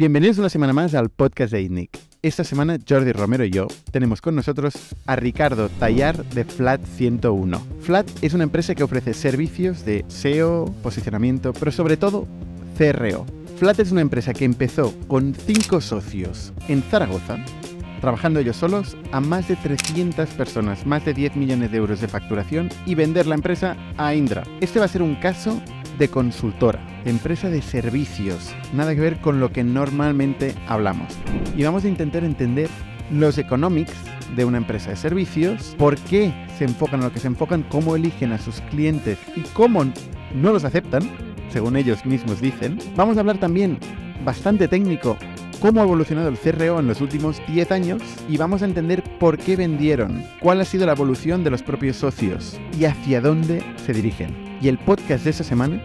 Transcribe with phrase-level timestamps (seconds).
[0.00, 1.90] Bienvenidos una semana más al podcast de ITNIC.
[2.22, 4.72] Esta semana Jordi Romero y yo tenemos con nosotros
[5.04, 7.60] a Ricardo Tallar de Flat 101.
[7.82, 12.26] Flat es una empresa que ofrece servicios de SEO, posicionamiento, pero sobre todo
[12.78, 13.26] CRO.
[13.58, 17.36] Flat es una empresa que empezó con 5 socios en Zaragoza,
[18.00, 22.08] trabajando ellos solos a más de 300 personas, más de 10 millones de euros de
[22.08, 24.44] facturación y vender la empresa a Indra.
[24.62, 25.60] Este va a ser un caso
[26.00, 31.16] de consultora, empresa de servicios, nada que ver con lo que normalmente hablamos.
[31.56, 32.70] Y vamos a intentar entender
[33.12, 33.92] los economics
[34.34, 37.96] de una empresa de servicios, por qué se enfocan en lo que se enfocan, cómo
[37.96, 39.84] eligen a sus clientes y cómo
[40.34, 41.02] no los aceptan,
[41.50, 42.78] según ellos mismos dicen.
[42.96, 43.78] Vamos a hablar también
[44.24, 45.18] bastante técnico
[45.60, 49.38] cómo ha evolucionado el CRO en los últimos 10 años y vamos a entender por
[49.38, 53.92] qué vendieron, cuál ha sido la evolución de los propios socios y hacia dónde se
[53.92, 54.34] dirigen.
[54.60, 55.82] Y el podcast de esta semana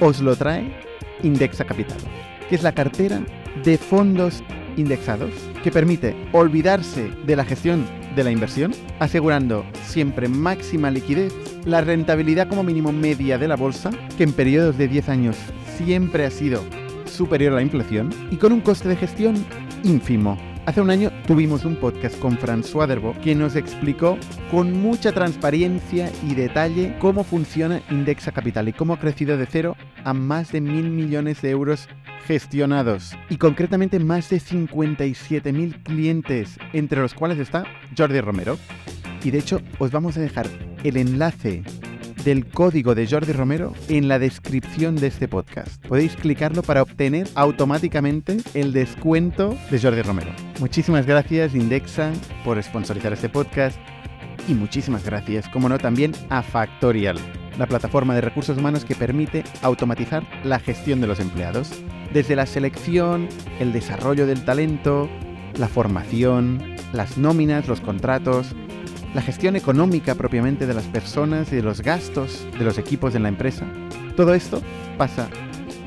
[0.00, 0.74] os lo trae
[1.22, 1.98] Indexa Capital,
[2.48, 3.22] que es la cartera
[3.62, 4.42] de fondos
[4.76, 5.30] indexados
[5.62, 7.84] que permite olvidarse de la gestión
[8.16, 11.32] de la inversión, asegurando siempre máxima liquidez,
[11.64, 15.36] la rentabilidad como mínimo media de la bolsa, que en periodos de 10 años
[15.76, 16.64] siempre ha sido
[17.10, 19.34] superior a la inflación, y con un coste de gestión
[19.84, 24.18] ínfimo, Hace un año tuvimos un podcast con François Derbo que nos explicó
[24.50, 29.76] con mucha transparencia y detalle cómo funciona Indexa Capital y cómo ha crecido de cero
[30.04, 31.88] a más de mil millones de euros
[32.26, 37.64] gestionados y concretamente más de 57.000 clientes, entre los cuales está
[37.96, 38.58] Jordi Romero.
[39.24, 40.46] Y de hecho os vamos a dejar
[40.84, 41.64] el enlace
[42.24, 45.84] del código de Jordi Romero en la descripción de este podcast.
[45.86, 50.30] Podéis clicarlo para obtener automáticamente el descuento de Jordi Romero.
[50.58, 52.12] Muchísimas gracias Indexa
[52.44, 53.78] por sponsorizar este podcast
[54.48, 57.18] y muchísimas gracias, como no, también a Factorial,
[57.58, 61.70] la plataforma de recursos humanos que permite automatizar la gestión de los empleados.
[62.12, 63.28] Desde la selección,
[63.60, 65.08] el desarrollo del talento,
[65.58, 68.54] la formación, las nóminas, los contratos,
[69.14, 73.24] la gestión económica propiamente de las personas y de los gastos de los equipos en
[73.24, 73.66] la empresa.
[74.16, 74.62] Todo esto
[74.96, 75.28] pasa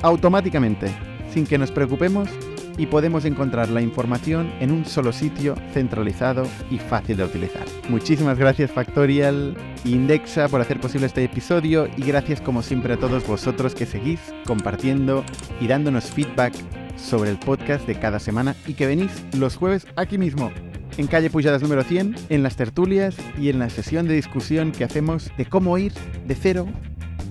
[0.02, 0.90] automáticamente,
[1.32, 2.28] sin que nos preocupemos
[2.76, 7.64] y podemos encontrar la información en un solo sitio centralizado y fácil de utilizar.
[7.88, 13.26] Muchísimas gracias Factorial Indexa por hacer posible este episodio y gracias como siempre a todos
[13.26, 15.24] vosotros que seguís compartiendo
[15.60, 16.52] y dándonos feedback
[16.96, 20.50] sobre el podcast de cada semana y que venís los jueves aquí mismo
[20.96, 24.84] en calle Pujadas número 100, en las tertulias y en la sesión de discusión que
[24.84, 25.92] hacemos de cómo ir
[26.26, 26.66] de cero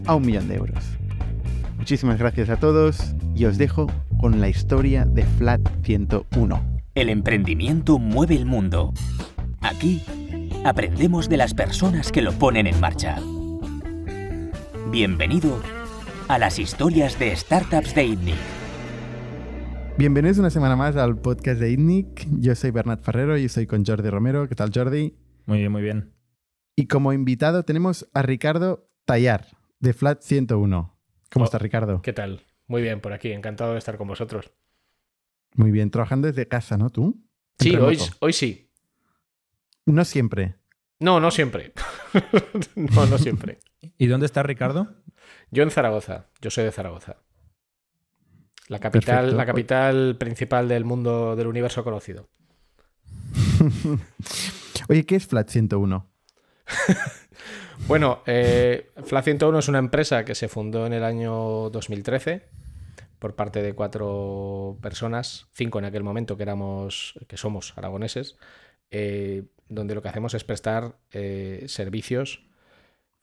[0.06, 0.84] a un millón de euros.
[1.78, 3.88] Muchísimas gracias a todos y os dejo
[4.20, 6.82] con la historia de Flat 101.
[6.96, 8.94] El emprendimiento mueve el mundo.
[9.62, 10.02] Aquí
[10.64, 13.18] aprendemos de las personas que lo ponen en marcha.
[14.92, 15.60] Bienvenido
[16.28, 18.63] a las historias de startups de ITNIC.
[19.98, 22.28] Bienvenidos una semana más al podcast de ITNIC.
[22.40, 24.48] Yo soy Bernat Ferrero y estoy con Jordi Romero.
[24.50, 25.16] ¿Qué tal, Jordi?
[25.46, 26.14] Muy bien, muy bien.
[26.76, 29.48] Y como invitado tenemos a Ricardo Tallar,
[29.80, 30.98] de Flat 101.
[31.32, 31.46] ¿Cómo Oh.
[31.46, 32.02] está, Ricardo?
[32.02, 32.42] ¿Qué tal?
[32.68, 33.32] Muy bien, por aquí.
[33.32, 34.52] Encantado de estar con vosotros.
[35.56, 37.22] Muy bien, trabajando desde casa, ¿no tú?
[37.60, 38.72] Sí, hoy, hoy sí.
[39.86, 40.56] No siempre.
[41.00, 41.74] No, no siempre.
[42.76, 43.60] no, no siempre.
[43.98, 44.96] ¿Y dónde está Ricardo?
[45.52, 46.30] Yo en Zaragoza.
[46.42, 47.18] Yo soy de Zaragoza.
[48.68, 49.38] La capital, Perfecto.
[49.38, 52.30] la capital principal del mundo, del universo conocido.
[54.90, 56.10] Oye, ¿qué es Flat 101?
[57.88, 62.44] Bueno, eh, Flat 101 es una empresa que se fundó en el año 2013
[63.20, 68.38] por parte de cuatro personas, cinco en aquel momento que éramos, que somos aragoneses,
[68.92, 72.46] eh, donde lo que hacemos es prestar eh, servicios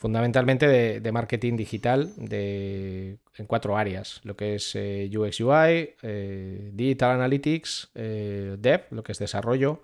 [0.00, 6.70] fundamentalmente de, marketing digital de, en cuatro áreas, lo que es eh, UX UI, eh,
[6.72, 9.82] Digital Analytics, eh, Dev, lo que es desarrollo,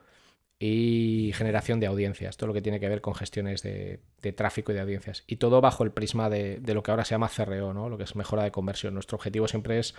[0.59, 4.01] y generación de audiencias, todo lo que tiene que ver con gestiones de,
[4.35, 5.23] tráfico y de audiencias.
[5.27, 7.91] Y todo bajo el prisma de, lo que ahora se llama CRO, ¿no?
[7.91, 8.95] lo que es mejora de conversión.
[8.95, 9.95] Nuestro objetivo siempre es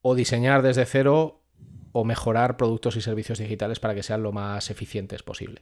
[0.00, 1.42] o diseñar desde cero
[1.92, 5.60] o mejorar productos y servicios digitales para que sean lo más eficientes posible.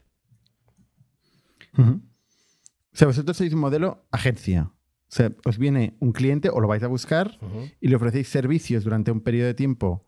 [2.92, 4.72] O sea, vosotros sois un modelo agencia.
[4.72, 7.38] O sea, os viene un cliente o lo vais a buscar
[7.80, 10.06] y le ofrecéis servicios durante un periodo de tiempo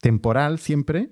[0.00, 1.10] temporal siempre,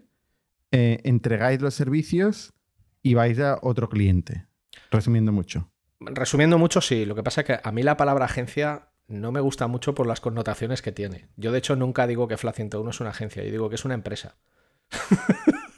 [0.73, 2.55] eh, entregáis los servicios
[3.03, 4.47] y vais a otro cliente.
[4.91, 5.71] Resumiendo mucho.
[6.01, 7.05] Resumiendo mucho, sí.
[7.05, 10.07] Lo que pasa es que a mí la palabra agencia no me gusta mucho por
[10.07, 11.29] las connotaciones que tiene.
[11.37, 13.43] Yo, de hecho, nunca digo que Fla 101 es una agencia.
[13.43, 14.37] Yo digo que es una empresa.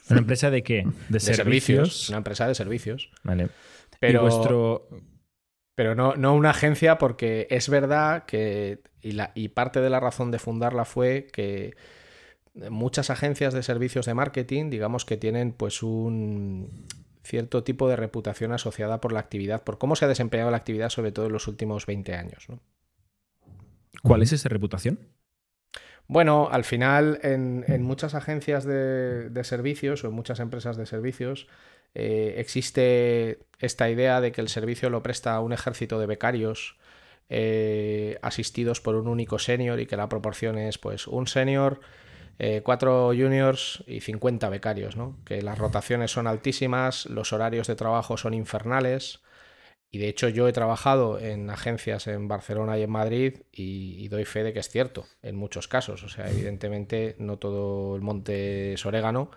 [0.09, 0.83] ¿Una empresa de qué?
[0.83, 1.35] De, De servicios.
[1.37, 2.09] servicios.
[2.09, 3.11] Una empresa de servicios.
[3.23, 3.49] Vale.
[3.99, 4.89] Pero, Y vuestro.
[5.75, 8.81] Pero no, no una agencia porque es verdad que...
[9.03, 11.75] Y, la, y parte de la razón de fundarla fue que
[12.69, 16.85] muchas agencias de servicios de marketing, digamos que tienen pues un
[17.23, 20.89] cierto tipo de reputación asociada por la actividad, por cómo se ha desempeñado la actividad,
[20.89, 22.47] sobre todo en los últimos 20 años.
[24.03, 24.99] ¿Cuál es esa reputación?
[26.11, 31.47] Bueno, al final en, muchas agencias de, servicios o en muchas empresas de servicios
[31.95, 36.75] eh, existe esta idea de que el servicio lo presta un ejército de becarios
[37.29, 41.79] eh, asistidos por un único senior y que la proporción es pues un senior,
[42.39, 45.15] eh, cuatro juniors y 50 becarios, ¿no?
[45.23, 49.21] que las rotaciones son altísimas, los horarios de trabajo son infernales.
[49.93, 54.23] Y de hecho yo he trabajado en agencias en Barcelona y en Madrid y, doy
[54.23, 56.03] fe de que es cierto en muchos casos.
[56.03, 59.31] O sea, evidentemente no todo el monte es orégano,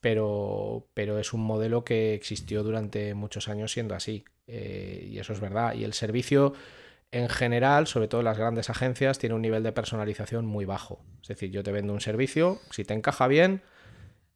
[0.00, 4.24] pero, pero es un modelo que existió durante muchos años siendo así.
[4.46, 5.74] Eh, y eso es verdad.
[5.74, 6.52] Y el servicio
[7.10, 11.04] en general, sobre todo las grandes agencias, tiene un nivel de personalización muy bajo.
[11.20, 13.62] Es decir, yo te vendo un servicio, si te encaja bien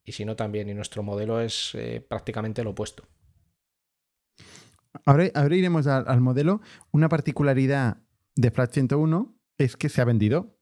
[0.04, 0.68] y si no también.
[0.68, 3.04] Y nuestro modelo es eh, prácticamente lo opuesto.
[5.04, 6.60] Ahora, iremos al, modelo.
[6.92, 7.98] Una particularidad
[8.36, 10.56] de Flat 101 es que se ha vendido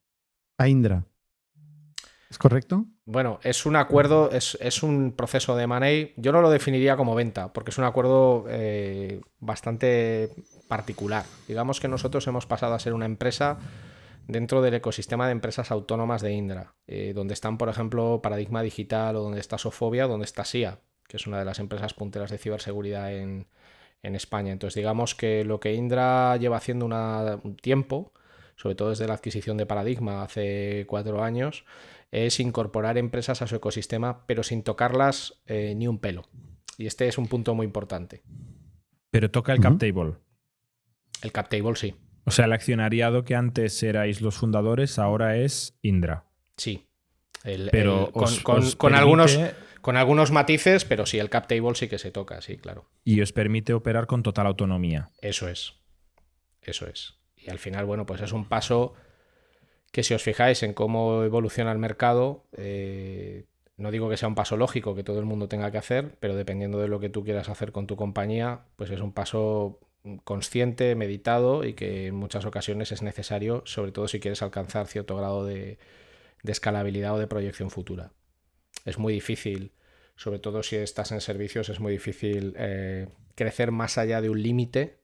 [0.59, 1.07] a Indra.
[2.31, 2.87] ¿Es correcto?
[3.05, 6.15] Bueno, es un acuerdo, es, un proceso de money.
[6.17, 10.31] Yo no lo definiría como venta, porque es un acuerdo eh, bastante
[10.67, 11.27] particular.
[11.47, 13.59] Digamos que nosotros hemos pasado a ser una empresa
[14.29, 19.17] dentro del ecosistema de empresas autónomas de Indra, eh, donde están, por ejemplo, Paradigma Digital
[19.17, 22.39] o donde está Sofobia, donde está SIA, que es una de las empresas punteras de
[22.39, 23.47] ciberseguridad en,
[24.15, 24.53] España.
[24.53, 28.13] Entonces, digamos que lo que Indra lleva haciendo un tiempo,
[28.57, 31.65] sobre todo desde la adquisición de Paradigma hace cuatro años,
[32.11, 36.29] es incorporar empresas a su ecosistema, pero sin tocarlas eh, ni un pelo.
[36.77, 38.23] Y este es un punto muy importante.
[39.11, 40.15] Pero toca el cap table.
[41.23, 41.95] El cap table sí.
[42.25, 46.25] O sea, el accionariado que antes erais los fundadores ahora es Indra.
[46.57, 46.87] Sí.
[47.71, 49.39] pero con, algunos,
[49.83, 52.87] con algunos matices, pero sí, el cap table sí que se toca, sí, claro.
[53.05, 55.11] Y os permite operar con total autonomía.
[55.21, 55.75] Eso es.
[56.63, 57.19] Eso es.
[57.37, 58.95] Y al final, bueno, pues es un paso
[59.91, 63.45] que si os fijáis en cómo evoluciona el mercado, eh,
[63.77, 66.35] no digo que sea un paso lógico que todo el mundo tenga que hacer, pero
[66.35, 69.81] dependiendo de lo que tú quieras hacer con tu compañía, pues es un paso
[70.25, 75.17] consciente, meditado y que en muchas ocasiones es necesario, sobre todo si quieres alcanzar cierto
[75.17, 75.79] grado de,
[76.45, 78.13] escalabilidad o de proyección futura.
[78.85, 79.73] Es muy difícil,
[80.17, 84.43] sobre todo si estás en servicios, es muy difícil eh, crecer más allá de un
[84.43, 84.99] límite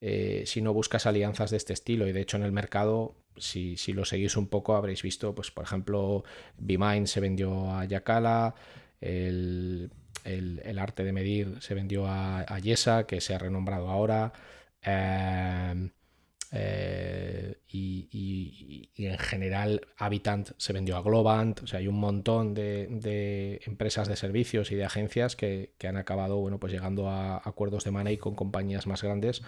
[0.00, 2.06] eh, si no buscas alianzas de este estilo.
[2.06, 5.64] Y de hecho en el mercado, si, lo seguís un poco, habréis visto, pues por
[5.64, 6.24] ejemplo,
[6.58, 8.54] BeMind se vendió a Yakala,
[9.00, 9.90] el,
[10.24, 14.32] el, arte de medir se vendió a, Yesa, que se ha renombrado ahora.
[14.82, 15.90] Em,
[16.50, 23.60] eh, y, en general Habitant se vendió a Globant, o sea, hay un montón de,
[23.66, 27.90] empresas de servicios y de agencias que, han acabado bueno, pues llegando a acuerdos de
[27.90, 29.42] money con compañías más grandes,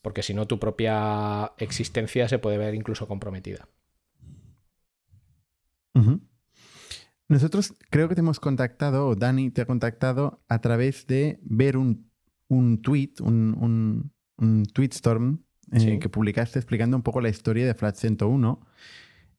[0.00, 3.68] porque si no tu propia existencia se puede ver incluso comprometida.
[7.28, 11.76] Nosotros creo que te hemos contactado, o Dani te ha contactado a través de ver
[11.76, 12.10] un,
[12.48, 17.96] un tweet, un, un, tweetstorm eh, que publicaste explicando un poco la historia de Flat
[17.96, 18.60] 101,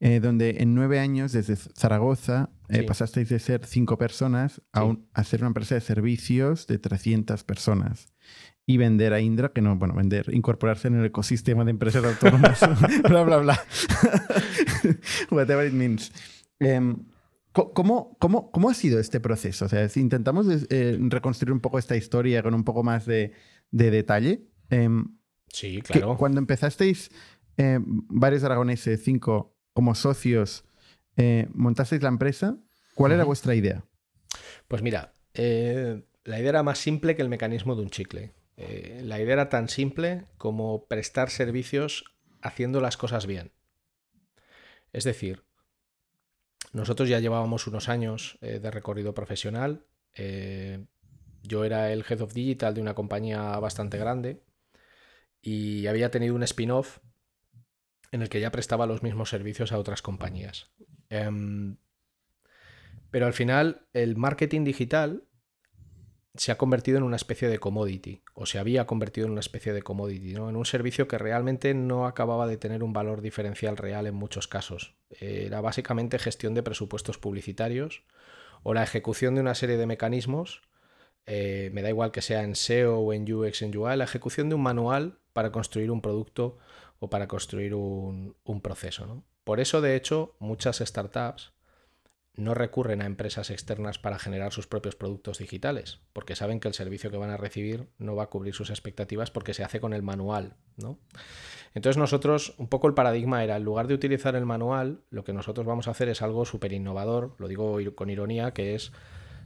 [0.00, 5.40] eh, donde en nueve años desde Zaragoza eh, pasasteis de ser cinco personas a, ser
[5.40, 8.12] una empresa de servicios de 300 personas
[8.66, 12.60] y vender a Indra, que no, bueno, vender, incorporarse en el ecosistema de empresas autónomas,
[13.08, 13.60] bla, bla, bla.
[15.30, 16.12] Whatever it means.
[16.58, 16.96] Em,
[17.52, 19.66] ¿Cómo, cómo, cómo ha sido este proceso?
[19.66, 23.32] O sea, si intentamos eh, reconstruir un poco esta historia con un poco más de,
[23.70, 24.48] detalle.
[24.70, 25.16] Em,
[25.54, 26.16] sí, claro.
[26.16, 27.10] cuando empezasteis
[27.56, 30.64] eh, varios aragoneses, cinco, como socios,
[31.16, 32.56] eh, montasteis la empresa,
[32.94, 33.84] ¿cuál era vuestra idea?
[34.68, 38.34] Pues mira, la idea era más simple que el mecanismo de un chicle.
[38.56, 42.04] la idea era tan simple como prestar servicios
[42.42, 43.52] haciendo las cosas bien.
[44.92, 45.44] Es decir,
[46.74, 49.86] nosotros ya llevábamos unos años eh, de recorrido profesional.
[50.14, 50.84] Eh,
[51.42, 54.42] yo era el Head of Digital de una compañía bastante grande
[55.44, 57.00] y había tenido un spin-off
[58.10, 60.70] en el que ya prestaba los mismos servicios a otras compañías.
[61.10, 61.76] Em,
[63.10, 65.24] pero al final el marketing digital
[66.34, 69.74] se ha convertido en una especie de commodity, o se había convertido en una especie
[69.74, 70.48] de commodity, ¿no?
[70.48, 74.48] en un servicio que realmente no acababa de tener un valor diferencial real en muchos
[74.48, 74.96] casos.
[75.10, 78.02] Era básicamente gestión de presupuestos publicitarios
[78.62, 80.62] o la ejecución de una serie de mecanismos,
[81.26, 84.48] eh, me da igual que sea en SEO o en UX, en UI, la ejecución
[84.48, 86.56] de un manual para construir un producto
[87.00, 89.22] o para construir un, proceso.
[89.42, 91.52] Por eso, de hecho, muchas startups
[92.36, 96.74] no recurren a empresas externas para generar sus propios productos digitales, porque saben que el
[96.74, 99.92] servicio que van a recibir no va a cubrir sus expectativas porque se hace con
[99.92, 100.98] el manual, ¿no?
[101.74, 105.32] Entonces nosotros, un poco el paradigma era, en lugar de utilizar el manual, lo que
[105.32, 108.92] nosotros vamos a hacer es algo súper innovador, lo digo con ironía, que es,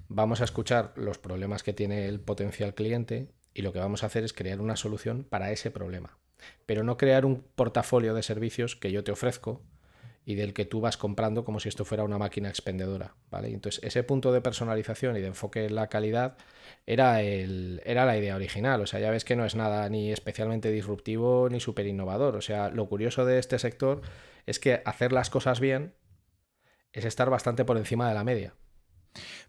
[0.09, 4.07] vamos a escuchar los problemas que tiene el potencial cliente y lo que vamos a
[4.07, 6.19] hacer es crear una solución para ese problema,
[6.67, 9.63] pero no crear un portafolio de servicios que yo te ofrezco,
[10.29, 13.15] y del que tú vas comprando como si esto fuera una máquina expendedora.
[13.31, 13.49] ¿vale?
[13.49, 16.37] Entonces, ese punto de personalización y de enfoque en la calidad
[16.85, 18.83] era, el, era la idea original.
[18.83, 22.37] O sea, ya ves que no es nada ni especialmente disruptivo ni súper innovador.
[22.37, 24.03] O sea, lo curioso de este sector
[24.45, 25.95] es que hacer las cosas bien
[26.93, 28.53] es estar bastante por encima de la media.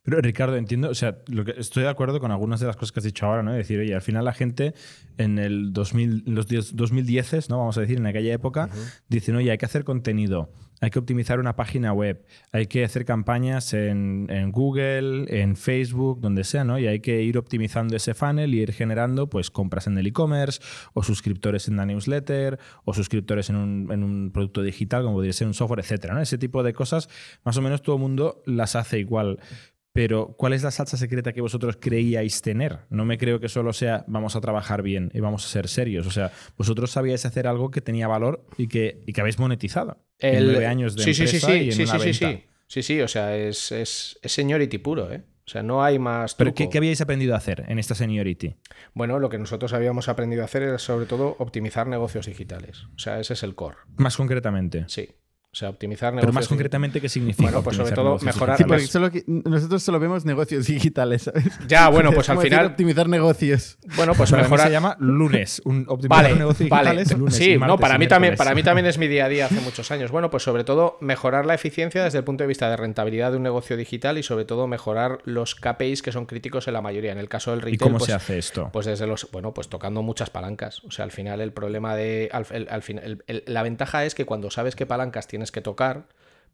[0.04, 2.92] Pero Ricardo, entiendo, o sea, lo que estoy de acuerdo con algunas de las cosas
[2.92, 3.52] que has dicho ahora, ¿no?
[3.52, 4.74] Es decir, oye, al final la gente
[5.18, 7.60] en el 2000, los 2010, ¿no?
[7.60, 8.70] Vamos a decir, en aquella época,
[9.08, 13.06] dicen, oye, hay que hacer contenido, hay que optimizar una página web, hay que hacer
[13.06, 16.80] campañas en, Google, en Facebook, donde sea, ¿no?
[16.80, 20.62] Y hay que ir optimizando ese funnel y ir generando, pues, compras en el e-commerce,
[20.94, 25.34] o suscriptores en la newsletter, o suscriptores en un, en un producto digital, como podría
[25.34, 26.22] ser un software, etcétera, ¿no?
[26.22, 27.10] Ese tipo de cosas,
[27.44, 29.40] más o menos todo el mundo las hace igual.
[29.94, 32.80] Pero, ¿cuál es la salsa secreta que vosotros creíais tener?
[32.90, 36.06] No me creo que solo sea vamos a trabajar bien y vamos a ser serios.
[36.08, 39.98] O sea, vosotros sabíais hacer algo que tenía valor y que, y que habéis monetizado.
[40.20, 40.46] El...
[40.46, 43.02] nueve años de sí, empresa sí, sí, sí, y en sí, sí, sí, sí, sí,
[43.02, 45.24] o sea, es, es, es seniority puro, ¿eh?
[45.50, 46.36] O sea, no hay más.
[46.36, 48.56] ¿Pero qué, qué, habíais aprendido a hacer en esta seniority?
[48.94, 52.84] Bueno, lo que nosotros habíamos aprendido a hacer es sobre todo optimizar negocios digitales.
[52.96, 53.78] O sea, ese es el core.
[53.98, 54.86] Más concretamente.
[54.86, 55.10] Sí.
[55.52, 56.28] O sea, optimizar negocios.
[56.28, 57.50] Pero más concretamente, ¿qué significa?
[57.50, 58.56] Bueno, pues sobre todo mejorar.
[58.58, 61.46] Sí, solo nosotros solo vemos negocios digitales, ¿sabes?
[61.68, 62.68] Ya, bueno, pues al final.
[62.68, 63.80] Optimizar negocios.
[63.96, 64.68] Bueno, pues mejorar.
[64.68, 65.60] se llama lunes.
[65.66, 66.92] Un optimizar vale, negocios vale.
[66.92, 67.18] digitales.
[67.18, 69.60] Lunes sí, no, para mí, también, para mí también es mi día a día hace
[69.62, 70.12] muchos años.
[70.12, 73.38] Bueno, pues sobre todo mejorar la eficiencia desde el punto de vista de rentabilidad de
[73.38, 77.12] un negocio digital y sobre todo mejorar los KPIs que son críticos en la mayoría.
[77.12, 77.74] En el caso del retail.
[77.74, 78.70] ¿Y cómo pues, se hace esto?
[78.72, 79.28] Pues desde los.
[79.32, 80.84] Bueno, pues tocando muchas palancas.
[80.86, 82.30] O sea, al final el problema de.
[82.32, 86.06] Al, al final, la ventaja es que cuando sabes qué palancas tienes que tocar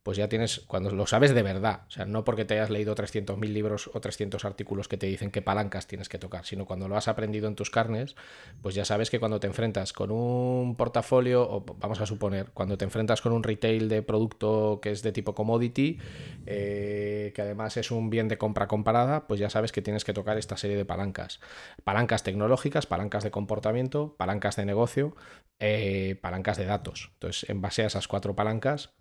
[0.05, 2.93] pues ya tienes, cuando lo sabes de verdad, o sea, no porque te hayas leído
[2.93, 6.87] 300.000 libros o 300 artículos que te dicen qué palancas tienes que tocar, sino cuando
[6.87, 8.15] lo has aprendido en tus carnes,
[8.61, 12.77] pues ya sabes que cuando te enfrentas con un portafolio, o vamos a suponer, cuando
[12.77, 15.97] te enfrentas con un retail de producto que es de tipo commodity,
[16.45, 20.13] eh, que además es un bien de compra comparada, pues ya sabes que tienes que
[20.13, 21.39] tocar esta serie de palancas.
[21.83, 25.15] Palancas tecnológicas, palancas de comportamiento, palancas de negocio,
[25.57, 27.09] eh, palancas de datos.
[27.13, 28.93] Entonces, en base a esas cuatro palancas,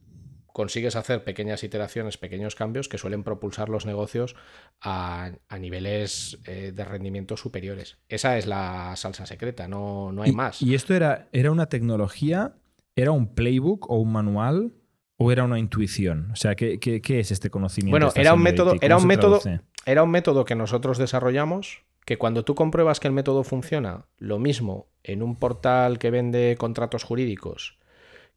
[0.54, 4.36] consigues hacer pequeñas iteraciones, pequeños cambios que suelen propulsar los negocios
[4.80, 7.98] a, niveles eh, de rendimiento superiores.
[8.08, 10.62] Esa es la salsa secreta, no, no hay más.
[10.62, 12.54] ¿Y esto era, era una tecnología,
[12.94, 14.74] era un playbook o un manual?
[15.16, 16.30] ¿O era una intuición?
[16.32, 17.90] O sea, ¿qué, qué, es este conocimiento?
[17.90, 19.40] Bueno, era un método, era un método,
[19.86, 24.38] era un método que nosotros desarrollamos, que cuando tú compruebas que el método funciona, lo
[24.38, 27.76] mismo en un portal que vende contratos jurídicos,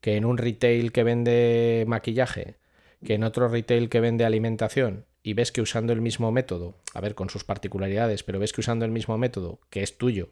[0.01, 2.58] que en un retail que vende maquillaje,
[3.06, 7.01] que en otro retail que vende alimentación, y ves que usando el mismo método, a
[7.01, 10.30] ver, con sus particularidades, pero ves que usando el mismo método, que es tuyo,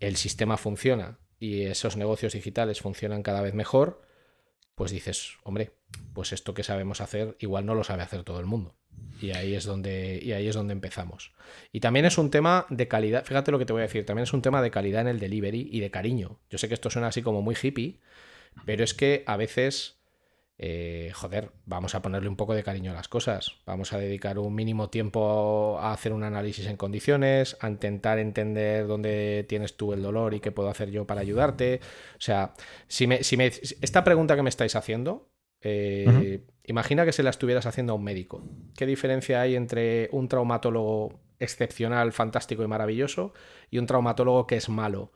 [0.00, 4.02] el sistema funciona y esos negocios digitales funcionan cada vez mejor,
[4.74, 5.70] pues dices, hombre,
[6.12, 8.74] pues esto que sabemos hacer igual no lo sabe hacer todo el mundo.
[9.20, 11.32] Y ahí es donde, y ahí es donde empezamos.
[11.70, 14.24] Y también es un tema de calidad, fíjate lo que te voy a decir, también
[14.24, 16.40] es un tema de calidad en el delivery y de cariño.
[16.50, 18.00] Yo sé que esto suena así como muy hippie,
[18.64, 20.00] pero es que a veces,
[20.58, 23.56] eh, joder, vamos a ponerle un poco de cariño a las cosas.
[23.66, 28.86] Vamos a dedicar un mínimo tiempo a hacer un análisis en condiciones, a intentar entender
[28.86, 31.80] dónde tienes tú el dolor y qué puedo hacer yo para ayudarte.
[32.12, 32.54] O sea,
[32.88, 35.30] si me, si me esta pregunta que me estáis haciendo,
[35.62, 38.42] eh, imagina que se la estuvieras haciendo a un médico.
[38.76, 43.32] ¿Qué diferencia hay entre un traumatólogo excepcional, fantástico y maravilloso
[43.70, 45.12] y un traumatólogo que es malo?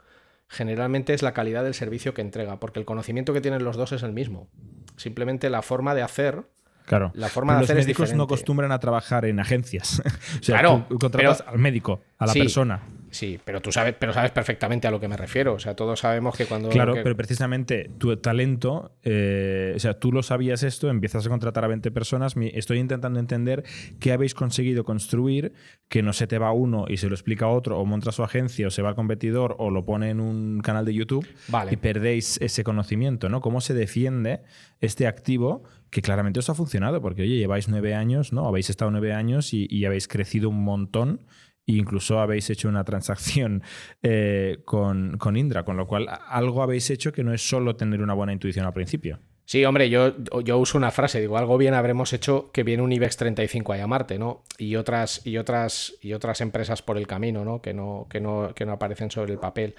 [0.48, 3.92] Generalmente es la calidad del servicio que entrega, porque el conocimiento que tienen los dos
[3.92, 4.48] es el mismo.
[4.96, 6.44] Simplemente la forma de hacer.
[6.86, 7.12] Claro.
[7.14, 10.02] La forma de hacer los médicos es no acostumbran a trabajar en agencias.
[10.40, 12.82] o sea, claro, tú contratas al médico, a la persona.
[13.14, 15.54] Sí, pero tú sabes, pero sabes perfectamente a lo que me refiero.
[15.54, 16.68] O sea, todos sabemos que cuando.
[16.68, 21.64] Claro, pero precisamente tu talento, eh, o sea, tú lo sabías esto, empiezas a contratar
[21.64, 22.34] a 20 personas.
[22.36, 23.62] Estoy intentando entender
[24.00, 25.52] qué habéis conseguido construir,
[25.88, 28.24] que no se te va uno y se lo explica a otro, o monta su
[28.24, 31.24] agencia, o se va al competidor, o lo pone en un canal de YouTube
[31.70, 33.40] y perdéis ese conocimiento, ¿no?
[33.40, 34.40] ¿Cómo se defiende
[34.80, 37.00] este activo que claramente os ha funcionado?
[37.00, 38.48] Porque, oye, lleváis nueve años, ¿no?
[38.48, 41.20] Habéis estado nueve años y, y habéis crecido un montón
[41.66, 43.62] incluso habéis hecho una transacción
[44.02, 48.14] eh, con, Indra, con lo cual algo habéis hecho que no es solo tener una
[48.14, 49.18] buena intuición al principio.
[49.46, 52.92] Sí, hombre, yo, yo uso una frase, digo, algo bien habremos hecho que viene un
[52.92, 54.42] IBEX 35 a llamarte, ¿no?
[54.56, 57.60] Y otras, y otras, y otras empresas por el camino, ¿no?
[57.60, 59.74] Que no, que no, que no aparecen sobre el papel.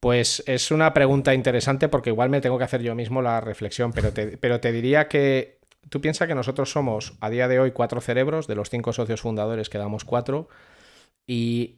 [0.00, 3.92] Pues es una pregunta interesante porque igual me tengo que hacer yo mismo la reflexión,
[3.92, 5.58] pero te, pero te diría que
[5.90, 9.20] tú piensas que nosotros somos a día de hoy cuatro cerebros, de los cinco socios
[9.20, 10.48] fundadores quedamos cuatro,
[11.26, 11.76] y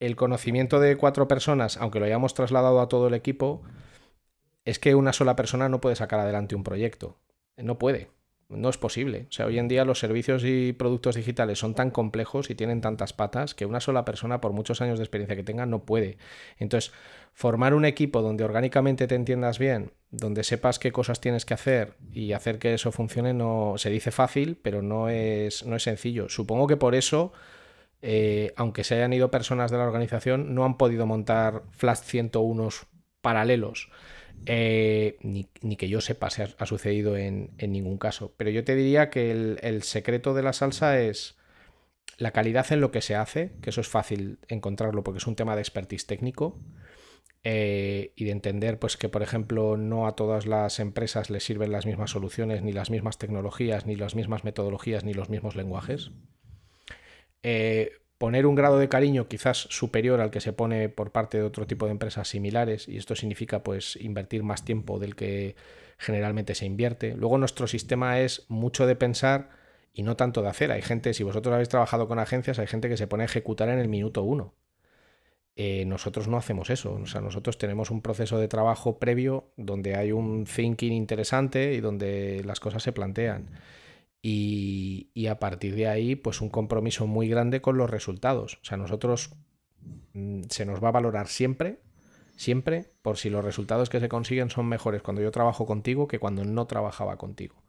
[0.00, 3.62] el conocimiento de cuatro personas, aunque lo hayamos trasladado a todo el equipo,
[4.64, 7.18] es que una sola persona no puede sacar adelante un proyecto.
[7.56, 8.10] No puede.
[8.48, 9.26] No es posible.
[9.30, 12.80] O sea, hoy en día los servicios y productos digitales son tan complejos y tienen
[12.82, 16.18] tantas patas que una sola persona, por muchos años de experiencia que tenga, no puede.
[16.58, 16.92] Entonces,
[17.32, 21.94] formar un equipo donde orgánicamente te entiendas bien, donde sepas qué cosas tienes que hacer
[22.12, 26.28] y hacer que eso funcione, no se dice fácil, pero no es, no es sencillo.
[26.28, 27.32] Supongo que por eso,
[28.02, 32.68] eh, aunque se hayan ido personas de la organización, no han podido montar Flash 101
[33.20, 33.90] paralelos
[34.46, 38.34] eh, ni, que yo sepa se ha, sucedido en, ningún caso.
[38.36, 41.36] Pero yo te diría que el, secreto de la salsa es
[42.18, 45.36] la calidad en lo que se hace, que eso es fácil encontrarlo porque es un
[45.36, 46.58] tema de expertise técnico.
[47.44, 51.72] Eh, y de entender pues que por ejemplo no a todas las empresas les sirven
[51.72, 56.12] las mismas soluciones ni las mismas tecnologías ni las mismas metodologías ni los mismos lenguajes
[57.42, 61.44] eh, poner un grado de cariño quizás superior al que se pone por parte de
[61.44, 65.56] otro tipo de empresas similares y esto significa pues invertir más tiempo del que
[65.98, 67.16] generalmente se invierte.
[67.16, 69.50] Luego nuestro sistema es mucho de pensar
[69.92, 70.70] y no tanto de hacer.
[70.70, 73.68] Hay gente, si vosotros habéis trabajado con agencias, hay gente que se pone a ejecutar
[73.68, 74.54] en el minuto uno.
[75.56, 76.94] Eh, nosotros no hacemos eso.
[76.94, 81.80] O sea, nosotros tenemos un proceso de trabajo previo donde hay un thinking interesante y
[81.80, 83.50] donde las cosas se plantean
[84.22, 88.58] y, a partir de ahí, pues un compromiso muy grande con los resultados.
[88.62, 89.34] O sea, nosotros
[90.14, 91.80] mm, se nos va a valorar siempre,
[92.36, 96.20] siempre, por si los resultados que se consiguen son mejores cuando yo trabajo contigo que
[96.20, 97.62] cuando no trabajaba contigo.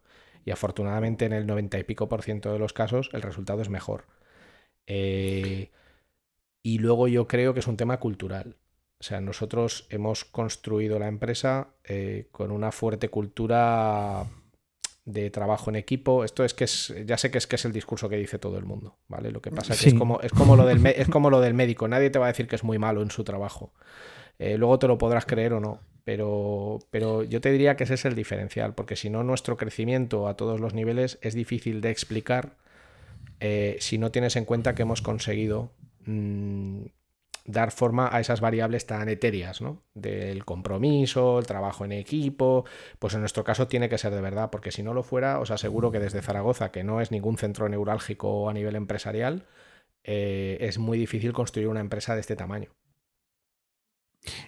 [0.45, 3.69] Y afortunadamente en el 90 y pico por ciento de los casos el resultado es
[3.69, 4.05] mejor.
[4.85, 5.71] Eh,
[6.61, 8.57] y luego yo creo que es un tema cultural.
[8.99, 14.29] O sea, nosotros hemos construido la empresa eh, con una fuerte cultura
[15.05, 16.23] de trabajo en equipo.
[16.23, 18.57] Esto es que es, ya sé que es que es el discurso que dice todo
[18.57, 19.31] el mundo, ¿vale?
[19.31, 21.53] Lo que pasa es que es como, es como lo del es como lo del
[21.53, 21.87] médico.
[21.87, 23.73] Nadie te va a decir que es muy malo en su trabajo.
[24.39, 25.79] Eh, luego te lo podrás creer o no.
[26.03, 30.27] Pero, pero yo te diría que ese es el diferencial, porque si no, nuestro crecimiento
[30.27, 32.57] a todos los niveles es difícil de explicar
[33.39, 35.71] eh, si no tienes en cuenta que hemos conseguido
[36.05, 36.83] mm,
[37.45, 39.83] dar forma a esas variables tan etéreas, ¿no?
[39.93, 42.65] Del compromiso, el trabajo en equipo,
[42.99, 45.51] pues en nuestro caso tiene que ser de verdad, porque si no lo fuera, os
[45.51, 49.45] aseguro que desde Zaragoza, que no es ningún centro neurálgico a nivel empresarial,
[50.03, 52.69] eh, es muy difícil construir una empresa de este tamaño.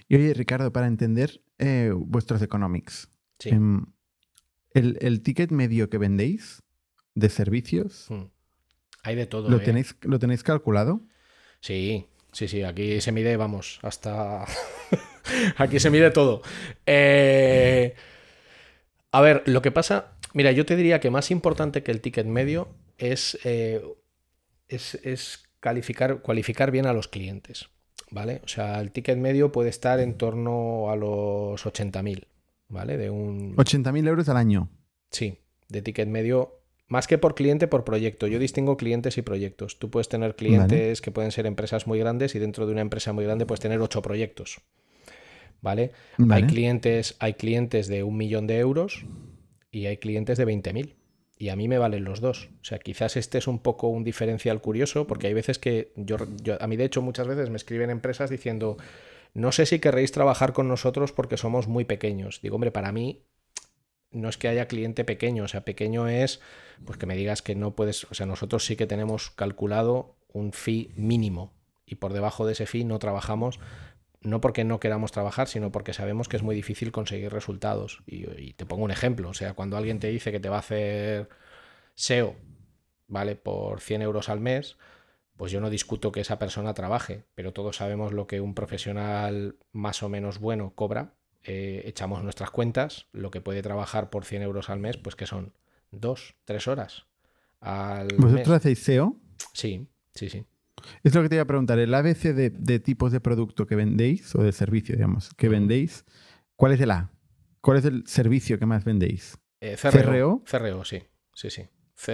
[0.07, 3.09] Y oye, Ricardo, para entender eh, vuestros economics,
[3.43, 3.85] em,
[4.73, 6.63] el, ticket medio que vendéis
[7.13, 8.23] de servicios, hmm.
[9.03, 9.49] hay de todo.
[9.49, 9.61] ¿Lo, ¿eh?
[9.61, 11.01] tenéis, ¿Lo tenéis calculado?
[11.59, 14.45] Sí, Sí, sí, aquí se mide, vamos, hasta...
[15.55, 16.41] aquí se mide todo.
[16.85, 17.95] Eh,
[19.11, 22.25] a ver, lo que pasa, mira, yo te diría que más importante que el ticket
[22.25, 22.67] medio
[22.97, 23.81] es, eh,
[24.67, 27.69] es, calificar, cualificar bien a los clientes,
[28.11, 28.41] ¿vale?
[28.43, 32.27] O sea, el ticket medio puede estar en torno a los 80.000,
[32.67, 32.97] ¿vale?
[32.97, 33.55] De un...
[33.55, 34.67] 80.000 euros al año.
[35.09, 36.54] Sí, de ticket medio
[36.87, 38.27] más que por cliente, por proyecto.
[38.27, 39.79] Yo distingo clientes y proyectos.
[39.79, 43.11] Tú puedes tener clientes que pueden ser empresas muy grandes y dentro de una empresa
[43.13, 44.61] muy grande puedes tener ocho proyectos.
[45.61, 45.91] ¿Vale?
[46.29, 49.05] Hay, clientes, hay clientes de un millón de euros
[49.71, 50.95] y hay clientes de 20.000.
[51.37, 52.49] Y a mí me valen los dos.
[52.61, 56.17] O sea, quizás este es un poco un diferencial curioso porque hay veces que yo,
[56.41, 58.77] yo a mí de hecho muchas veces me escriben empresas diciendo,
[59.33, 62.41] no sé si querréis trabajar con nosotros porque somos muy pequeños.
[62.41, 63.25] Digo, hombre, para mí
[64.15, 66.39] no es que haya cliente pequeño, o sea, pequeño es
[66.85, 70.53] pues que me digas que no puedes, o sea, nosotros sí que tenemos calculado un
[70.53, 71.53] fee mínimo
[71.85, 73.59] y por debajo de ese fee no trabajamos,
[74.21, 78.01] no porque no queramos trabajar, sino porque sabemos que es muy difícil conseguir resultados.
[78.07, 80.59] Y, te pongo un ejemplo, o sea, cuando alguien te dice que te va a
[80.59, 81.29] hacer
[81.93, 82.35] SEO,
[83.07, 83.35] ¿vale?
[83.35, 84.77] Por 100 euros al mes,
[85.37, 89.57] pues yo no discuto que esa persona trabaje, pero todos sabemos lo que un profesional
[89.71, 91.13] más o menos bueno cobra
[91.45, 95.25] eh, echamos nuestras cuentas, lo que puede trabajar por 100 euros al mes, pues que
[95.25, 95.53] son
[95.91, 97.05] dos, tres horas
[97.61, 99.15] al ¿Vosotros hacéis SEO?
[99.53, 100.45] Sí, sí, sí.
[101.03, 101.79] Es lo que te iba a preguntar.
[101.79, 106.05] El ABC de, tipos de producto que vendéis, o de servicio, digamos, que vendéis,
[106.55, 107.11] ¿cuál es el A?
[107.61, 109.37] ¿Cuál es el servicio que más vendéis?
[109.61, 110.85] Eh, CRO, CRO.
[110.85, 111.01] sí.
[111.33, 111.67] Sí, sí.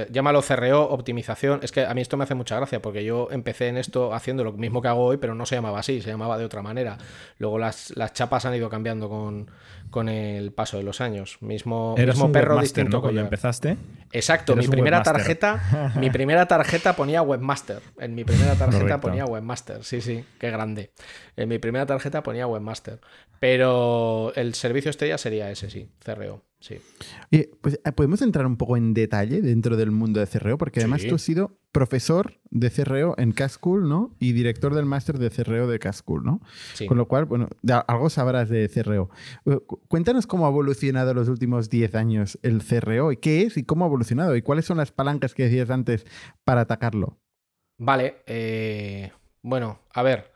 [0.09, 1.59] Llámalo CRO, optimización.
[1.63, 4.43] Es que a mí esto me hace mucha gracia porque yo empecé en esto haciendo
[4.43, 6.97] lo mismo que hago hoy, pero no se llamaba así, se llamaba de otra manera.
[7.39, 9.49] Luego las, las chapas han ido cambiando con,
[9.89, 11.37] con el paso de los años.
[11.41, 12.97] Mismo, mismo perro distinto.
[12.97, 13.01] ¿no?
[13.01, 13.77] Cuando empezaste.
[14.11, 17.81] Exacto, mi primera tarjeta, mi primera tarjeta ponía webmaster.
[17.99, 19.83] En mi primera tarjeta ponía webmaster.
[19.83, 20.91] Sí, sí, qué grande.
[21.35, 22.99] En mi primera tarjeta ponía webmaster.
[23.39, 26.43] Pero el servicio estrella sería ese, sí, CRO.
[26.61, 26.79] Sí.
[27.59, 31.01] pues eh, podemos entrar un poco en detalle dentro del mundo de CRO, porque además
[31.07, 34.15] tú has sido profesor de CRO en Cascool, ¿no?
[34.19, 36.39] Y director del máster de CRO de Cascool, ¿no?
[36.75, 36.85] Sí.
[36.85, 37.49] Con lo cual, bueno,
[37.87, 39.09] algo sabrás de CRO.
[39.45, 43.63] Eh, cuéntanos cómo ha evolucionado los últimos 10 años el CRO y qué es y
[43.63, 46.05] cómo ha evolucionado y cuáles son las palancas que decías antes
[46.43, 47.17] para atacarlo.
[47.79, 50.30] Vale, eh, bueno, a ver,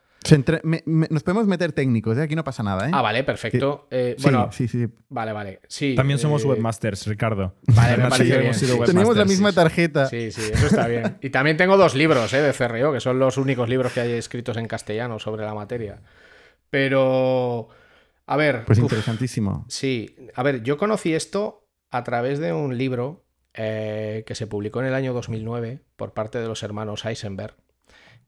[0.85, 2.23] nos podemos meter técnicos, ¿eh?
[2.23, 2.87] aquí no pasa nada.
[2.87, 2.91] ¿eh?
[2.93, 3.87] Ah, vale, perfecto.
[3.91, 5.61] Eh, bueno, sí, sí, Vale, vale.
[5.67, 7.55] Sí, También somos webmasters, Ricardo.
[7.67, 8.53] Vale, me parece bien.
[8.85, 10.07] Tenemos la misma tarjeta.
[10.07, 11.17] Sí, sí, eso está bien.
[11.21, 14.57] Y también tengo dos libros de CRO, que son los únicos libros que hay escritos
[14.57, 16.01] en castellano sobre la materia.
[16.69, 17.69] Pero,
[18.25, 18.65] a ver.
[18.65, 19.65] Pues interesantísimo.
[19.69, 24.87] Sí, a ver, yo conocí esto a través de un libro que se publicó en
[24.87, 27.55] el año 2009 por parte de los hermanos Eisenberg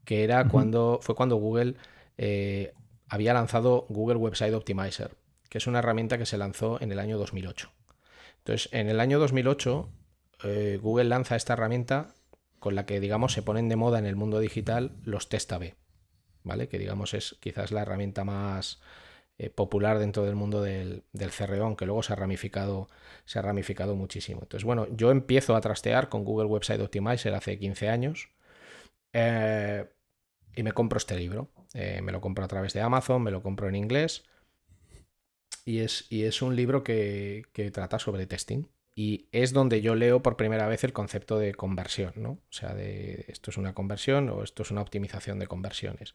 [0.08, 1.74] que era cuando fue cuando Google
[2.16, 2.72] eh,
[3.10, 5.10] había lanzado Google Website Optimizer,
[5.50, 7.70] que es una herramienta que se lanzó en el año 2008.
[8.38, 9.90] Entonces, en el año 2008,
[10.44, 12.14] eh, Google lanza esta herramienta
[12.58, 15.74] con la que, digamos, se ponen de moda en el mundo digital los test A-B,
[16.42, 16.68] ¿vale?
[16.68, 18.80] Que, digamos, es quizás la herramienta más
[19.36, 22.88] eh, popular dentro del mundo del, del, CRO, aunque luego se ha, ramificado,
[23.26, 24.40] se ha ramificado muchísimo.
[24.40, 28.30] Entonces, bueno, yo empiezo a trastear con Google Website Optimizer hace 15 años
[30.58, 31.52] y me compro este libro.
[31.72, 34.24] Eh, me lo compro a través de Amazon, me lo compro en inglés.
[35.64, 38.64] Y es, y es un libro que, trata sobre testing.
[38.92, 42.30] Y es donde yo leo por primera vez el concepto de conversión, ¿no?
[42.30, 46.12] O sea, de esto es una conversión o esto es una optimización de conversiones.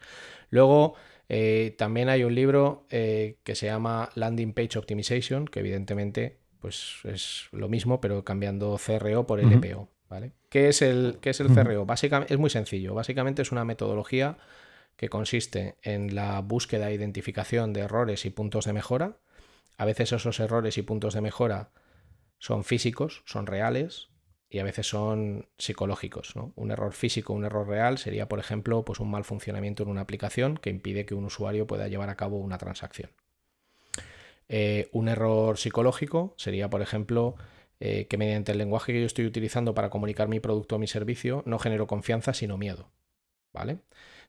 [0.49, 0.95] Luego,
[1.29, 6.97] eh, también hay un libro eh, que se llama Landing Page Optimization, que evidentemente pues
[7.05, 9.89] es lo mismo, pero cambiando CRO por LPO.
[10.49, 11.85] ¿Qué es el, es el CRO?
[11.85, 12.93] Básicamente, es muy sencillo.
[12.93, 14.37] Básicamente es una metodología
[14.95, 19.17] que consiste en la búsqueda e identificación de errores y puntos de mejora.
[19.77, 21.71] A veces esos errores y puntos de mejora
[22.37, 24.09] son físicos, son reales,
[24.53, 26.35] y a veces son psicológicos.
[26.35, 30.01] Un error físico, un error real sería, por ejemplo, pues un mal funcionamiento en una
[30.01, 33.09] aplicación que impide que un usuario pueda llevar a cabo una transacción.
[34.49, 37.35] Eh, un error psicológico sería, por ejemplo,
[37.85, 40.87] eh, que mediante el lenguaje que yo estoy utilizando para comunicar mi producto o mi
[40.87, 42.93] servicio no genero confianza, sino miedo.
[43.51, 43.79] ¿Vale?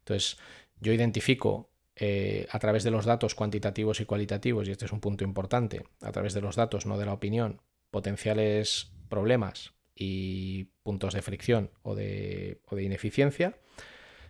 [0.01, 0.39] Entonces,
[0.81, 4.99] yo identifico eh, a través de los datos cuantitativos y cualitativos, y este es un
[4.99, 7.63] punto importante, a través de los datos, no de la opinión,
[7.93, 13.57] potenciales problemas y puntos de fricción o de, ineficiencia.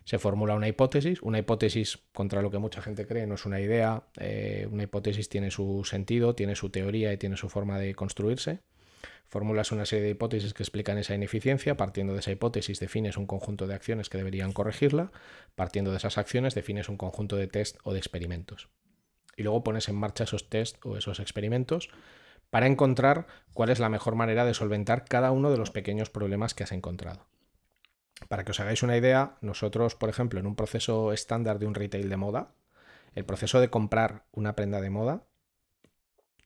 [0.03, 1.19] Se formula una hipótesis.
[1.23, 4.03] Una hipótesis, contra lo que mucha gente cree, no es una idea.
[4.19, 8.61] Eh, una hipótesis tiene su sentido, tiene su teoría y tiene su forma de construirse.
[9.27, 13.25] Formulas una serie de hipótesis que explican esa ineficiencia, partiendo de esa hipótesis defines un
[13.25, 15.11] conjunto de acciones que deberían corregirla,
[15.55, 18.69] partiendo de esas acciones defines un conjunto de test o de experimentos.
[19.35, 21.89] Y luego pones en marcha esos test o esos experimentos
[22.49, 26.53] para encontrar cuál es la mejor manera de solventar cada uno de los pequeños problemas
[26.53, 27.27] que has encontrado.
[28.29, 31.75] Para que os hagáis una idea, nosotros, por ejemplo, en un proceso estándar de un
[31.75, 32.53] retail de moda,
[33.13, 35.23] el proceso de comprar una prenda de moda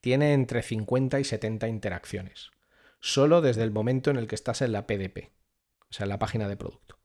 [0.02, 2.52] tiene entre 50 y 70 interacciones
[3.00, 5.30] solo desde el momento en el que estás en la PDP,
[5.90, 6.98] o sea, en la página de producto.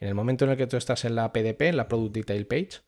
[0.00, 2.46] En el momento en el que tú estás en la PDP, en la Product Detail
[2.46, 2.80] Page,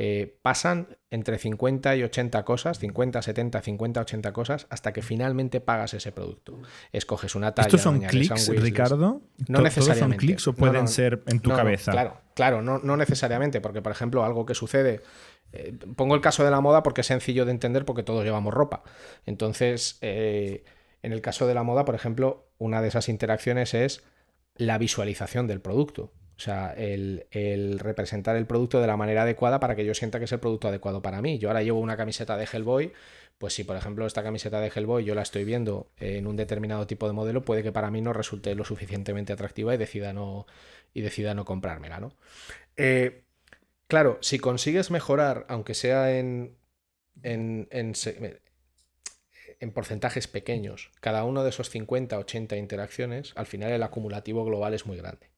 [0.00, 5.60] eh, pasan entre 50 y 80 cosas, 50, 70, 50, 80 cosas, hasta que finalmente
[5.60, 6.60] pagas ese producto.
[6.92, 7.66] Escoges una talla.
[7.66, 9.22] ¿Estos son clics, Ricardo?
[9.48, 10.16] No necesariamente.
[10.16, 11.92] son clics o pueden ser en tu cabeza?
[11.92, 15.00] Claro, claro, no, no, necesariamente, porque por ejemplo, algo que sucede.
[15.52, 18.52] Eh, pongo el caso de la moda porque es sencillo de entender porque todos llevamos
[18.54, 18.82] ropa.
[19.26, 20.64] Entonces, eh,
[21.02, 24.02] en el caso de la moda, por ejemplo, una de esas interacciones es
[24.56, 26.12] la visualización del producto.
[26.36, 27.26] O sea, el,
[27.80, 30.68] representar el producto de la manera adecuada para que yo sienta que es el producto
[30.68, 31.38] adecuado para mí.
[31.38, 32.92] Yo ahora llevo una camiseta de Hellboy,
[33.38, 36.86] pues si por ejemplo esta camiseta de Hellboy yo la estoy viendo en un determinado
[36.86, 40.46] tipo de modelo, puede que para mí no resulte lo suficientemente atractiva y decida no,
[40.94, 42.12] y decida no comprármela, ¿no?
[42.76, 43.24] Eh,
[43.88, 46.56] claro, si consigues mejorar, aunque sea en,
[47.22, 47.68] en,
[49.60, 54.74] en porcentajes pequeños cada uno de esos 50, 80 interacciones, al final el acumulativo global
[54.74, 55.30] es muy grande.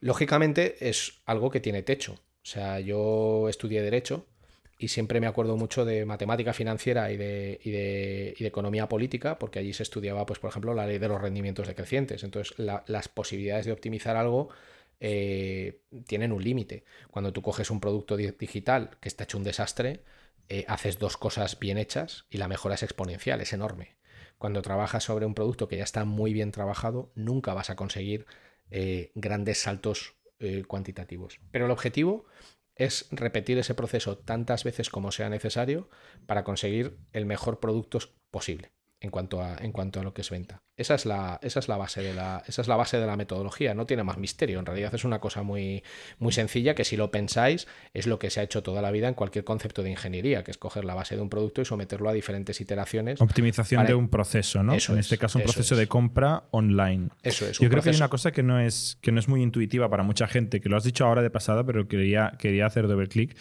[0.00, 2.12] Lógicamente es algo que tiene techo.
[2.12, 4.26] O sea, yo estudié derecho
[4.78, 8.88] y siempre me acuerdo mucho de matemática financiera y de, y de, y de economía
[8.88, 12.22] política, porque allí se estudiaba, pues, por ejemplo, la ley de los rendimientos decrecientes.
[12.22, 14.50] Entonces, las posibilidades de optimizar algo
[15.00, 16.84] eh, tienen un límite.
[17.10, 20.02] Cuando tú coges un producto digital que está hecho un desastre,
[20.48, 23.96] eh, haces dos cosas bien hechas y la mejora es exponencial, es enorme.
[24.38, 28.26] Cuando trabajas sobre un producto que ya está muy bien trabajado, nunca vas a conseguir
[28.70, 30.14] eh, grandes saltos
[30.66, 31.40] cuantitativos.
[31.52, 32.26] Pero el objetivo
[32.74, 35.88] es repetir ese proceso tantas veces como sea necesario
[36.26, 37.98] para conseguir el mejor producto
[38.30, 40.63] posible en cuanto a, en cuanto a lo que es venta.
[40.76, 43.16] Esa es, la, esa, es la base de la, esa es la base de la
[43.16, 45.84] metodología, no tiene más misterio, en realidad es una cosa muy,
[46.18, 49.06] muy sencilla que si lo pensáis es lo que se ha hecho toda la vida
[49.06, 52.08] en cualquier concepto de ingeniería, que es coger la base de un producto y someterlo
[52.08, 53.20] a diferentes iteraciones.
[53.20, 54.74] Optimización de un proceso, ¿no?
[54.74, 57.10] en este caso un proceso de compra online.
[57.22, 57.60] Eso es.
[57.60, 60.02] Yo creo que hay una cosa que no, es, que no es muy intuitiva para
[60.02, 63.36] mucha gente, que lo has dicho ahora de pasada, pero quería, quería hacer doble clic,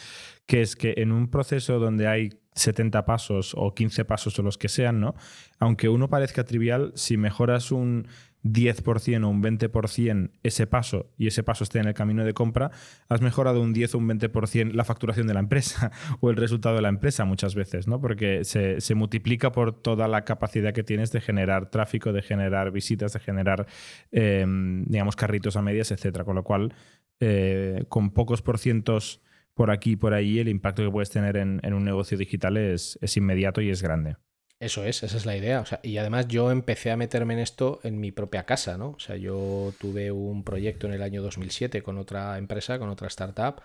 [0.45, 4.57] que es que en un proceso donde hay 70 pasos o 15 pasos o los
[4.57, 5.15] que sean, ¿no?
[5.59, 8.07] Aunque uno parezca trivial, si mejoras un
[8.43, 12.71] 10% o un 20% ese paso y ese paso esté en el camino de compra,
[13.07, 16.75] has mejorado un 10 o un 20% la facturación de la empresa o el resultado
[16.75, 17.99] de la empresa muchas veces, ¿no?
[18.01, 23.13] Porque se, multiplica por toda la capacidad que tienes de generar tráfico, de generar visitas,
[23.13, 23.65] de generar,
[24.11, 26.25] em, digamos, carritos a medias, etcétera.
[26.25, 26.73] Con lo cual,
[27.19, 29.21] eh, con pocos por cientos
[29.53, 32.97] por aquí y por ahí, el impacto que puedes tener en, un negocio digital es,
[33.15, 34.17] inmediato y es grande.
[34.63, 35.65] Eso es, esa es la idea.
[35.83, 38.91] y además yo empecé a meterme en esto en mi propia casa, ¿no?
[38.91, 43.07] O sea, yo tuve un proyecto en el año 2007 con otra empresa, con otra
[43.09, 43.61] startup,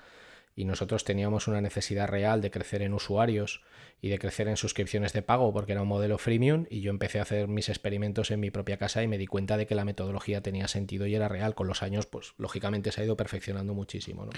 [0.57, 3.63] y nosotros teníamos una necesidad real de crecer en usuarios
[4.01, 7.19] y de crecer en suscripciones de pago porque era un modelo freemium y yo empecé
[7.19, 9.85] a hacer mis experimentos en mi propia casa y me di cuenta de que la
[9.85, 11.55] metodología tenía sentido y era real.
[11.55, 14.25] Con los años, pues lógicamente se ha ido perfeccionando muchísimo.
[14.25, 14.31] ¿no?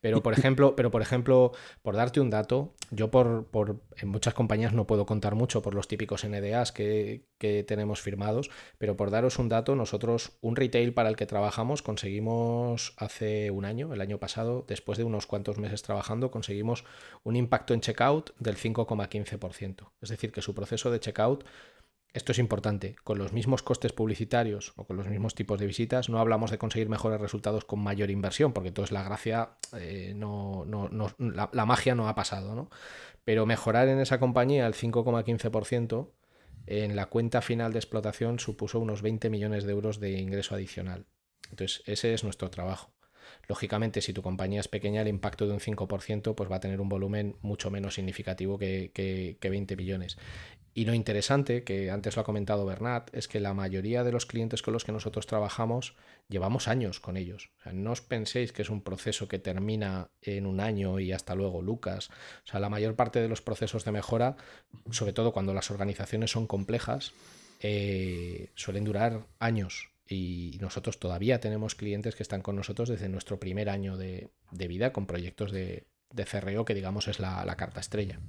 [0.00, 4.34] Pero por ejemplo, pero por ejemplo, por darte un dato, yo por, por en muchas
[4.34, 9.10] compañías no puedo contar mucho por los típicos NDAs que, que tenemos firmados, pero por
[9.10, 14.00] daros un dato, nosotros un retail para el que trabajamos conseguimos hace un año, el
[14.00, 16.84] año pasado, después de unos cuantos meses trabajando, conseguimos
[17.22, 18.56] un impacto en checkout del
[19.08, 19.92] 5,15%.
[20.00, 21.44] Es decir, que su proceso de checkout,
[22.12, 26.08] esto es importante, con los mismos costes publicitarios o con los mismos tipos de visitas,
[26.08, 30.64] no hablamos de conseguir mejores resultados con mayor inversión, porque entonces la gracia, eh, no,
[31.18, 32.70] la, magia no ha pasado, ¿no?
[33.24, 36.12] Pero mejorar en esa compañía el 5,15%
[36.66, 41.06] en la cuenta final de explotación supuso unos 20 millones de euros de ingreso adicional.
[41.50, 42.93] Entonces, ese es nuestro trabajo.
[43.48, 46.80] Lógicamente, si tu compañía es pequeña, el impacto de un 5% pues va a tener
[46.80, 50.16] un volumen mucho menos significativo que, que, 20 millones.
[50.76, 54.26] Y lo interesante, que antes lo ha comentado Bernat, es que la mayoría de los
[54.26, 55.94] clientes con los que nosotros trabajamos
[56.28, 57.50] llevamos años con ellos.
[57.60, 61.12] O sea, no os penséis que es un proceso que termina en un año y
[61.12, 62.10] hasta luego, Lucas.
[62.44, 64.36] O sea, la mayor parte de los procesos de mejora,
[64.90, 67.12] sobre todo cuando las organizaciones son complejas,
[67.60, 73.40] eh, suelen durar años y nosotros todavía tenemos clientes que están con nosotros desde nuestro
[73.40, 78.20] primer año de, vida con proyectos de, de, CRO que digamos es la, carta estrella.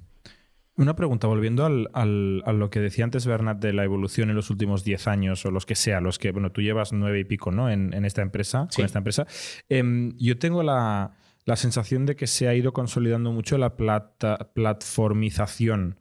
[0.77, 4.49] Una pregunta, volviendo al, a lo que decía antes Bernat de la evolución en los
[4.49, 7.51] últimos 10 años o los que sea, los que, bueno, tú llevas nueve y pico,
[7.51, 7.69] ¿no?
[7.69, 9.25] En, esta empresa, con esta empresa.
[9.69, 11.13] Em, yo tengo la,
[11.55, 15.99] sensación de que se ha ido consolidando mucho la plata, platformización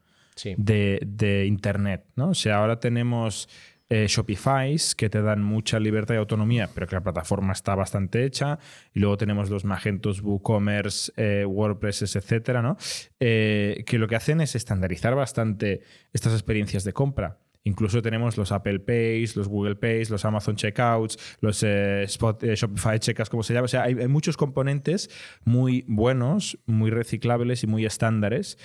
[0.56, 2.30] de, de, Internet, ¿no?
[2.30, 3.48] O sea, ahora tenemos
[3.90, 8.25] eh, Shopify que te dan mucha libertad y autonomía, pero que la plataforma está bastante
[8.25, 8.59] hecha.
[8.94, 12.77] Y luego tenemos los Magentos, WooCommerce, eh, WordPress, etcétera, ¿no?
[13.20, 17.38] Eh, que lo que hacen es estandarizar bastante estas experiencias de compra.
[17.66, 23.42] Incluso tenemos los Apple Pays, los Google Pays, los Amazon Checkouts, los Shopify Checkouts, como
[23.42, 23.64] se llama.
[23.64, 25.09] O sea, hay, muchos componentes
[25.44, 28.59] muy buenos, muy reciclables y muy estándares.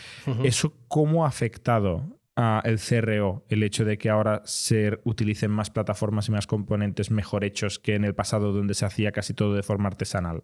[0.44, 2.19] ¿Eso cómo ha afectado
[2.64, 7.44] el CRO, el hecho de que ahora se utilicen más plataformas y más componentes mejor
[7.44, 10.44] hechos que en el pasado donde se hacía casi todo de forma artesanal?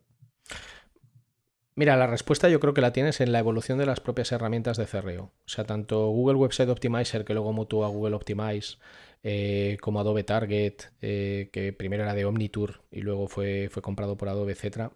[1.77, 4.77] Mira, la respuesta yo creo que la tienes en la evolución de las propias herramientas
[4.77, 5.23] de CRO.
[5.23, 8.77] O sea, tanto Google Website Optimizer, que luego mutó a Google Optimize,
[9.23, 14.15] eh, como Adobe Target, eh, que primero era de Omnitour y luego fue, fue comprado
[14.17, 14.91] por Adobe, etc.,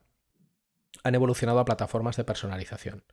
[1.04, 3.04] han evolucionado a plataformas de personalización.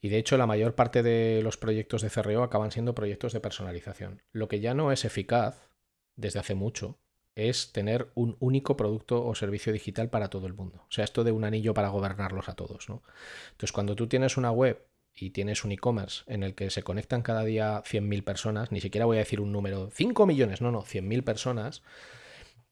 [0.00, 3.40] Y de hecho la mayor parte de los proyectos de CRO acaban siendo proyectos de
[3.40, 4.22] personalización.
[4.32, 5.70] Lo que ya no es eficaz
[6.16, 6.98] desde hace mucho
[7.34, 10.84] es tener un único producto o servicio digital para todo el mundo.
[10.88, 12.86] O sea, esto de un anillo para gobernarlos a todos.
[12.88, 17.22] Entonces, cuando tú tienes una web y tienes un e-commerce en el que se conectan
[17.22, 20.82] cada día 100.000 personas, ni siquiera voy a decir un número, 5 millones, no, no,
[20.82, 21.82] 100.000 personas,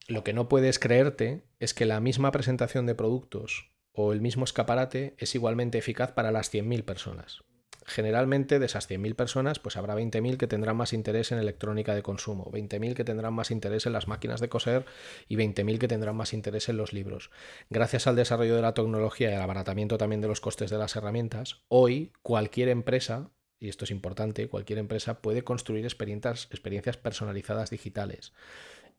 [0.07, 4.45] lo que no puedes creerte es que la misma presentación de productos o el mismo
[4.45, 7.43] escaparate es igualmente eficaz para las 100.000 personas.
[7.85, 12.03] generalmente de esas 100.000 personas, pues habrá 20.000 que tendrán más interés en electrónica de
[12.03, 14.85] consumo, 20.000 que tendrán más interés en las máquinas de coser
[15.27, 17.31] y 20.000 que tendrán más interés en los libros.
[17.71, 20.95] Gracias al desarrollo de la tecnología y al abaratamiento también de los costes de las
[20.95, 27.71] herramientas, hoy cualquier empresa, y esto es importante, cualquier empresa puede construir experiencias, experiencias personalizadas
[27.71, 28.33] digitales.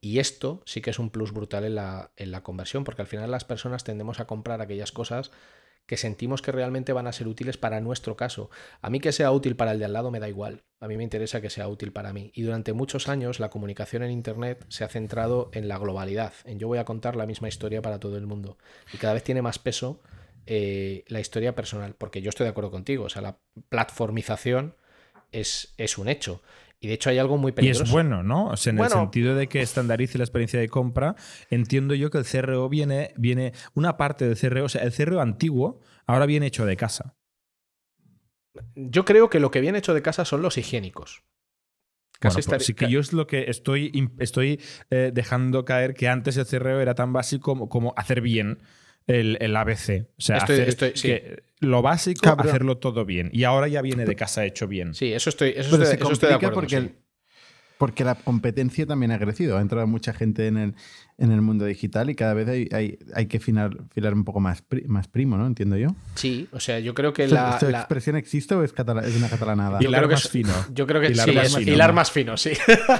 [0.01, 3.07] Y esto sí que es un plus brutal en la, en la conversión, porque al
[3.07, 5.31] final las personas tendemos a comprar aquellas cosas
[5.85, 8.49] que sentimos que realmente van a ser útiles para nuestro caso.
[8.81, 10.63] A mí que sea útil para el de al lado me da igual.
[10.79, 12.31] A mí me interesa que sea útil para mí.
[12.33, 16.59] Y durante muchos años la comunicación en Internet se ha centrado en la globalidad, en
[16.59, 18.57] yo voy a contar la misma historia para todo el mundo.
[18.93, 20.01] Y cada vez tiene más peso
[20.45, 23.05] eh, la historia personal, porque yo estoy de acuerdo contigo.
[23.05, 23.37] O sea, la
[23.69, 24.75] platformización
[25.31, 26.41] es, es un hecho.
[26.83, 27.83] Y de hecho hay algo muy peligroso.
[27.83, 28.47] Y es bueno, ¿no?
[28.47, 31.15] O sea, en el sentido de que estandarice la experiencia de compra,
[31.51, 35.21] entiendo yo que el CRO viene, viene una parte del CRO, o sea, el CRO
[35.21, 37.15] antiguo ahora viene hecho de casa.
[38.73, 41.23] Yo creo que lo que viene hecho de casa son los higiénicos.
[42.19, 46.35] Casi pues sí que yo es lo que estoy, estoy eh, dejando caer que antes
[46.37, 48.59] el CRO era tan básico como, como hacer bien
[49.07, 50.07] el, ABC.
[50.17, 50.45] O sea,
[51.59, 53.29] lo básico, hacerlo todo bien.
[53.33, 54.93] Y ahora ya viene de casa hecho bien.
[54.93, 56.55] Sí, eso estoy, eso estoy, de acuerdo.
[56.55, 56.93] Porque,
[57.77, 59.57] porque la competencia también ha crecido.
[59.57, 60.75] Ha entrado mucha gente en el,
[61.21, 64.39] en el mundo digital y cada vez hay, hay, hay que filar, filar, un poco
[64.39, 65.45] más, más primo, ¿no?
[65.45, 65.89] Entiendo yo.
[66.15, 69.77] Sí, o sea, yo creo que la, ¿Esta expresión existe o es, es una catalanada?
[69.79, 70.51] Hilar más fino.
[70.73, 72.53] Yo creo que sí, más hilar más fino, sí.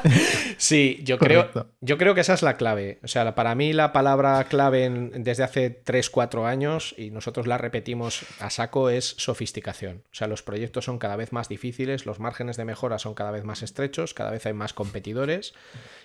[0.57, 1.49] sí, yo creo,
[1.81, 2.99] yo creo que esa es la clave.
[3.03, 7.57] O sea, para mí la palabra clave desde hace 3, 4 años, y nosotros la
[7.57, 10.03] repetimos a saco, es sofisticación.
[10.11, 13.31] O sea, los proyectos son cada vez más difíciles, los márgenes de mejora son cada
[13.31, 15.55] vez más estrechos, cada vez hay más competidores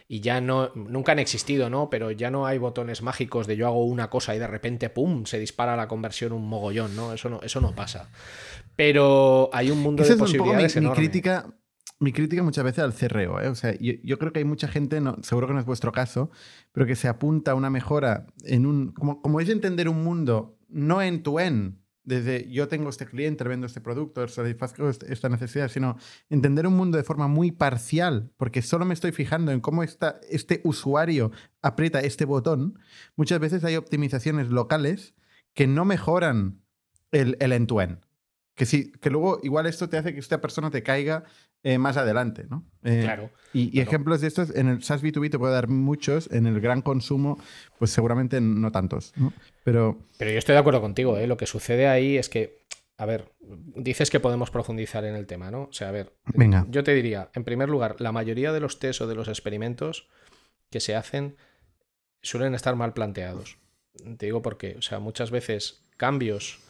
[0.09, 1.90] y ya no, nunca han existido, ¿no?
[1.90, 5.24] Pero ya no hay botones mágicos de yo hago una cosa y de repente, ¡pum!,
[5.24, 7.12] se dispara la conversión un mogollón, ¿no?
[7.12, 8.08] Eso no, eso no pasa.
[8.76, 11.46] Pero hay un mundo de posibilidades mi, crítica,
[11.98, 13.48] mi crítica muchas veces al CRO, ¿eh?
[13.48, 16.30] O sea, yo, creo que hay mucha gente, no, seguro que no es vuestro caso,
[16.72, 18.92] pero que se apunta a una mejora en un...
[18.92, 23.44] Como, como es entender un mundo no en tu en desde yo tengo este cliente,
[23.44, 25.98] vendo este producto, satisfazco esta necesidad, sino
[26.30, 30.20] entender un mundo de forma muy parcial, porque solo me estoy fijando en cómo está,
[30.30, 32.78] este usuario aprieta este botón,
[33.16, 35.14] muchas veces hay optimizaciones locales
[35.52, 36.62] que no mejoran
[37.10, 37.98] el, el end-to-end.
[38.54, 41.24] Que, sí, que luego igual esto te hace que esta persona te caiga
[41.66, 42.64] eh, más adelante, ¿no?
[42.85, 43.29] Eh, claro.
[43.52, 46.81] Y, ejemplos de estos, en el SaaS B2B te puedo dar muchos, en el gran
[46.81, 47.40] consumo,
[47.81, 49.33] pues seguramente no tantos, ¿no?
[49.64, 51.26] Pero, Pero yo estoy de acuerdo contigo, ¿eh?
[51.26, 52.61] Lo que sucede ahí es que,
[52.98, 53.33] a ver,
[53.74, 55.64] dices que podemos profundizar en el tema, ¿no?
[55.64, 56.66] O sea, a ver, Venga.
[56.70, 60.07] yo te diría, en primer lugar, la mayoría de los test o de los experimentos
[60.70, 61.35] que se hacen
[62.22, 63.59] suelen estar mal planteados.
[64.18, 64.76] Te digo por qué.
[64.79, 66.61] O sea, muchas veces cambios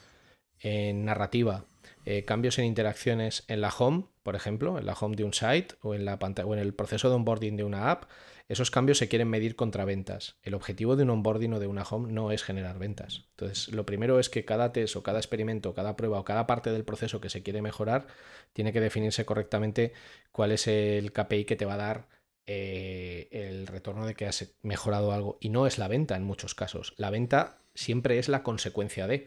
[0.61, 1.67] en narrativa
[2.09, 5.75] eh, cambios en interacciones en la home, por ejemplo, en la home de un site
[5.83, 8.05] o en, la o en el proceso de onboarding de una app,
[8.49, 10.37] esos cambios se quieren medir contra ventas.
[10.45, 13.25] El objetivo de un onboarding o de una home no es generar ventas.
[13.31, 16.71] Entonces, lo primero es que cada test o cada experimento, cada prueba o cada parte
[16.71, 18.07] del proceso que se quiere mejorar,
[18.53, 19.93] tiene que definirse correctamente
[20.31, 22.09] cuál es el KPI que te va a dar
[22.47, 25.39] eh, el retorno de que has mejorado algo.
[25.41, 26.95] Y no es la venta en muchos casos.
[26.99, 29.27] La venta siempre es la consecuencia de.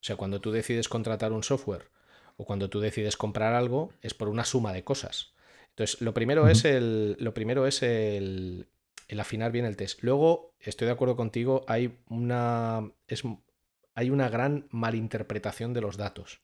[0.00, 1.94] O sea, cuando tú decides contratar un software
[2.36, 5.34] o cuando tú decides comprar algo, es por una suma de cosas.
[5.70, 7.16] Entonces, lo primero es el.
[7.18, 8.68] Lo primero es el,
[9.08, 10.02] el, afinar bien el test.
[10.02, 12.90] Luego, estoy de acuerdo contigo, hay una.
[13.06, 13.22] Es,
[13.94, 16.40] hay una gran malinterpretación de los datos.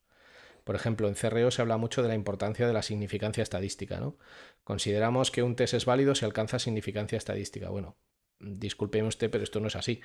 [0.64, 4.16] Por ejemplo, en CRO se habla mucho de la importancia de la significancia estadística, ¿no?
[4.64, 7.68] Consideramos que un test es válido si alcanza significancia estadística.
[7.68, 7.96] Bueno,
[8.38, 10.00] discúlpeme usted, pero esto no es así.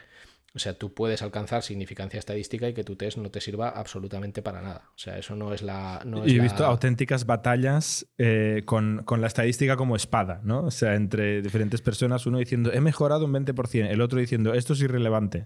[0.58, 4.42] O sea, tú puedes alcanzar significancia estadística y que tu test no te sirva absolutamente
[4.42, 4.90] para nada.
[4.90, 6.04] O sea, eso no es la.
[6.26, 10.64] y he visto auténticas batallas eh, con, la estadística como espada, ¿no?
[10.64, 14.74] O sea, entre diferentes personas, uno diciendo, he mejorado un 20%, el otro diciendo, esto
[14.74, 15.46] es irrelevante.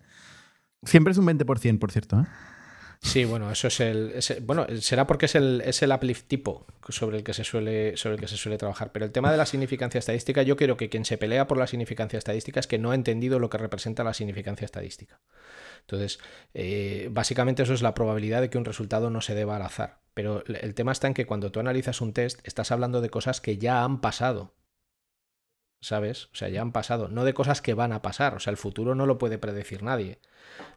[0.84, 2.22] Siempre es un 20%, por cierto.
[2.22, 2.26] ¿eh?
[3.04, 4.14] Sí, bueno, eso es el.
[4.44, 8.16] bueno, será porque es el, es el uplift tipo sobre el, que se suele, sobre
[8.16, 8.92] el que se suele trabajar.
[8.92, 11.66] Pero el tema de la significancia estadística, yo creo que quien se pelea por la
[11.66, 15.20] significancia estadística es que no ha entendido lo que representa la significancia estadística.
[15.82, 16.20] Entonces,
[16.54, 20.00] eh, básicamente eso es la probabilidad de que un resultado no se deba al azar.
[20.14, 23.42] Pero el tema está en que cuando tú analizas un test, estás hablando de cosas
[23.42, 24.54] que ya han pasado.
[25.82, 26.26] ¿Sabes?
[26.26, 28.36] O sea, ya han pasado, no de cosas que van a pasar.
[28.36, 30.20] O sea, el futuro no lo puede predecir nadie.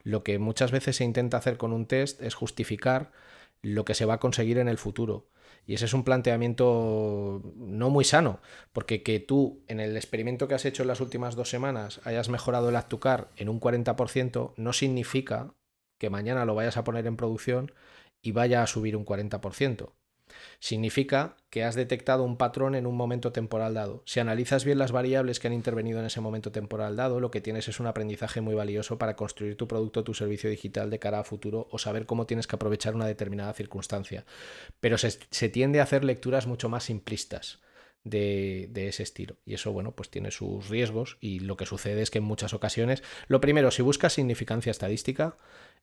[0.02, 3.12] Lo que muchas veces se intenta hacer con un test es justificar
[3.60, 5.28] lo que se va a conseguir en el futuro.
[5.66, 8.40] Y ese es un planteamiento no muy sano,
[8.72, 12.28] porque que tú en el experimento que has hecho en las últimas dos semanas hayas
[12.28, 15.54] mejorado el Actucar en un 40% no significa
[15.98, 17.72] que mañana lo vayas a poner en producción
[18.22, 19.92] y vaya a subir un 40%.
[20.58, 24.02] Significa que has detectado un patrón en un momento temporal dado.
[24.06, 27.40] Si analizas bien las variables que han intervenido en ese momento temporal dado, lo que
[27.40, 30.98] tienes es un aprendizaje muy valioso para construir tu producto o tu servicio digital de
[30.98, 34.24] cara a futuro o saber cómo tienes que aprovechar una determinada circunstancia.
[34.80, 37.60] Pero se, tiende a hacer lecturas mucho más simplistas
[38.04, 39.36] de, ese estilo.
[39.44, 42.54] Y eso, bueno, pues tiene sus riesgos y lo que sucede es que en muchas
[42.54, 45.36] ocasiones, lo primero, si buscas significancia estadística,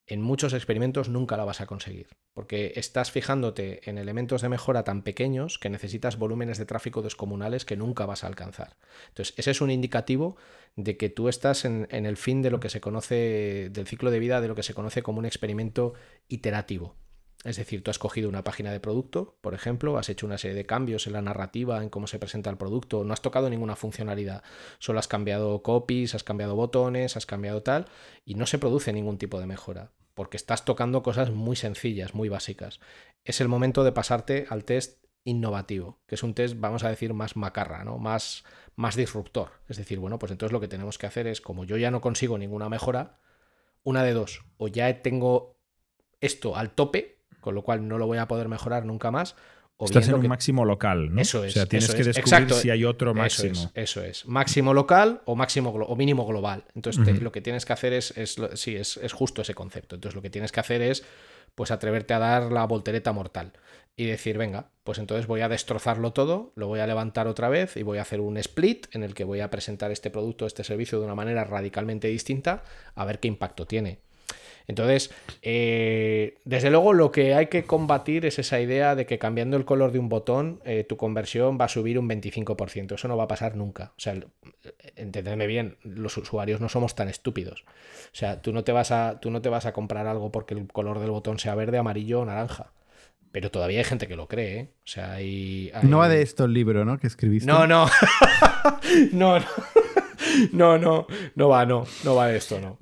[0.08, 4.84] en muchos experimentos nunca la vas a conseguir, porque estás fijándote en elementos de mejora
[4.84, 8.78] tan pequeños que necesitas volúmenes de tráfico descomunales que nunca vas a alcanzar.
[9.10, 10.38] Entonces, ese es un indicativo
[10.76, 14.12] de que tú estás en, en el fin de lo que se conoce, del ciclo
[14.12, 15.94] de vida de lo que se conoce como un experimento
[16.28, 16.96] iterativo.
[17.44, 20.56] Es decir, tú has cogido una página de producto, por ejemplo, has hecho una serie
[20.56, 23.76] de cambios en la narrativa, en cómo se presenta el producto, no has tocado ninguna
[23.76, 24.44] funcionalidad,
[24.78, 27.88] solo has cambiado copies, has cambiado botones, has cambiado tal,
[28.26, 32.30] y no se produce ningún tipo de mejora, porque estás tocando cosas muy sencillas, muy
[32.30, 32.80] básicas.
[33.24, 37.16] Es el momento de pasarte al test innovativo, que es un test, vamos a decir,
[37.16, 37.98] más macarra, ¿no?
[37.98, 38.44] Más,
[38.76, 39.50] más disruptor.
[39.68, 42.02] Es decir, bueno, pues entonces lo que tenemos que hacer es, como yo ya no
[42.02, 43.18] consigo ninguna mejora,
[43.84, 45.58] una de dos, o ya tengo
[46.20, 49.36] esto al tope, con lo cual no lo voy a poder mejorar nunca más.
[49.78, 51.20] O Estás en un máximo local, ¿no?
[51.20, 51.54] Eso es.
[51.54, 53.72] O sea, tienes que descubrir si hay otro máximo.
[53.74, 56.66] Eso es, Máximo local o máximo o mínimo global.
[56.76, 59.96] Entonces, lo que tienes que hacer es, es sí, es, es, justo ese concepto.
[59.96, 61.04] Entonces, lo que tienes que hacer es,
[61.56, 63.54] pues, atreverte a dar la voltereta mortal
[63.96, 67.76] y decir, venga, pues entonces voy a destrozarlo todo, lo voy a levantar otra vez
[67.78, 70.64] y voy a hacer un split en el que voy a presentar este producto, este
[70.64, 72.64] servicio de una manera radicalmente distinta,
[72.96, 74.00] a ver qué impacto tiene.
[74.68, 79.58] Entonces, eh, desde luego lo que hay que combatir es esa idea de que cambiando
[79.58, 82.96] el color de un botón, eh, tu conversión va a subir un 25%.
[82.96, 83.94] Eso no va a pasar nunca.
[83.98, 84.16] O sea,
[84.96, 87.64] entendedme bien, los usuarios no somos tan estúpidos.
[88.06, 90.54] O sea, tú no te vas a, tú no te vas a comprar algo porque
[90.54, 92.72] el color del botón sea verde, amarillo o naranja.
[93.32, 94.70] Pero todavía hay gente que lo cree, ¿eh?
[94.84, 96.98] O sea, hay, No va de esto el libro, ¿no?
[96.98, 97.50] Que escribiste.
[97.50, 97.88] No, no.
[99.14, 99.46] no, no.
[100.52, 102.78] No, no, no va, no, no va esto, no.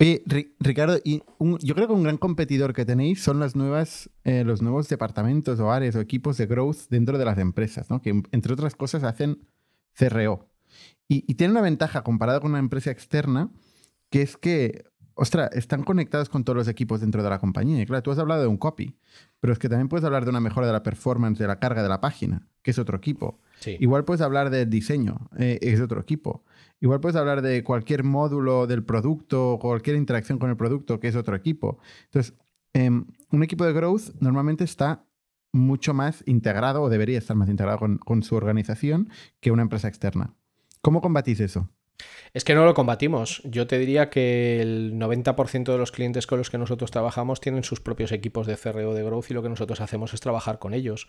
[0.59, 4.89] Ricardo, yo creo que un gran competidor que tenéis son las nuevas, eh, los nuevos
[4.89, 8.01] departamentos o áreas o equipos de growth dentro de las empresas, ¿no?
[8.01, 9.47] Que entre otras cosas hacen
[9.97, 10.47] CRO.
[11.07, 13.51] Y, y tienen una ventaja comparada con una empresa externa,
[14.09, 14.88] que es que
[15.19, 17.81] ostras, están conectados con todos los equipos dentro de la compañía.
[17.81, 18.95] Y claro, tú has hablado de un copy,
[19.41, 21.83] pero es que también puedes hablar de una mejora de la performance, de la carga
[21.83, 23.39] de la página, que es otro equipo.
[23.79, 26.45] Igual puedes hablar del diseño, eh, es otro equipo.
[26.79, 31.15] Igual puedes hablar de cualquier módulo del producto, cualquier interacción con el producto, que es
[31.17, 31.79] otro equipo.
[32.05, 32.33] Entonces,
[32.73, 35.05] em, un equipo de growth normalmente está
[35.51, 39.09] mucho más integrado o debería estar más integrado con su organización
[39.41, 40.33] que una empresa externa.
[40.81, 41.69] ¿Cómo combatís eso?
[42.33, 43.41] Es que no lo combatimos.
[43.43, 47.63] Yo te diría que el 90% de los clientes con los que nosotros trabajamos tienen
[47.63, 50.73] sus propios equipos de CRO de growth y lo que nosotros hacemos es trabajar con
[50.73, 51.07] ellos.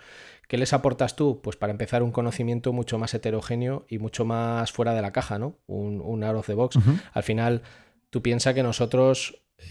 [0.49, 1.41] ¿Qué les aportas tú?
[1.43, 5.39] Pues para empezar un conocimiento mucho más heterogéneo y mucho más fuera de la caja,
[5.39, 5.57] ¿no?
[5.67, 6.79] Un, un out of the box.
[7.13, 7.63] Al final,
[8.09, 9.65] tú piensas que nosotros eh,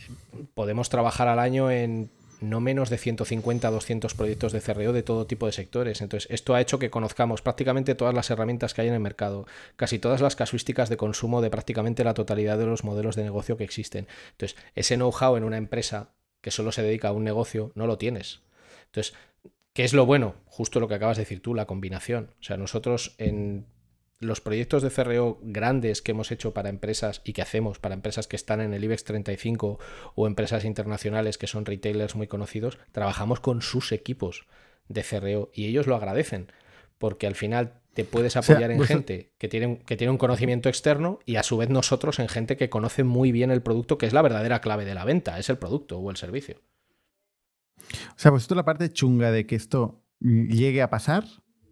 [0.53, 2.11] podemos trabajar al año en
[2.41, 6.01] no menos de 150, 200 proyectos de CRO de todo tipo de sectores.
[6.01, 9.45] Entonces, esto ha hecho que conozcamos prácticamente todas las herramientas que hay en el mercado,
[9.75, 13.57] casi todas las casuísticas de consumo de prácticamente la totalidad de los modelos de negocio
[13.57, 14.07] que existen.
[14.31, 16.09] Entonces, ese know-how en una empresa
[16.41, 18.41] que solo se dedica a un negocio, no lo tienes.
[18.85, 19.13] Entonces,
[19.73, 20.35] ¿qué es lo bueno?
[20.45, 22.31] Justo lo que acabas de decir tú, la combinación.
[22.39, 23.65] O sea, nosotros en
[24.20, 28.28] los proyectos de CRO grandes que hemos hecho para empresas y que hacemos para empresas
[28.28, 29.80] que están en el IBEX 35
[30.15, 34.45] o empresas internacionales que son retailers muy conocidos, trabajamos con sus equipos
[34.89, 36.51] de CRO y ellos lo agradecen
[36.97, 41.20] porque al final te puedes apoyar en gente que tiene, que tiene un conocimiento externo
[41.26, 44.13] y a su vez nosotros en gente que conoce muy bien el producto, que es
[44.13, 46.61] la verdadera clave de la venta, es el producto o el servicio.
[47.80, 51.24] O sea, vosotros la parte chunga de que esto llegue a pasar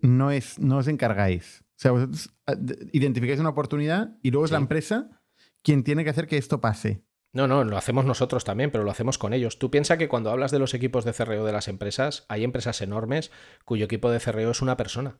[0.01, 1.63] no, es, no os encargáis.
[1.77, 2.55] O sea, vosotros ah,
[2.91, 5.21] identificáis una oportunidad y luego es la empresa
[5.61, 7.03] quien tiene que hacer que esto pase.
[7.33, 9.59] No, no, lo hacemos nosotros también, pero lo hacemos con ellos.
[9.59, 12.81] Tú piensas que cuando hablas de los equipos de CRO de las empresas, hay empresas
[12.81, 13.31] enormes
[13.63, 15.19] cuyo equipo de CRO es una persona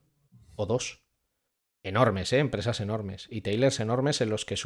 [0.55, 1.03] o dos.
[1.83, 2.39] Enormes, ¿eh?
[2.39, 3.27] Empresas enormes.
[3.29, 4.57] Y tailers enormes en los que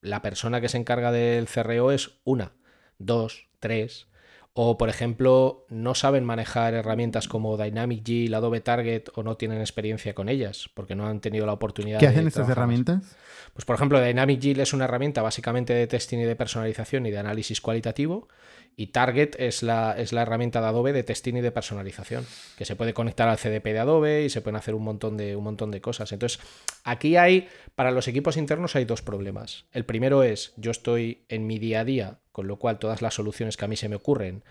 [0.00, 2.56] la persona que se encarga del CRO es una,
[2.98, 4.09] dos, tres.
[4.52, 9.60] O, por ejemplo, no saben manejar herramientas como Dynamic G, Adobe Target o no tienen
[9.60, 13.16] experiencia con ellas porque no han tenido la oportunidad ¿Qué hacen estas herramientas?
[13.52, 17.10] Pues, por ejemplo, Dynamic G es una herramienta básicamente de testing y de personalización y
[17.10, 18.28] de análisis cualitativo.
[18.76, 22.64] Y Target es la, es la herramienta de Adobe de testing y de personalización, que
[22.64, 25.44] se puede conectar al CDP de Adobe y se pueden hacer un montón de, un
[25.44, 26.12] montón de cosas.
[26.12, 26.40] Entonces,
[26.84, 29.66] aquí hay, para los equipos internos hay dos problemas.
[29.72, 33.14] El primero es, yo estoy en mi día a día, con lo cual todas las
[33.14, 34.42] soluciones que a mí se me ocurren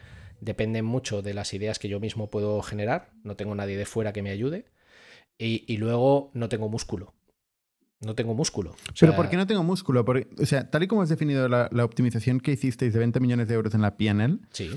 [0.41, 4.13] dependen mucho de las ideas que yo mismo puedo generar, no tengo nadie de fuera
[4.13, 4.65] que me ayude,
[5.37, 7.13] y, luego no tengo músculo.
[8.01, 8.75] No tengo músculo.
[8.97, 10.05] Pero ¿por qué no tengo músculo?
[10.05, 13.47] Porque, o sea, tal y como has definido la, optimización que hicisteis de 20 millones
[13.47, 14.69] de euros en la PNL, sí.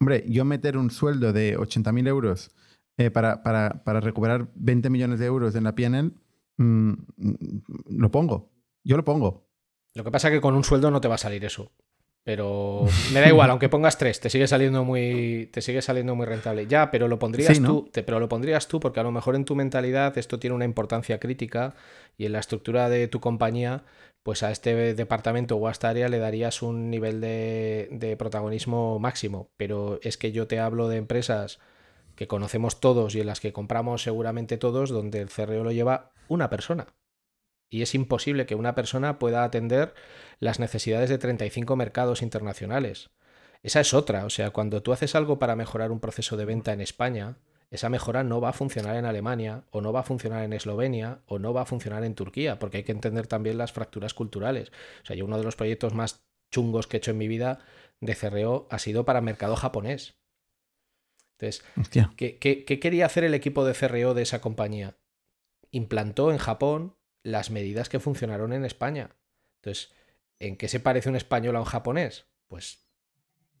[0.00, 2.50] hombre, yo meter un sueldo de 80.000 euros
[2.96, 6.12] eh, para, para, recuperar 20 millones de euros en la PNL,
[6.58, 6.92] mm,
[7.88, 8.52] lo pongo.
[8.84, 9.48] Yo lo pongo.
[9.94, 11.72] Lo que pasa es que con un sueldo no te va a salir eso.
[12.22, 16.26] Pero me da igual, aunque pongas tres, te sigue saliendo muy, te sigue saliendo muy
[16.26, 16.66] rentable.
[16.66, 19.54] Ya, pero lo pondrías tú, pero lo pondrías tú porque a lo mejor en tu
[19.54, 21.74] mentalidad esto tiene una importancia crítica
[22.18, 23.84] y en la estructura de tu compañía,
[24.22, 28.98] pues a este departamento o a esta área le darías un nivel de, de protagonismo
[28.98, 29.48] máximo.
[29.56, 31.58] Pero es que yo te hablo de empresas
[32.16, 36.12] que conocemos todos y en las que compramos seguramente todos, donde el CRO lo lleva
[36.28, 36.86] una persona
[37.70, 39.94] y es imposible que una persona pueda atender
[40.40, 43.10] las necesidades de 35 mercados internacionales.
[43.62, 46.72] Esa es otra, o sea, cuando tú haces algo para mejorar un proceso de venta
[46.72, 47.36] en España,
[47.70, 51.20] esa mejora no va a funcionar en Alemania, o no va a funcionar en Eslovenia,
[51.26, 54.72] o no va a funcionar en Turquía, porque hay que entender también las fracturas culturales.
[55.02, 57.60] O sea, yo uno de los proyectos más chungos que he hecho en mi vida
[58.00, 60.16] de CRO ha sido para mercado japonés.
[61.38, 61.64] Entonces,
[62.16, 64.98] ¿qué, qué quería hacer el equipo de CRO de esa compañía?
[65.70, 69.10] Implantó en Japón las medidas que funcionaron en España.
[69.56, 69.92] Entonces,
[70.38, 72.26] ¿en qué se parece un español a un japonés?
[72.46, 72.86] Pues,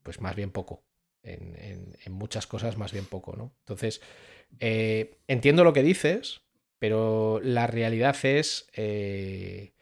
[0.02, 0.84] pues más bien poco.
[1.22, 3.54] En, muchas cosas más bien poco, ¿no?
[3.60, 4.00] Entonces,
[4.58, 6.40] eh, entiendo lo que dices,
[6.78, 9.74] pero la realidad es eh,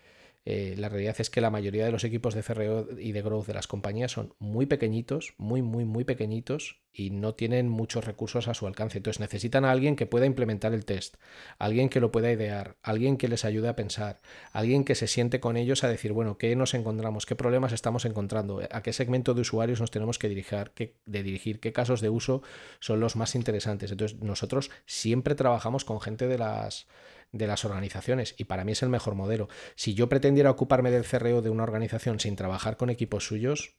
[0.51, 3.49] eh, la realidad es que la mayoría de los equipos de CRO y de growth
[3.49, 8.49] de las compañías son muy pequeñitos, muy, muy, muy pequeñitos y no tienen muchos recursos
[8.49, 8.97] a su alcance.
[8.97, 11.17] Entonces necesitan a alguien que pueda implementar el test,
[11.59, 14.23] alguien que lo pueda idear, alguien que les ayude a pensar,
[14.53, 17.27] alguien que se siente con ellos a decir, bueno, ¿qué nos encontramos?
[17.27, 18.63] ¿Qué problemas estamos encontrando?
[18.71, 20.73] ¿A qué segmento de usuarios nos tenemos que dirigir?
[20.75, 21.61] ¿Qué, de dirigir?
[21.61, 22.41] ¿Qué casos de uso
[22.81, 23.93] son los más interesantes?
[23.93, 26.87] Entonces nosotros siempre trabajamos con gente de las
[27.33, 29.49] de las organizaciones y para mí es el mejor modelo.
[29.75, 33.77] Si yo pretendiera ocuparme del CRO de una organización sin trabajar con equipos suyos,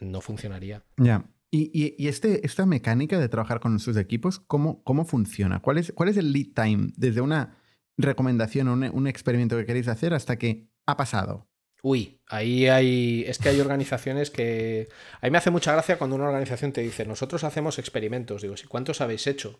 [0.00, 0.84] no funcionaría.
[0.96, 1.24] Ya.
[1.52, 5.60] ¿Y, este, esta mecánica de trabajar con sus equipos, cómo, cómo funciona?
[5.60, 7.58] ¿Cuál es, ¿Cuál es el lead time desde una
[7.96, 11.48] recomendación o un, experimento que queréis hacer hasta que ha pasado?
[11.82, 13.24] Uy, ahí hay.
[13.26, 14.88] Es que hay organizaciones que.
[15.20, 18.42] A mí me hace mucha gracia cuando una organización te dice, nosotros hacemos experimentos.
[18.42, 19.58] Digo, ¿y cuántos habéis hecho?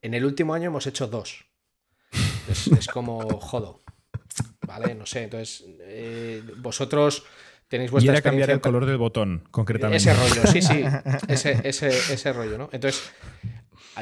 [0.00, 1.44] En el último año hemos hecho dos.
[2.48, 3.82] Es, como jodo.
[4.66, 4.94] ¿Vale?
[4.94, 5.24] No sé.
[5.24, 7.24] Entonces, eh, vosotros
[7.68, 8.12] tenéis vuestra.
[8.12, 9.96] Y era cambiar el color del botón, concretamente.
[9.96, 10.84] Ese rollo, sí, sí.
[11.28, 12.68] Ese, ese, ese rollo, ¿no?
[12.72, 13.12] Entonces.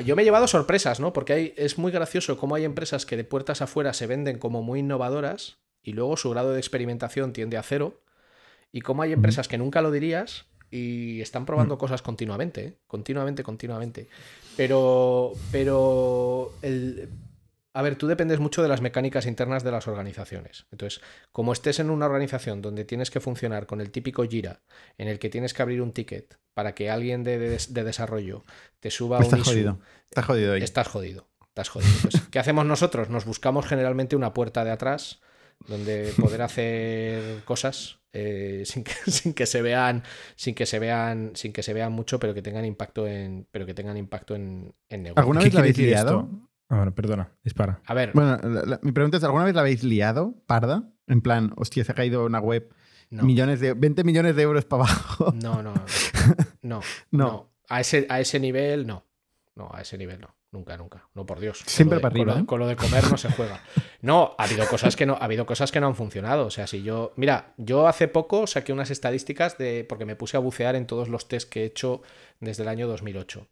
[0.05, 1.15] Yo me he llevado sorpresas, ¿no?
[1.15, 4.63] Porque hay, es muy gracioso cómo hay empresas que de puertas afuera se venden como
[4.63, 8.03] muy innovadoras y luego su grado de experimentación tiende a cero.
[8.73, 12.77] Y cómo hay empresas que nunca lo dirías y están probando cosas continuamente, ¿eh?
[12.87, 14.09] continuamente, continuamente.
[14.57, 17.09] Pero, pero el,
[17.77, 20.65] a ver, tú dependes mucho de las mecánicas internas de las organizaciones.
[20.73, 24.63] Entonces, como estés en una organización donde tienes que funcionar con el típico Jira,
[24.97, 28.47] en el que tienes que abrir un ticket para que alguien de, desarrollo
[28.81, 29.81] te suba pues un estás jodido.
[30.09, 30.63] Estás jodido ahí.
[30.63, 31.29] Estás jodido.
[31.49, 31.93] Estás jodido.
[32.01, 33.11] Pues, ¿Qué hacemos nosotros?
[33.11, 35.21] Nos buscamos generalmente una puerta de atrás
[35.69, 40.03] donde poder hacer cosas eh, sin, que, se vean
[40.35, 43.65] sin que se vean sin que se vean mucho pero que tengan impacto en pero
[43.65, 45.21] que tengan impacto en, en negocio.
[45.21, 46.29] ¿Alguna vez lo habéis liado?
[46.69, 47.81] Ah, bueno, perdona, dispara.
[47.87, 48.11] A ver.
[48.13, 48.39] Bueno,
[48.83, 50.91] mi pregunta es: ¿alguna vez la habéis liado, parda?
[51.07, 52.69] En plan, hostia, se ha caído una web,
[53.11, 55.33] millones de, 20 millones de euros para abajo.
[55.43, 55.75] No, no,
[56.63, 56.81] no.
[57.11, 57.51] no.
[57.69, 59.05] A, ese, a ese nivel, no.
[59.55, 60.35] No, a ese nivel no.
[60.53, 61.09] Nunca, nunca.
[61.15, 61.63] No, por Dios.
[61.67, 62.39] Siempre para arriba.
[62.39, 62.47] ¿eh?
[62.47, 63.61] Con lo, de comer no se juega.
[64.01, 66.47] No, ha habido cosas que no, ha habido cosas que no han funcionado.
[66.47, 67.13] O sea, si yo.
[67.17, 69.85] Mira, yo hace poco saqué unas estadísticas de.
[69.89, 72.03] porque me puse a bucear en todos los test que he hecho
[72.41, 73.47] desde el año 2008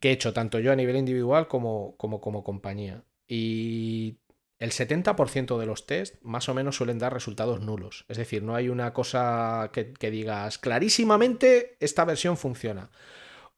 [0.00, 3.04] que he hecho tanto yo a nivel individual como como, como compañía.
[3.26, 4.18] Y
[4.58, 8.06] el 70% de los test más o menos suelen dar resultados nulos.
[8.08, 12.90] Es decir, no hay una cosa que, digas clarísimamente esta versión funciona.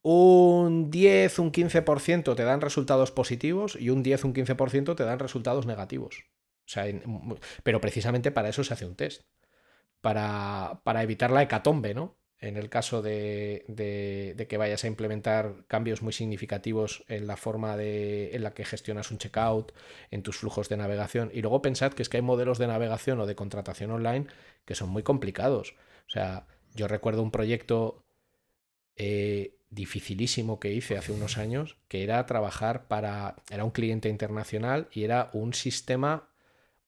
[0.03, 5.19] Un 10, un 15% te dan resultados positivos y un 10, un 15% te dan
[5.19, 6.25] resultados negativos.
[6.67, 6.85] O sea,
[7.63, 9.23] pero precisamente para eso se hace un test.
[10.01, 12.18] Para, para evitar la hecatombe, ¿no?
[12.41, 13.65] En el caso de,
[14.49, 19.11] que vayas a implementar cambios muy significativos en la forma de, en la que gestionas
[19.11, 19.73] un checkout,
[20.11, 21.31] en tus flujos de navegación.
[21.35, 24.27] Y luego pensad que es que hay modelos de navegación o de contratación online
[24.65, 25.75] que son muy complicados.
[26.07, 28.05] O sea, yo recuerdo un proyecto
[28.97, 34.89] eh, dificilísimo que hice hace unos años, que era trabajar para, era un cliente internacional
[34.93, 36.31] y era un sistema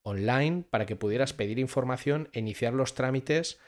[0.03, 3.59] online para que pudieras pedir información e iniciar los trámites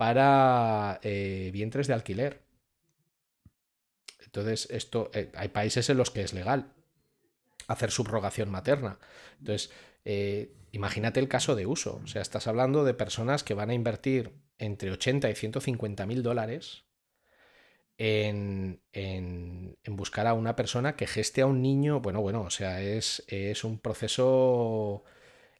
[0.00, 2.40] para eh, vientres de alquiler.
[4.24, 6.72] Entonces, esto, eh, hay países en los que es legal
[7.68, 8.98] hacer subrogación materna.
[9.40, 9.70] Entonces,
[10.06, 12.00] eh, imagínate el caso de uso.
[12.02, 16.22] O sea, estás hablando de personas que van a invertir entre 80 y 150 mil
[16.22, 16.84] dólares
[17.98, 22.00] en, en, buscar a una persona que geste a un niño.
[22.00, 25.04] Bueno, bueno, o sea, es, es un proceso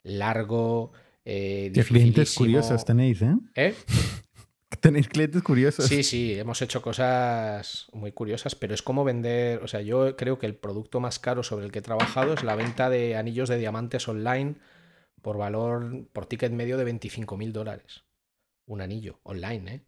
[0.02, 0.92] largo.
[1.26, 3.34] Eh, ¿Qué clientes curiosos tenéis, eh?
[3.54, 3.74] ¿Eh?
[4.80, 5.86] Tenéis clientes curiosos.
[5.86, 10.38] Sí, sí, hemos hecho cosas muy curiosas, pero es como vender, o sea, yo creo
[10.38, 13.48] que el producto más caro sobre el que he trabajado es la venta de anillos
[13.48, 14.54] de diamantes online
[15.22, 18.04] por valor, por ticket medio de 25 mil dólares.
[18.66, 19.80] Un anillo online, ¿eh?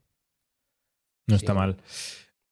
[1.28, 1.76] No está mal.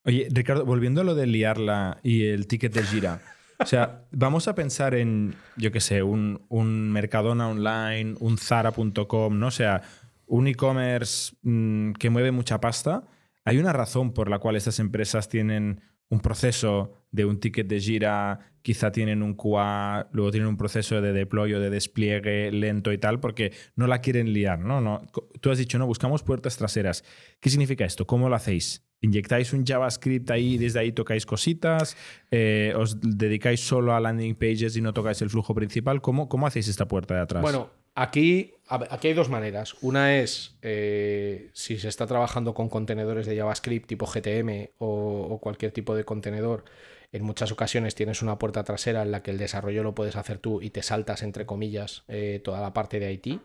[0.04, 3.20] Oye, Ricardo, volviendo a lo de liarla y el ticket de gira.
[3.58, 9.38] O sea, vamos a pensar en, yo qué sé, un, un Mercadona online, un Zara.com,
[9.38, 9.48] ¿no?
[9.48, 9.82] O sea,
[10.30, 13.04] un e-commerce mm, que mueve mucha pasta,
[13.44, 17.80] hay una razón por la cual estas empresas tienen un proceso de un ticket de
[17.80, 22.92] gira, quizá tienen un QA, luego tienen un proceso de deploy o de despliegue lento
[22.92, 24.80] y tal, porque no la quieren liar, ¿no?
[24.80, 25.02] no
[25.40, 27.04] tú has dicho, no, buscamos puertas traseras.
[27.40, 28.06] ¿Qué significa esto?
[28.06, 28.86] ¿Cómo lo hacéis?
[29.00, 31.96] ¿Inyectáis un JavaScript ahí y desde ahí tocáis cositas?
[32.30, 36.00] Eh, ¿Os dedicáis solo a landing pages y no tocáis el flujo principal?
[36.00, 37.42] ¿Cómo, cómo hacéis esta puerta de atrás?
[37.42, 39.74] Bueno, Aquí, aquí hay dos maneras.
[39.82, 45.72] Una es eh, si se está trabajando con contenedores de JavaScript tipo GTM o, cualquier
[45.72, 46.64] tipo de contenedor.
[47.12, 50.38] En muchas ocasiones tienes una puerta trasera en la que el desarrollo lo puedes hacer
[50.38, 53.40] tú y te saltas, entre comillas, eh, toda la parte de IT,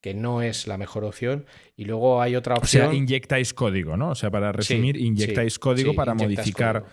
[0.00, 1.44] que no es la mejor opción.
[1.76, 2.86] Y luego hay otra opción.
[2.86, 4.10] O sea, inyectáis código, ¿no?
[4.10, 6.86] O sea, para resumir, inyectáis código para modificar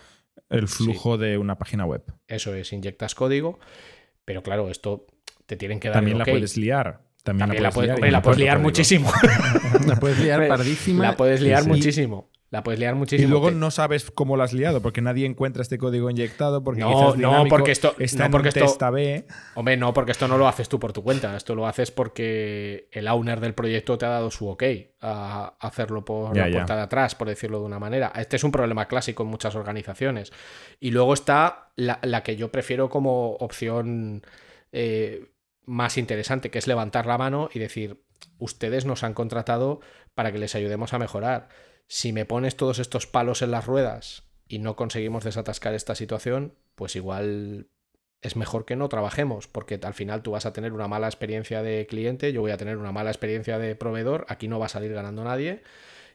[0.50, 2.02] el flujo de una página web.
[2.28, 3.58] Eso es, inyectas código.
[4.26, 5.06] Pero claro, esto
[5.46, 7.00] te tienen que dar También la puedes liar.
[7.22, 9.10] También, la puedes, liar, la puedes liar muchísimo.
[9.86, 11.02] la puedes liar pardísima.
[11.02, 12.30] La puedes liar muchísimo.
[12.50, 13.26] La puedes liar muchísimo.
[13.26, 16.82] Y luego no sabes cómo la has liado, porque nadie encuentra este código inyectado, porque
[16.82, 19.26] no, no, porque esto está no porque en esto, B.
[19.56, 21.36] Hombre, no, porque esto no lo haces tú por tu cuenta.
[21.36, 24.62] Esto lo haces porque el owner del proyecto te ha dado su ok
[25.00, 28.12] a hacerlo por la puerta de atrás, por decirlo de una manera.
[28.14, 30.32] Este es un problema clásico en muchas organizaciones.
[30.78, 34.22] Y luego está la, la que yo prefiero como opción.
[34.70, 35.32] Eh,
[35.66, 38.02] más interesante, que es levantar la mano y decir,
[38.38, 39.80] ustedes nos han contratado
[40.14, 41.48] para que les ayudemos a mejorar.
[41.88, 46.54] Si me pones todos estos palos en las ruedas y no conseguimos desatascar esta situación,
[46.74, 47.68] pues igual
[48.22, 51.62] es mejor que no trabajemos, porque al final tú vas a tener una mala experiencia
[51.62, 54.70] de cliente, yo voy a tener una mala experiencia de proveedor, aquí no va a
[54.70, 55.62] salir ganando nadie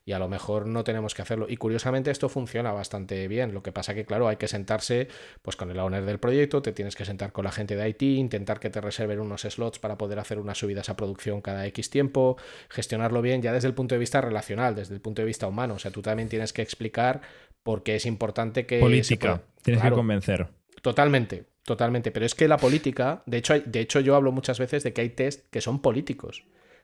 [0.04, 1.46] y a lo mejor no tenemos que hacerlo.
[1.48, 3.54] Y curiosamente esto funciona bastante bien.
[3.54, 5.08] Lo que pasa que, claro, hay que sentarse
[5.42, 8.02] pues con el owner del proyecto, te tienes que sentar con la gente de IT,
[8.02, 11.90] intentar que te reserven unos slots para poder hacer unas subidas a producción cada X
[11.90, 12.38] tiempo,
[12.70, 15.76] gestionarlo bien ya desde el punto de vista relacional, desde el punto de vista humano.
[15.76, 17.22] O sea, tú también tienes que explicar
[17.62, 18.80] por qué es importante que...
[18.80, 20.48] Política, tienes que convencer.
[20.82, 22.12] Totalmente, totalmente.
[22.12, 25.02] Pero es que la política, de hecho, de hecho yo hablo muchas veces de que
[25.02, 26.44] hay test que son políticos.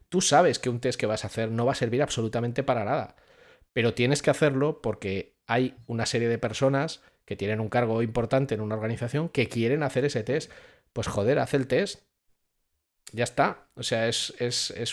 [0.10, 2.86] Tú sabes que un test que vas a hacer no va a servir absolutamente para
[2.86, 3.16] nada,
[3.74, 8.55] pero tienes que hacerlo porque hay una serie de personas que tienen un cargo importante
[8.55, 10.51] en una organización que quieren hacer ese test.
[10.93, 12.01] Pues joder, haz el test.
[13.14, 13.68] Ya está.
[13.76, 14.34] O sea, es,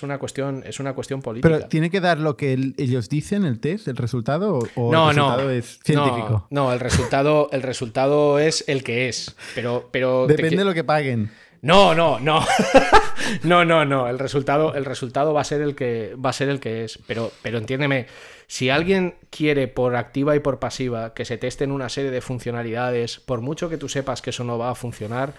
[0.02, 1.48] una, cuestión, es una cuestión política.
[1.48, 5.50] Pero tiene que dar lo que ellos dicen, el test, el resultado, o, el resultado
[5.50, 6.46] es científico.
[6.50, 9.34] No, el resultado, el resultado es el que es.
[9.54, 11.30] Pero, pero Depende de lo que paguen.
[11.64, 12.44] No, no, no.
[13.42, 14.06] no, no, no.
[14.06, 16.98] El resultado, el resultado va a ser el que va a ser el que es.
[17.06, 18.06] Pero, pero entiéndeme,
[18.46, 23.18] si alguien quiere por activa y por pasiva que se testen una serie de funcionalidades,
[23.18, 25.32] por mucho que tú sepas que eso no va a funcionar,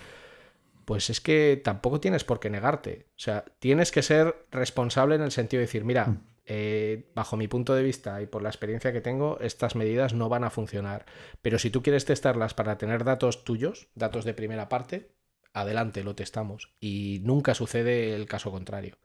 [0.85, 3.05] pues es que tampoco tienes por qué negarte.
[3.11, 6.21] O sea, tienes que ser responsable en el sentido de decir, mira, mm.
[6.47, 10.27] eh, bajo mi punto de vista y por la experiencia que tengo, estas medidas no
[10.27, 11.05] van a funcionar.
[11.43, 15.13] Pero si tú quieres testarlas para tener datos tuyos, datos de primera parte,
[15.55, 16.73] adelante, lo testamos.
[16.79, 18.97] Y nunca sucede el caso contrario.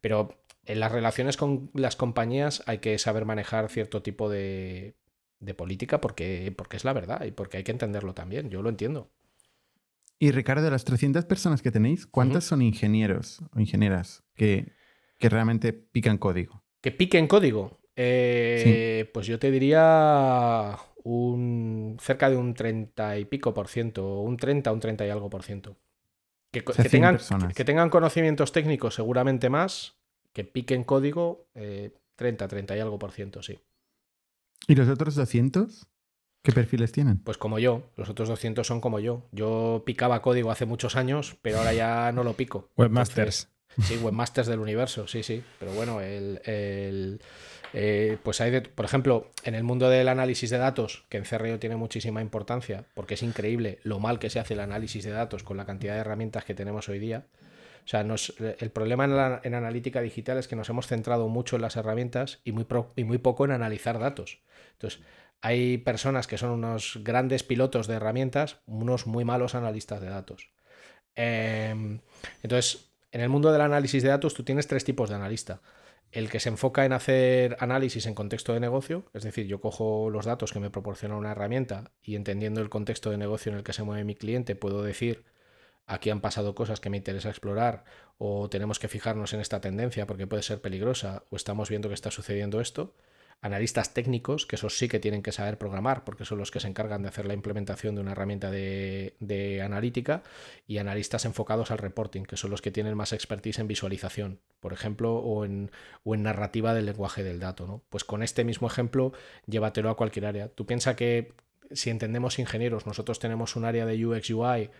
[0.00, 4.96] Pero en las relaciones con las compañías hay que saber manejar cierto tipo de,
[5.56, 8.50] política porque, porque es la verdad y porque hay que entenderlo también.
[8.50, 9.10] Yo lo entiendo.
[10.18, 14.72] Y Ricardo, de las 300 personas que tenéis, ¿cuántas son ingenieros o ingenieras que,
[15.20, 16.64] realmente pican código?
[16.80, 17.80] ¿Que piquen código?
[17.94, 24.36] Eh, pues yo te diría un cerca de un 30 y pico por ciento, un
[24.36, 25.76] 30, un 30 y algo por ciento.
[26.50, 27.18] Que, tengan,
[27.54, 29.98] que, tengan, conocimientos técnicos seguramente más,
[30.32, 33.58] que piquen código 30, eh, 30 y algo por ciento, sí.
[34.66, 35.86] ¿Y los otros 200?
[36.42, 37.18] ¿Qué perfiles tienen?
[37.18, 39.26] Pues como yo, los otros 200 son como yo.
[39.32, 42.70] Yo picaba código hace muchos años, pero ahora ya no lo pico.
[42.76, 43.50] Webmasters.
[43.82, 45.44] Sí, webmasters del universo, sí, sí.
[45.58, 47.20] Pero bueno, el, el
[47.72, 51.24] eh, pues hay, de, por ejemplo, en el mundo del análisis de datos, que en
[51.24, 55.10] CRO tiene muchísima importancia, porque es increíble lo mal que se hace el análisis de
[55.10, 57.26] datos con la cantidad de herramientas que tenemos hoy día.
[57.84, 61.76] O sea, el problema en, analítica digital es que nos hemos centrado mucho en las
[61.76, 62.66] herramientas y muy,
[62.96, 64.40] y muy poco en analizar datos.
[64.72, 65.00] Entonces,
[65.40, 70.50] hay personas que son unos grandes pilotos de herramientas, unos muy malos analistas de datos.
[71.16, 71.98] Eh,
[72.42, 75.62] entonces, en el mundo del análisis de datos, tú tienes tres tipos de analista
[76.12, 80.10] el que se enfoca en hacer análisis en contexto de negocio, es decir, yo cojo
[80.10, 83.64] los datos que me proporciona una herramienta y entendiendo el contexto de negocio en el
[83.64, 85.24] que se mueve mi cliente, puedo decir,
[85.86, 87.84] aquí han pasado cosas que me interesa explorar
[88.16, 91.94] o tenemos que fijarnos en esta tendencia porque puede ser peligrosa o estamos viendo que
[91.94, 92.94] está sucediendo esto
[93.40, 96.66] analistas técnicos, que esos sí que tienen que saber programar, porque son los que se
[96.66, 100.22] encargan de hacer la implementación de una herramienta de, analítica,
[100.66, 104.72] y analistas enfocados al reporting, que son los que tienen más expertise en visualización, por
[104.72, 105.70] ejemplo, o en,
[106.04, 107.66] narrativa del lenguaje del dato.
[107.66, 107.84] ¿no?
[107.88, 109.12] Pues con este mismo ejemplo,
[109.46, 110.48] llévatelo a cualquier área.
[110.48, 111.32] Tú piensas que
[111.70, 114.70] si entendemos ingenieros, nosotros tenemos un área de UX UI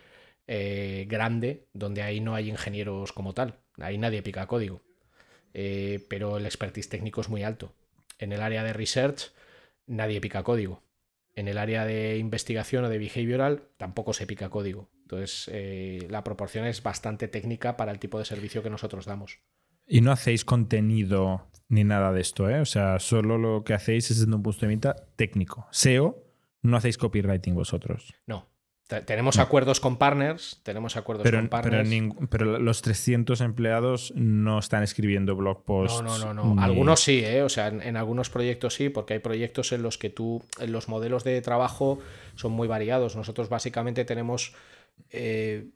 [0.49, 4.81] eh, grande, donde ahí no hay ingenieros como tal, ahí nadie pica código.
[5.55, 7.75] Eh, pero el expertise técnico es muy alto.
[8.19, 9.33] En el área de research
[9.87, 10.83] nadie pica código.
[11.35, 14.91] En el área de investigación o de behavioral tampoco se pica código.
[15.03, 19.39] Entonces, eh, la proporción es bastante técnica para el tipo de servicio que nosotros damos.
[19.87, 22.61] Y no hacéis contenido ni nada de esto, ¿eh?
[22.61, 25.67] O sea, solo lo que hacéis es desde un punto de vista técnico.
[25.71, 26.25] SEO,
[26.63, 28.15] no hacéis copywriting vosotros.
[28.27, 28.49] No,
[28.89, 31.91] tenemos acuerdos con partners, tenemos acuerdos pero, con partners.
[32.31, 36.03] Pero, los 300 empleados no están escribiendo blog posts.
[36.03, 36.63] No, no, no, no.
[36.63, 37.43] Algunos sí, ¿eh?
[37.43, 40.89] o sea, en, algunos proyectos sí, porque hay proyectos en los que tú, en los
[40.89, 41.99] modelos de trabajo
[42.35, 43.15] son muy variados.
[43.15, 44.55] Nosotros básicamente tenemos
[45.11, 45.67] eh,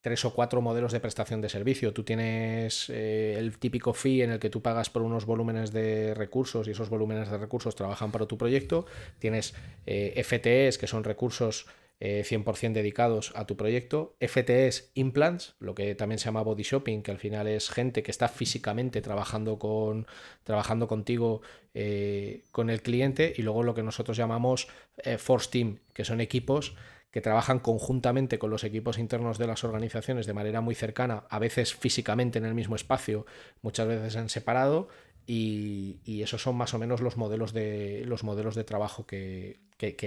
[0.00, 1.92] tres o cuatro modelos de prestación de servicio.
[1.92, 6.14] Tú tienes eh, el típico fee en el que tú pagas por unos volúmenes de
[6.14, 8.86] recursos y esos volúmenes de recursos trabajan para tu proyecto.
[9.18, 9.52] Tienes
[9.84, 11.66] FTEs, que son recursos
[12.02, 14.16] 100% eh, dedicados a tu proyecto.
[14.20, 18.10] FTS Implants, lo que también se llama Body Shopping, que al final es gente que
[18.10, 20.06] está físicamente trabajando, con,
[20.42, 21.42] trabajando contigo,
[21.74, 23.32] eh, con el cliente.
[23.36, 26.74] Y luego lo que nosotros llamamos eh, Force Team, que son equipos
[27.12, 31.38] que trabajan conjuntamente con los equipos internos de las organizaciones de manera muy cercana, a
[31.38, 33.26] veces físicamente en el mismo espacio,
[33.60, 34.88] muchas veces en separado,
[35.26, 39.60] y, esos son más o menos los modelos de, los modelos de trabajo que,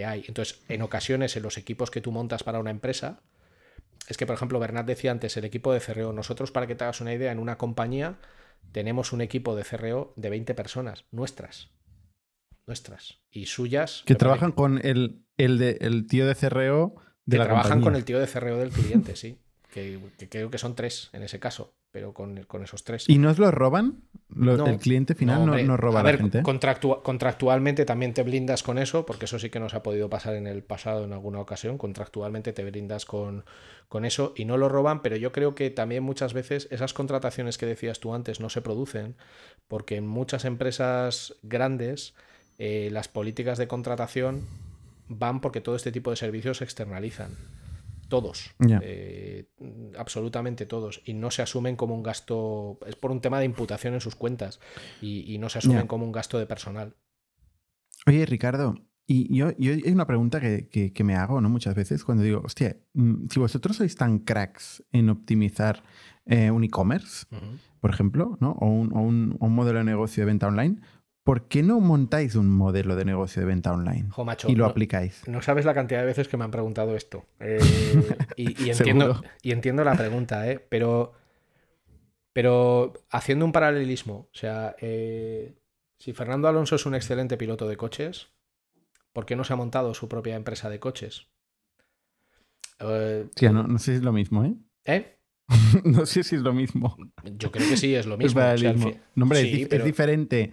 [0.05, 0.23] hay.
[0.27, 3.21] Entonces, en ocasiones, en los equipos que tú montas para una empresa,
[4.07, 6.83] es que, por ejemplo, Bernat decía antes, el equipo de CRO, nosotros, para que te
[6.83, 8.17] hagas una idea, en una compañía
[8.71, 11.69] tenemos un equipo de CRO de 20 personas, nuestras.
[12.67, 13.19] Nuestras.
[13.31, 14.03] Y suyas.
[14.05, 16.95] Que trabajan con el, el, de, el tío de CRO
[17.25, 19.39] de que la trabajan con el tío de CRO del cliente, sí.
[19.71, 19.99] que
[20.29, 23.07] creo que son tres en ese caso pero con, esos tres.
[23.07, 24.01] ¿Y nos lo roban?
[24.35, 26.43] el cliente final no, no, roba a, la gente.
[26.43, 30.45] contractualmente también te blindas con eso, porque eso sí que nos ha podido pasar en
[30.45, 31.77] el pasado en alguna ocasión.
[31.77, 33.45] Contractualmente te blindas con,
[33.87, 37.57] con eso y no lo roban, pero yo creo que también muchas veces esas contrataciones
[37.57, 39.15] que decías tú antes no se producen,
[39.69, 42.13] porque en muchas empresas grandes
[42.57, 44.45] eh, las políticas de contratación
[45.07, 47.37] van porque todo este tipo de servicios se externalizan
[48.07, 49.49] todos, eh,
[49.97, 53.93] absolutamente todos, y no se asumen como un gasto, es por un tema de imputación
[53.93, 54.59] en sus cuentas,
[55.01, 56.95] y, no se asumen como un gasto de personal.
[58.07, 58.75] Oye, Ricardo,
[59.07, 61.49] y yo, hay una pregunta que, me hago ¿no?
[61.49, 65.83] muchas veces cuando digo, hostia, mm, si vosotros sois tan cracks en optimizar
[66.25, 67.27] eh, un e-commerce,
[67.79, 68.51] por ejemplo, ¿no?
[68.53, 70.81] o, un, modelo de negocio de venta online,
[71.25, 74.09] ¿por qué no montáis un modelo de negocio de venta online
[74.47, 75.27] y lo aplicáis?
[75.27, 77.25] No sabes la cantidad de veces que me han preguntado esto.
[77.39, 77.59] Eh,
[78.37, 80.63] y, entiendo, y, entiendo, la pregunta, ¿eh?
[80.69, 81.13] pero,
[82.31, 85.55] pero haciendo un paralelismo, o sea, eh,
[85.97, 88.29] si Fernando Alonso es un excelente piloto de coches,
[89.11, 91.27] ¿por qué no se ha montado su propia empresa de coches?
[93.35, 94.53] sí, no, no sé si es lo mismo, ¿eh?
[94.83, 95.14] ¿Eh?
[95.83, 96.97] no sé si es lo mismo.
[97.37, 98.41] Yo creo que sí, es lo mismo.
[98.41, 100.51] Es, diferente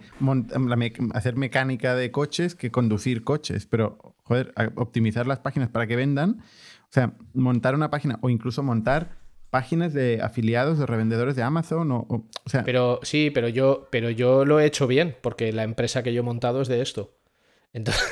[1.13, 6.41] hacer mecánica de coches que conducir coches, pero, joder, optimizar las páginas para que vendan,
[6.41, 9.17] o sea, montar una página o incluso montar
[9.49, 12.63] páginas de afiliados de revendedores de Amazon o, sea...
[12.63, 16.21] Pero sí, pero yo, pero yo lo he hecho bien, porque la empresa que yo
[16.21, 17.15] he montado es de esto.
[17.73, 18.03] Entonces,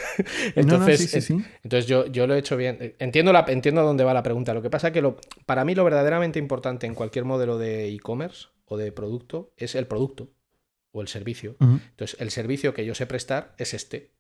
[1.64, 2.96] entonces, yo, yo, lo he hecho bien.
[2.98, 4.54] Entiendo, la, entiendo dónde va la pregunta.
[4.54, 7.88] Lo que pasa es que lo, para mí lo verdaderamente importante en cualquier modelo de
[7.90, 10.32] e-commerce o de producto es el producto
[10.92, 11.56] o el servicio.
[11.60, 14.12] Entonces, el servicio que yo sé prestar es este.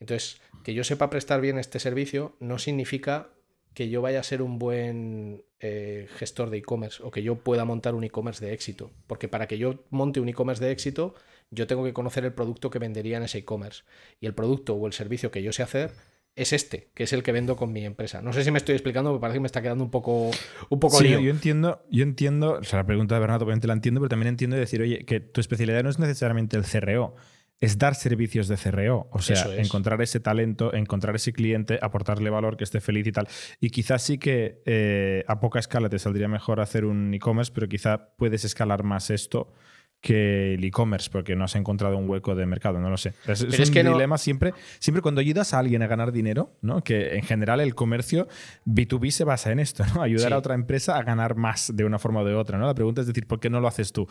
[0.00, 3.30] Entonces, que yo sepa prestar bien este servicio no significa
[3.76, 7.66] que yo vaya a ser un buen eh, gestor de e-commerce o que yo pueda
[7.66, 8.90] montar un e-commerce de éxito.
[9.06, 11.14] Porque para que yo monte un e-commerce de éxito,
[11.50, 13.84] yo tengo que conocer el producto que vendería en ese e-commerce.
[14.18, 15.92] Y el producto o el servicio que yo sé hacer
[16.36, 18.22] es este, que es el que vendo con mi empresa.
[18.22, 20.30] No sé si me estoy explicando, me parece que me está quedando un poco,
[20.70, 23.74] un poco sí, Yo entiendo, yo entiendo, o sea, la pregunta de Bernardo obviamente la
[23.74, 27.14] entiendo, pero también entiendo decir, oye, que tu especialidad no es necesariamente el CRO,
[27.60, 32.56] es dar servicios de CRO, o sea, encontrar ese talento, encontrar ese cliente, aportarle valor,
[32.56, 33.28] que esté feliz y tal.
[33.60, 37.68] Y quizás sí que eh, a poca escala te saldría mejor hacer un e-commerce, pero
[37.68, 39.52] quizá puedes escalar más esto
[40.00, 43.14] que el e-commerce, porque no has encontrado un hueco de mercado, no lo sé.
[43.26, 46.84] Es, un dilema siempre, siempre cuando ayudas a alguien a ganar dinero, ¿no?
[46.84, 48.28] que en general el comercio
[48.66, 50.02] B2B se basa en esto, ¿no?
[50.02, 52.58] ayudar a otra empresa a ganar más de una forma o de otra.
[52.58, 52.66] ¿no?
[52.66, 54.06] La pregunta es decir, ¿por qué no lo haces tú?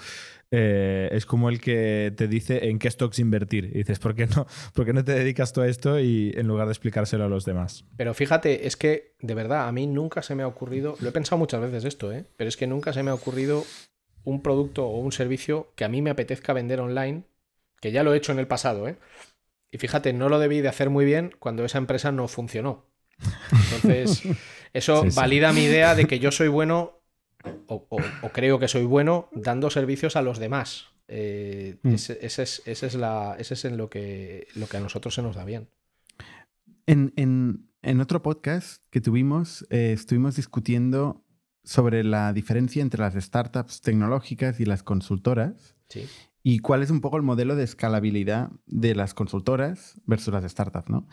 [0.52, 3.66] Eh, es como el que te dice en qué stocks invertir.
[3.66, 6.48] Y dices, ¿por qué, no, ¿por qué no te dedicas tú a esto y en
[6.48, 7.86] lugar de explicárselo a los demás?
[7.96, 11.12] Pero fíjate, es que de verdad a mí nunca se me ha ocurrido, lo he
[11.12, 12.26] pensado muchas veces esto, ¿eh?
[12.38, 13.64] pero es que nunca se me ha ocurrido
[14.26, 17.24] un producto o un servicio que a mí me apetezca vender online,
[17.80, 18.98] que ya lo he hecho en el pasado, ¿eh?
[19.72, 22.86] Y fíjate, no lo debí de hacer muy bien cuando esa empresa no funcionó.
[23.52, 24.24] Entonces,
[24.74, 27.02] eso valida mi idea de que yo soy bueno,
[27.68, 28.00] o,
[28.34, 30.88] creo que soy bueno, dando servicios a los demás.
[31.08, 31.94] Eh, mm.
[31.94, 35.36] ese, es, es, la, ese es en lo que, lo que a nosotros se nos
[35.36, 35.68] da bien.
[36.88, 41.25] En, otro podcast que tuvimos, eh, estuvimos discutiendo
[41.66, 45.76] sobre la diferencia entre las startups tecnológicas y las consultoras.
[46.44, 50.90] Y cuál es un poco el modelo de escalabilidad de las consultoras versus las startups,
[50.90, 51.08] ¿no?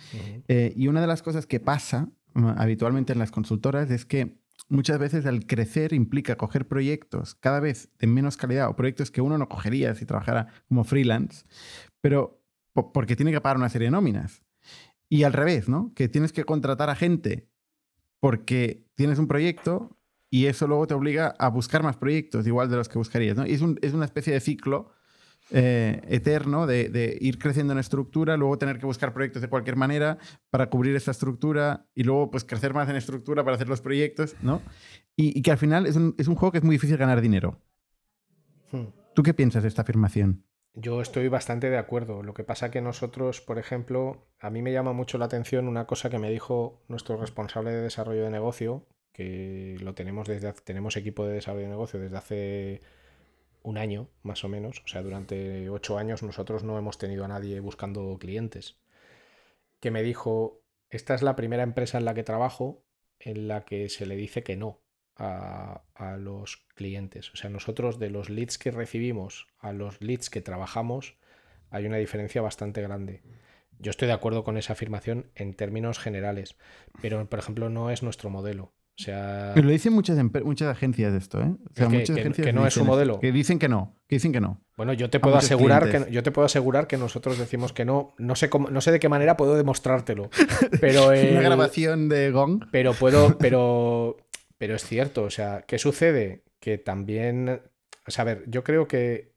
[0.48, 4.38] Eh, y una de las cosas que pasa habitualmente en las consultoras es que
[4.68, 9.20] muchas veces el crecer implica coger proyectos cada vez de menos calidad o proyectos que
[9.20, 11.44] uno no cogería si trabajara como freelance,
[12.00, 12.42] pero
[12.92, 14.42] porque tiene que pagar una serie de nóminas.
[15.08, 15.92] Y al revés, ¿no?
[15.94, 17.48] Que tienes que contratar a gente
[18.20, 19.98] porque tienes un proyecto
[20.32, 23.36] y eso luego te obliga a buscar más proyectos, igual de los que buscarías.
[23.36, 23.46] ¿no?
[23.46, 24.90] Y es, una especie de ciclo
[25.50, 30.16] eh, eterno de, ir creciendo en estructura, luego tener que buscar proyectos de cualquier manera
[30.48, 34.34] para cubrir esa estructura y luego pues crecer más en estructura para hacer los proyectos,
[34.40, 34.62] ¿no?
[35.16, 37.60] Y, que al final es un, juego que es muy difícil ganar dinero.
[38.70, 38.86] Hmm.
[39.14, 40.46] ¿Tú qué piensas de esta afirmación?
[40.72, 42.22] Yo estoy bastante de acuerdo.
[42.22, 45.86] Lo que pasa que nosotros, por ejemplo, a mí me llama mucho la atención una
[45.86, 50.96] cosa que me dijo nuestro responsable de desarrollo de negocio, que lo tenemos desde tenemos
[50.96, 52.80] equipo de desarrollo de negocio desde hace
[53.62, 57.28] un año más o menos, o sea, durante ocho años nosotros no hemos tenido a
[57.28, 58.78] nadie buscando clientes,
[59.80, 62.84] que me dijo, esta es la primera empresa en la que trabajo
[63.18, 64.80] en la que se le dice que no
[65.16, 67.32] a, a los clientes.
[67.32, 71.16] O sea, nosotros de los leads que recibimos a los leads que trabajamos
[71.70, 73.22] hay una diferencia bastante grande.
[73.78, 76.56] Yo estoy de acuerdo con esa afirmación en términos generales,
[77.00, 78.72] pero por ejemplo no es nuestro modelo.
[78.98, 81.46] O sea, Pero lo dicen muchas, muchas agencias de esto, ¿eh?
[81.46, 83.18] O sea, que, muchas agencias no es su modelo.
[83.20, 84.62] Que dicen que no, que dicen que no.
[84.76, 88.14] Bueno, yo te puedo asegurar que yo te puedo asegurar que nosotros decimos que no.
[88.18, 90.28] No sé cómo, no sé de qué manera puedo demostrártelo.
[90.80, 92.66] Pero una grabación de Gong.
[92.70, 94.18] Pero puedo, pero,
[94.58, 95.22] pero es cierto.
[95.22, 96.44] O sea, ¿qué sucede?
[96.60, 97.62] Que también,
[98.06, 99.32] o sea, a ver, yo creo que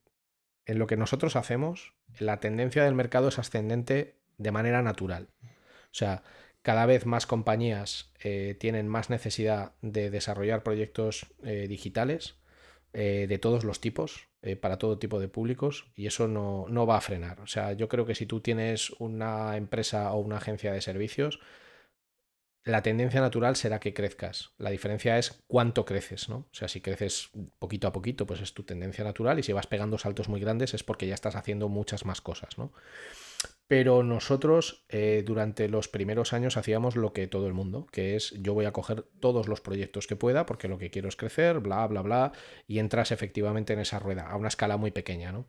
[0.65, 5.29] en lo que nosotros hacemos, la tendencia del mercado es ascendente de manera natural.
[5.43, 6.23] O sea,
[6.65, 12.37] cada vez más compañías eh, tienen más necesidad de desarrollar proyectos eh, digitales
[12.91, 14.27] eh, de todos los tipos,
[14.61, 17.41] para todo tipo de públicos, y eso no, no, va a frenar.
[17.41, 21.39] O sea, yo creo que si tú tienes una empresa o una agencia de servicios,
[22.63, 24.51] la tendencia natural será que crezcas.
[24.59, 26.37] La diferencia es cuánto creces, ¿no?
[26.37, 29.65] O sea, si creces poquito a poquito, pues es tu tendencia natural, y si vas
[29.65, 32.71] pegando saltos muy grandes es porque ya estás haciendo muchas más cosas, ¿no?
[33.67, 38.31] Pero nosotros eh, durante los primeros años hacíamos lo que todo el mundo, que es
[38.39, 41.59] yo voy a coger todos los proyectos que pueda porque lo que quiero es crecer,
[41.59, 42.31] bla, bla, bla,
[42.67, 45.47] y entras efectivamente en esa rueda, a una escala muy pequeña, ¿no?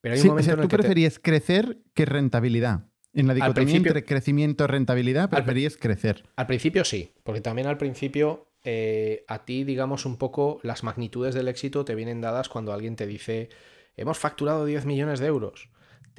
[0.00, 2.86] Pero hay un momento tú preferías crecer que rentabilidad.
[3.12, 6.24] En la dicotomía entre crecimiento y rentabilidad, preferías crecer.
[6.36, 11.34] Al principio sí, porque también al principio eh, a ti, digamos, un poco las magnitudes
[11.34, 13.50] del éxito te vienen dadas cuando alguien te dice,
[13.96, 15.68] hemos facturado 10 millones de euros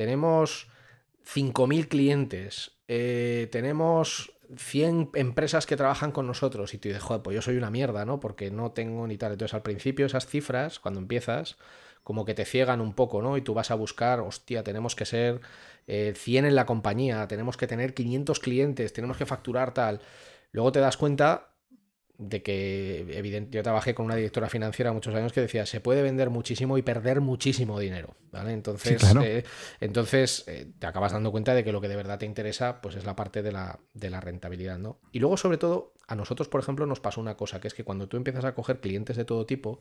[0.02, 0.68] tenemos
[1.32, 7.36] 5.000 clientes, eh, tenemos 100 empresas que trabajan con nosotros y tú dices, joder, pues
[7.36, 8.20] yo soy una mierda, ¿no?
[8.20, 9.34] Porque no tengo ni tal.
[9.34, 11.58] Entonces al principio esas cifras, cuando empiezas,
[12.04, 13.38] como que te ciegan un poco, ¿no?
[13.38, 15.42] Y tú vas a buscar, hostia, tenemos que ser
[15.86, 20.02] 100 eh, en la compañía, tenemos que tener 500 clientes, tenemos que facturar tal.
[20.52, 21.51] Luego te das cuenta
[22.22, 26.04] de que evidente, yo trabajé con una directora financiera muchos años que decía se puede
[26.04, 28.54] vender muchísimo y perder muchísimo dinero, ¿vale?
[28.54, 29.44] Entonces, eh,
[29.80, 32.96] entonces eh, te acabas dando cuenta de que lo que de verdad te interesa pues
[32.96, 35.00] es la parte de la, de la rentabilidad, ¿no?
[35.12, 37.84] Y luego sobre todo a nosotros por ejemplo nos pasó una cosa que es que
[37.84, 39.80] cuando tú empiezas a coger clientes de todo tipo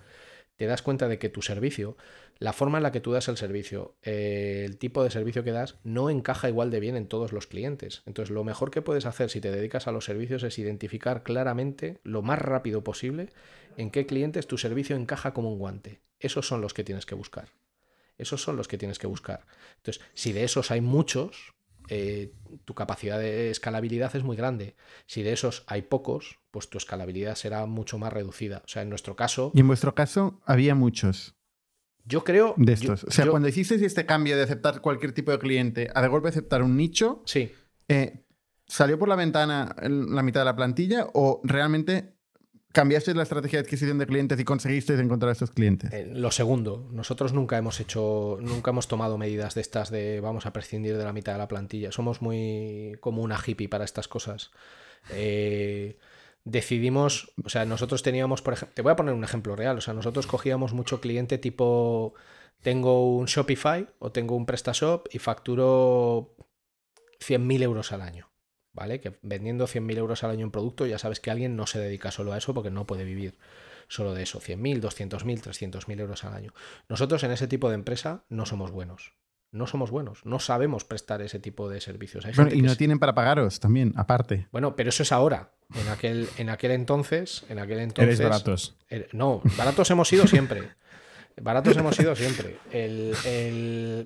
[0.56, 1.96] te das cuenta de que tu servicio,
[2.38, 5.52] la forma en la que tú das el servicio, eh, el tipo de servicio que
[5.52, 8.02] das, no encaja igual de bien en todos los clientes.
[8.06, 12.00] Entonces, lo mejor que puedes hacer si te dedicas a los servicios es identificar claramente,
[12.02, 13.30] lo más rápido posible,
[13.76, 16.00] en qué clientes tu servicio encaja como un guante.
[16.18, 17.48] Esos son los que tienes que buscar.
[18.18, 19.46] Esos son los que tienes que buscar.
[19.78, 21.54] Entonces, si de esos hay muchos,
[21.90, 22.32] eh,
[22.64, 24.76] tu capacidad de escalabilidad es muy grande.
[25.06, 28.62] Si de esos hay pocos, pues tu escalabilidad será mucho más reducida.
[28.64, 29.50] O sea, en nuestro caso...
[29.54, 31.34] Y en vuestro caso había muchos.
[32.04, 32.54] Yo creo...
[32.56, 33.04] De estos.
[33.04, 36.28] o sea, cuando hiciste este cambio de aceptar cualquier tipo de cliente a de golpe
[36.28, 37.52] aceptar un nicho, sí.
[37.88, 38.24] Eh,
[38.66, 42.19] ¿salió por la ventana la mitad de la plantilla o realmente
[42.72, 45.92] ¿Cambiaste la estrategia de adquisición de clientes y conseguiste encontrar a estos clientes?
[45.92, 50.46] Eh, lo segundo, nosotros nunca hemos hecho, nunca hemos tomado medidas de estas de vamos
[50.46, 51.90] a prescindir de la mitad de la plantilla.
[51.90, 54.52] Somos muy como una hippie para estas cosas.
[55.10, 55.98] Eh,
[56.44, 59.80] decidimos, o sea, nosotros teníamos, por ejemplo, te voy a poner un ejemplo real, o
[59.80, 62.14] sea, nosotros cogíamos mucho cliente tipo,
[62.62, 66.36] tengo un Shopify o tengo un PrestaShop y facturo
[67.18, 68.29] 100.000 euros al año.
[68.72, 69.00] ¿Vale?
[69.00, 72.10] Que vendiendo 100.000 euros al año en producto ya sabes que alguien no se dedica
[72.10, 73.36] solo a eso porque no puede vivir
[73.88, 76.54] solo de eso, 100.000, 200.000, 300.000 euros al año.
[76.88, 79.14] Nosotros en ese tipo de empresa no somos buenos.
[79.52, 82.24] No somos buenos, no sabemos prestar ese tipo de servicios.
[82.52, 84.46] y no tienen para pagaros también, aparte.
[84.52, 85.50] Bueno, pero eso es ahora.
[85.74, 88.20] En aquel, en aquel entonces, en aquel entonces.
[88.20, 88.76] Eres baratos.
[88.88, 90.70] Er, no, baratos hemos sido siempre.
[91.42, 92.56] Baratos hemos sido siempre.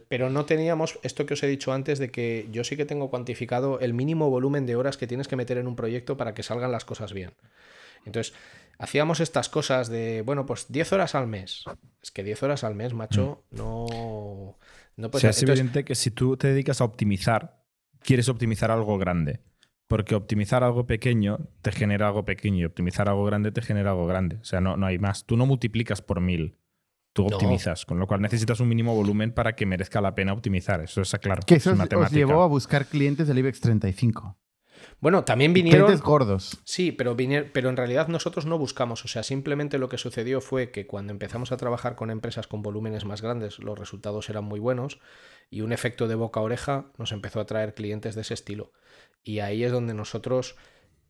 [0.09, 3.11] pero no teníamos esto que os he dicho antes de que yo sí que tengo
[3.11, 6.43] cuantificado el mínimo volumen de horas que tienes que meter en un proyecto para que
[6.43, 7.32] salgan las cosas bien.
[8.05, 8.35] Entonces,
[8.78, 11.64] hacíamos estas cosas de, bueno, pues 10 horas al mes.
[12.03, 13.57] Es que 10 horas al mes, macho, mm.
[13.57, 14.59] no...
[14.97, 17.64] no o sea, es evidente que si tú te dedicas a optimizar,
[18.01, 19.41] quieres optimizar algo grande.
[19.87, 24.07] Porque optimizar algo pequeño te genera algo pequeño y optimizar algo grande te genera algo
[24.07, 24.37] grande.
[24.37, 25.24] O sea, no, no hay más.
[25.24, 26.57] Tú no multiplicas por mil
[27.15, 30.83] tú optimizas, con lo cual necesitas un mínimo volumen para que merezca la pena optimizar.
[30.83, 31.43] Eso está claro.
[31.47, 34.37] Que eso os llevó a buscar clientes del IBEX 35.
[35.01, 35.87] Bueno, también vinieron.
[35.87, 36.61] Clientes gordos.
[36.65, 37.17] Sí, pero,
[37.53, 39.05] pero en realidad nosotros no buscamos.
[39.05, 42.62] O sea, simplemente lo que sucedió fue que cuando empezamos a trabajar con empresas con
[42.62, 44.99] volúmenes más grandes, los resultados eran muy buenos
[45.51, 48.73] y un efecto de boca a oreja nos empezó a traer clientes de ese estilo.
[49.23, 50.57] Y ahí es donde nosotros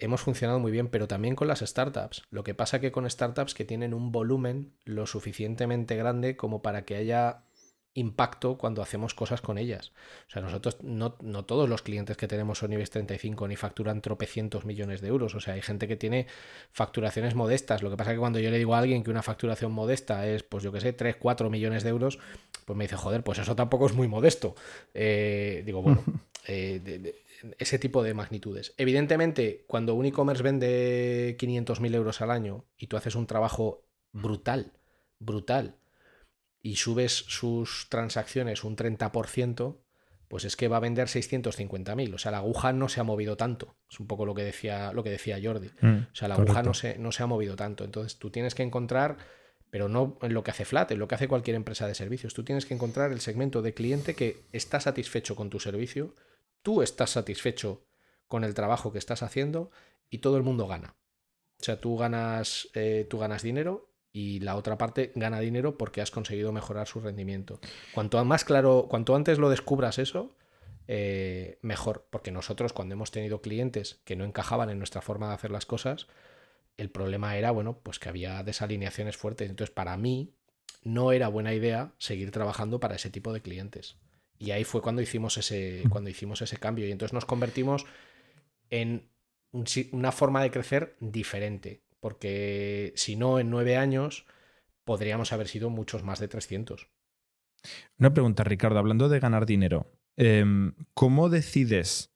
[0.05, 2.23] hemos funcionado muy bien, pero también con las startups.
[2.31, 6.85] Lo que pasa que con startups que tienen un volumen lo suficientemente grande como para
[6.85, 7.45] que haya
[7.95, 9.93] impacto cuando hacemos cosas con ellas.
[10.27, 14.65] O sea, nosotros no, todos los clientes que tenemos son IBEX 35 ni facturan tropecientos
[14.65, 15.35] millones de euros.
[15.35, 16.27] O sea, hay gente que tiene
[16.73, 17.83] facturaciones modestas.
[17.83, 20.43] Lo que pasa que cuando yo le digo a alguien que una facturación modesta es,
[20.43, 22.19] pues yo que sé, 3, 4 millones de euros,
[22.65, 24.57] pues me dice, joder, pues eso tampoco es muy modesto.
[24.93, 26.03] Eh, digo, bueno,
[26.49, 27.23] eh,
[27.59, 28.75] ese tipo de magnitudes.
[28.77, 34.73] Evidentemente, cuando un e-commerce vende 500.000 euros al año y tú haces un trabajo brutal,
[35.19, 35.77] brutal,
[36.63, 39.79] y subes sus transacciones un 30%,
[40.29, 42.15] pues es que va a vender 650.000.
[42.15, 43.77] O sea, la aguja no se ha movido tanto.
[43.91, 45.71] Es un poco lo que decía, lo que decía Jordi.
[45.81, 47.85] Mm, o sea, la aguja no se, no se ha movido tanto.
[47.85, 49.19] Entonces tú tienes que encontrar,
[49.71, 52.33] pero no en lo que hace Flat, en lo que hace cualquier empresa de servicios.
[52.33, 56.15] Tú tienes que encontrar el segmento de cliente que está satisfecho con tu servicio
[56.65, 57.85] tú estás satisfecho
[58.27, 59.71] con el trabajo que estás haciendo
[60.11, 60.97] y todo el mundo gana.
[61.61, 66.01] O sea, tú ganas, eh, tú ganas dinero y la otra parte gana dinero porque
[66.01, 67.61] has conseguido mejorar su rendimiento.
[67.93, 70.35] Cuanto más claro, cuanto antes lo descubras eso,
[70.89, 72.07] eh, mejor.
[72.11, 75.67] Porque nosotros cuando hemos tenido clientes que no encajaban en nuestra forma de hacer las
[75.67, 76.07] cosas,
[76.79, 79.51] el problema era, bueno, pues que había desalineaciones fuertes.
[79.51, 80.33] Entonces, para mí,
[80.83, 83.97] no era buena idea seguir trabajando para ese tipo de clientes.
[84.39, 86.87] Y ahí fue cuando hicimos ese, cuando hicimos ese cambio.
[86.87, 87.87] Y entonces nos convertimos
[88.71, 89.09] en
[89.93, 91.83] una forma de crecer diferente.
[92.01, 94.27] Porque si no, en nueve años
[94.85, 96.89] podríamos haber sido muchos más de 300.
[97.99, 102.14] Una pregunta, Ricardo, hablando de ganar dinero, em, ¿cómo decides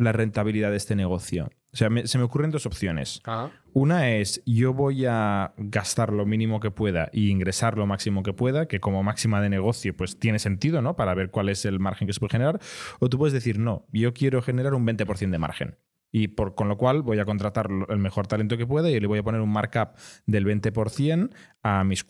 [0.00, 1.50] la rentabilidad de este negocio?
[1.72, 3.20] O sea, se me ocurren dos opciones.
[3.24, 3.50] Ah.
[3.72, 8.32] Una es yo voy a gastar lo mínimo que pueda y ingresar lo máximo que
[8.32, 10.96] pueda, que como máxima de negocio pues tiene sentido, ¿no?
[10.96, 12.58] Para ver cuál es el margen que se puede generar.
[12.98, 15.76] O tú puedes decir, no, yo quiero generar un 20% de margen.
[16.12, 19.06] Y por, con lo cual voy a contratar el mejor talento que pueda y le
[19.06, 19.90] voy a poner un markup
[20.26, 21.30] del 20%
[21.62, 22.04] a mis,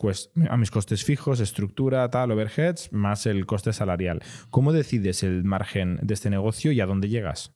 [0.49, 4.23] a mis costes fijos, estructura, tal, overheads, más el coste salarial.
[4.49, 7.53] ¿Cómo decides el margen de este negocio y a dónde llegas?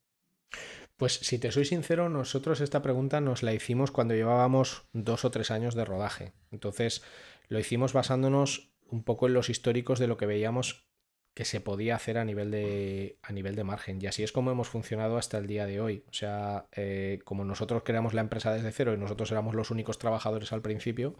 [0.97, 5.31] Pues si te soy sincero, nosotros esta pregunta nos la hicimos cuando llevábamos dos o
[5.31, 6.33] tres años de rodaje.
[6.51, 7.03] Entonces
[7.49, 10.87] lo hicimos basándonos un poco en los históricos de lo que veíamos
[11.33, 14.01] que se podía hacer a nivel de, a nivel de margen.
[14.01, 16.05] Y así es como hemos funcionado hasta el día de hoy.
[16.09, 19.99] O sea, eh, como nosotros creamos la empresa desde cero y nosotros éramos los únicos
[19.99, 21.17] trabajadores al principio,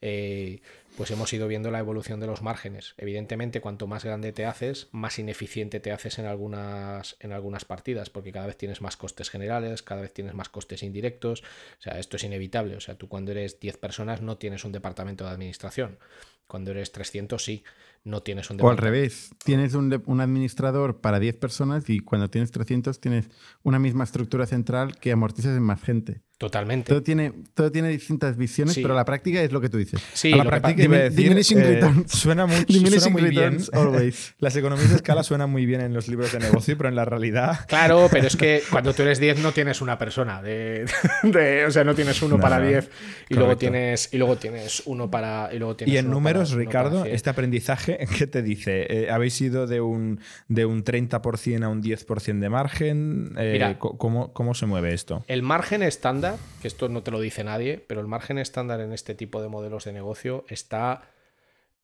[0.00, 0.62] eh,
[0.96, 2.94] pues hemos ido viendo la evolución de los márgenes.
[2.98, 8.10] Evidentemente, cuanto más grande te haces, más ineficiente te haces en algunas, en algunas partidas,
[8.10, 11.42] porque cada vez tienes más costes generales, cada vez tienes más costes indirectos.
[11.78, 12.76] O sea, esto es inevitable.
[12.76, 15.98] O sea, tú cuando eres 10 personas no tienes un departamento de administración.
[16.46, 17.64] Cuando eres 300 sí,
[18.04, 22.28] no tienes un O al revés, tienes un, un administrador para 10 personas y cuando
[22.28, 23.30] tienes 300 tienes
[23.62, 26.20] una misma estructura central que amortizas en más gente.
[26.36, 26.88] Totalmente.
[26.88, 28.82] Todo tiene, todo tiene distintas visiones, Sí.
[28.82, 30.02] pero la práctica es lo que tú dices.
[30.12, 30.50] Sí, a la lo
[30.88, 32.12] que Iba a decir, diminishing eh, returns.
[32.12, 33.42] suena, mucho, Diminishing suena muy bien.
[33.58, 34.34] returns always.
[34.38, 37.04] Las economías de escala suenan muy bien en los libros de negocio, pero en la
[37.04, 40.42] realidad Claro, pero es que cuando tú eres 10 no tienes una persona.
[40.42, 40.86] De,
[41.22, 42.66] de- o sea, no tienes uno No, para no.
[42.68, 42.90] 10
[43.28, 45.50] y luego, tienes, y luego tienes uno para.
[45.52, 47.14] Y, luego tienes Y en números, para- uno para Ricardo, 100.
[47.14, 48.86] este aprendizaje, ¿qué te dice?
[48.88, 53.34] Eh, ¿Habéis ido de un, de un 30% a un 10% de margen?
[53.38, 53.78] Eh, Mira.
[53.78, 55.24] ¿cómo, ¿Cómo se mueve esto?
[55.28, 58.92] El margen estándar, que esto no te lo dice nadie, pero el margen estándar en
[58.92, 60.71] este tipo de modelos de negocio está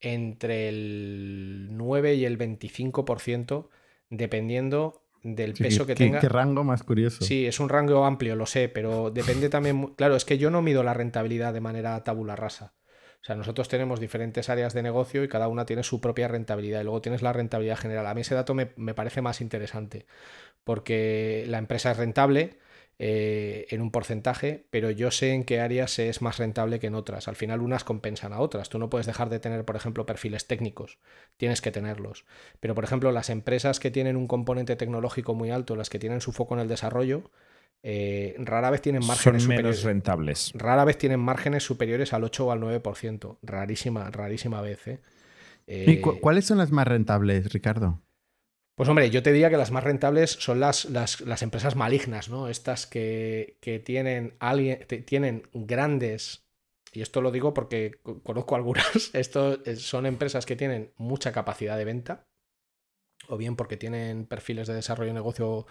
[0.01, 3.71] entre el 9 y el 25%,
[4.11, 6.21] dependiendo del Sí, peso que qué- tenga.
[6.21, 7.25] Qué rango más curioso.
[7.25, 9.89] Sí, es un rango amplio, lo sé, pero depende también.
[9.97, 12.75] Claro, es que yo no mido la rentabilidad de manera tabula rasa.
[13.21, 16.81] O sea, nosotros tenemos diferentes áreas de negocio y cada una tiene su propia rentabilidad.
[16.81, 18.07] Y luego tienes la rentabilidad general.
[18.07, 20.07] A mí ese dato me, me parece más interesante
[20.65, 22.59] porque la empresa es rentable
[23.01, 26.95] eh, en un porcentaje, pero yo sé en qué áreas es más rentable que en
[26.97, 27.29] otras.
[27.29, 28.69] Al final unas compensan a otras.
[28.69, 30.99] Tú no puedes dejar de tener, por ejemplo, perfiles técnicos.
[31.37, 32.25] Tienes que tenerlos.
[32.61, 36.21] Pero, por ejemplo, las empresas que tienen un componente tecnológico muy alto, las que tienen
[36.21, 37.31] su foco en el desarrollo,
[37.85, 39.85] eh, rara vez tienen Son márgenes menos superiores.
[39.85, 40.51] rentables.
[40.55, 43.39] Rara vez tienen márgenes superiores al 8 o al 9%.
[43.43, 44.89] Rarísima, rarísima vez.
[44.89, 44.99] ¿eh?
[45.69, 48.01] ¿Y cu- cuáles son las más rentables, Ricardo?
[48.79, 52.31] Pues hombre, yo te diría que las más rentables son las, las, las empresas malignas,
[52.31, 52.49] ¿no?
[52.49, 56.47] Estas que, que tienen, alguien, tienen grandes,
[56.93, 61.33] y esto lo digo porque co- conozco algunas, esto es- son empresas que tienen mucha
[61.33, 62.25] capacidad de venta,
[63.29, 65.67] o bien porque tienen perfiles de desarrollo de negocio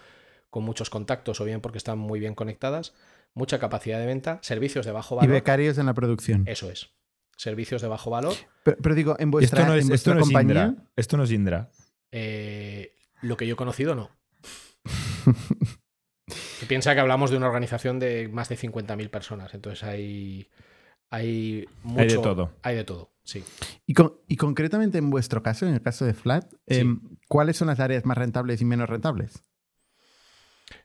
[0.50, 2.94] con muchos contactos, o bien porque están muy bien conectadas,
[3.34, 5.32] mucha capacidad de venta, servicios de bajo Y valor.
[5.32, 6.44] becarios en la producción.
[6.46, 6.90] Eso es.
[7.36, 8.34] Servicios de bajo valor.
[8.64, 10.30] Pero, pero digo, en vuestra, Esto no es, en esto no es.
[10.30, 10.74] Indra.
[10.96, 11.70] Esto no es Indra.
[12.10, 14.10] Eh, lo que yo he conocido, no.
[16.60, 20.50] Y Piensa que hablamos de una organización de más de 50.000 personas, entonces hay,
[21.08, 22.00] hay mucho.
[22.02, 22.52] Hay de todo.
[22.62, 23.44] Hay de todo, sí.
[23.86, 26.80] Y, con- y concretamente en vuestro caso, en el caso de Flat, Sí.
[26.80, 29.44] em, ¿cuáles son las áreas más rentables y menos rentables?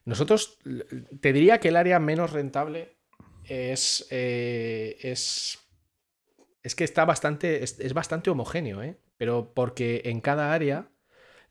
[0.05, 0.59] Nosotros,
[1.19, 2.95] te diría que el área menos rentable
[3.43, 4.07] es.
[4.11, 5.59] eh, es,
[6.61, 7.63] es que está bastante.
[7.63, 8.97] Es, es bastante homogéneo, ¿eh?
[9.17, 10.89] Pero porque en cada área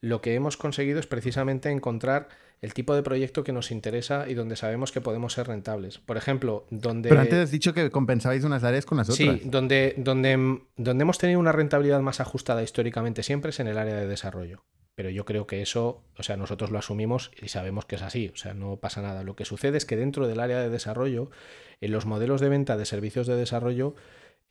[0.03, 2.29] lo que hemos conseguido es precisamente encontrar
[2.61, 5.99] el tipo de proyecto que nos interesa y donde sabemos que podemos ser rentables.
[5.99, 7.09] Por ejemplo, donde.
[7.09, 9.41] Pero antes has dicho que compensabais unas áreas con las otras.
[9.41, 13.79] Sí, donde, donde, donde hemos tenido una rentabilidad más ajustada históricamente siempre es en el
[13.79, 14.65] área de desarrollo.
[14.95, 18.31] Pero yo creo que eso, o sea, nosotros lo asumimos y sabemos que es así,
[18.35, 19.23] o sea, no pasa nada.
[19.23, 21.31] Lo que sucede es que dentro del área de desarrollo,
[21.81, 23.95] en los modelos de venta de servicios de desarrollo,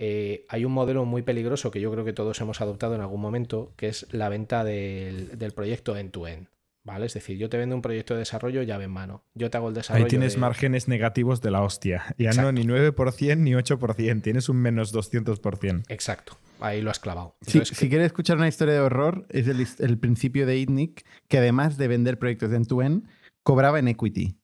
[0.03, 3.21] eh, hay un modelo muy peligroso que yo creo que todos hemos adoptado en algún
[3.21, 6.47] momento, que es la venta del, del proyecto end-to-end.
[6.83, 7.05] ¿Vale?
[7.05, 9.23] Es decir, yo te vendo un proyecto de desarrollo llave en mano.
[9.35, 10.05] Yo te hago el desarrollo.
[10.05, 12.15] Ahí tienes de- márgenes negativos de la hostia.
[12.17, 12.51] Ya Exacto.
[12.51, 14.21] no ni 9% ni 8%.
[14.23, 15.83] Tienes un menos 200%.
[15.89, 16.39] Exacto.
[16.59, 17.35] Ahí lo has clavado.
[17.41, 21.77] Si, quieres escuchar una historia de horror, es el, el principio de ITNIC, que además
[21.77, 23.07] de vender proyectos de end-to-end,
[23.43, 24.40] cobraba en equity.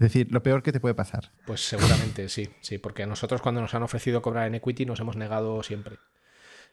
[0.00, 1.30] Es decir, lo peor que te puede pasar.
[1.44, 4.98] Pues seguramente sí, sí, porque a nosotros cuando nos han ofrecido cobrar en equity nos
[4.98, 5.98] hemos negado siempre.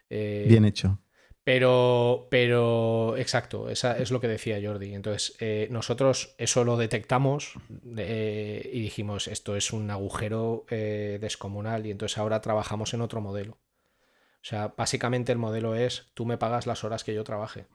[0.09, 1.01] Eh, Bien hecho.
[1.43, 4.93] Pero, pero, exacto, esa es lo que decía Jordi.
[4.93, 7.55] Entonces, eh, nosotros eso lo detectamos
[7.97, 13.53] eh, y dijimos, esto es un agujero descomunal y entonces ahora trabajamos en otro modelo.
[13.55, 17.65] O sea, básicamente el modelo es, tú me pagas las horas que yo trabaje.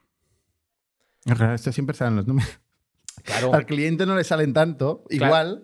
[1.53, 2.59] Esto siempre salen los números.
[3.39, 3.53] Claro.
[3.53, 5.25] Al cliente no le salen tanto, Claro.
[5.25, 5.63] igual,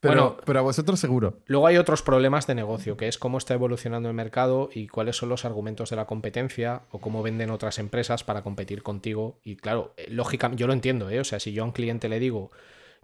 [0.00, 0.36] pero, Bueno.
[0.44, 1.38] pero a vosotros seguro.
[1.46, 5.16] Luego hay otros problemas de negocio, que es cómo está evolucionando el mercado y cuáles
[5.16, 9.38] son los argumentos de la competencia o cómo venden otras empresas para competir contigo.
[9.42, 11.20] Y claro, eh, lógicamente, yo lo entiendo, ¿eh?
[11.20, 12.50] O sea, si yo a un cliente le digo,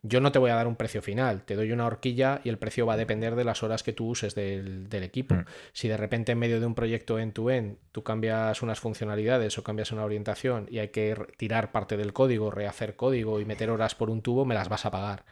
[0.03, 2.59] yo no te voy a dar un precio final, te doy una horquilla y el
[2.59, 5.35] precio va a depender de las horas que tú uses del, del equipo.
[5.35, 5.45] Mm.
[5.73, 9.93] Si de repente en medio de un proyecto end-to-end tú cambias unas funcionalidades o cambias
[9.93, 14.11] una orientación y hay que tirar parte del código, rehacer código y meter horas por
[14.11, 15.25] un tubo, me las vas a pagar.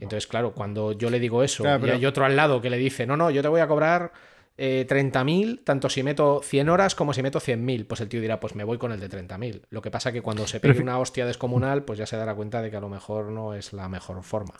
[0.00, 2.76] Entonces, claro, cuando yo le digo eso Claro, y hay otro al lado que le
[2.76, 4.12] dice, no, no, yo te voy a cobrar
[4.56, 8.38] eh, 30.000, tanto si meto 100 horas como si meto 100.000, pues el tío dirá,
[8.40, 9.62] pues me voy con el de 30.000.
[9.70, 12.62] Lo que pasa que cuando se pegue una hostia descomunal, pues ya se dará cuenta
[12.62, 14.54] de que a lo mejor no es la mejor forma.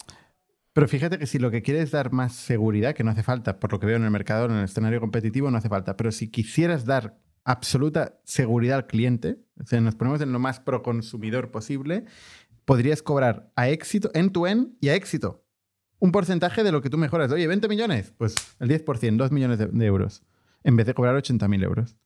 [0.72, 3.60] Pero fíjate que si lo que quieres es dar más seguridad, que no hace falta,
[3.60, 5.96] por lo que veo en el mercado, en el escenario competitivo, no hace falta.
[5.96, 10.58] Pero si quisieras dar absoluta seguridad al cliente, o sea, nos ponemos en lo más
[10.58, 12.06] pro consumidor posible,
[12.64, 15.43] podrías cobrar a éxito, end-to-end y a éxito.
[16.04, 17.32] Un porcentaje de lo que tú mejoras.
[17.32, 20.22] Oye, 20 millones, pues el 10%, 2 millones de, euros,
[20.62, 21.96] en vez de cobrar 80.000 euros.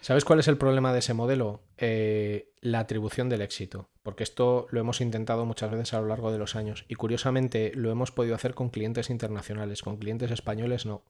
[0.00, 1.62] ¿Sabes cuál es el problema de ese modelo?
[1.76, 3.88] Eh, la atribución del éxito.
[4.02, 6.86] Porque esto lo hemos intentado muchas veces a lo largo de los años.
[6.88, 9.80] Y curiosamente lo hemos podido hacer con clientes internacionales.
[9.80, 11.04] Con clientes españoles no.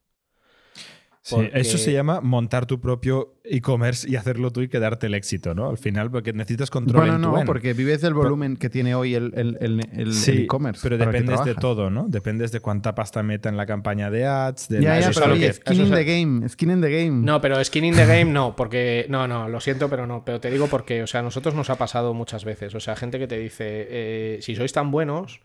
[1.28, 5.56] Sí, Eso se llama montar tu propio e-commerce y hacerlo tú y quedarte el éxito,
[5.56, 5.68] ¿no?
[5.68, 7.46] Al final, porque necesitas control Bueno, en tu no, end.
[7.46, 10.80] porque vives del volumen que tiene hoy el el- el- el- el Sí, e-commerce.
[10.84, 12.06] pero dependes de todo, ¿no?
[12.08, 15.32] Dependes de cuánta pasta meta en la campaña de ads, de Ya, la- ya, pero
[15.32, 17.24] oye, que- skin eso in the game, skin in the game.
[17.26, 20.24] No, pero skin in the game no, porque no, no, lo siento, pero no.
[20.24, 22.72] Pero te digo porque, o sea, a nosotros nos ha pasado muchas veces.
[22.76, 25.40] O sea, gente que te dice, eh, si sois tan buenos,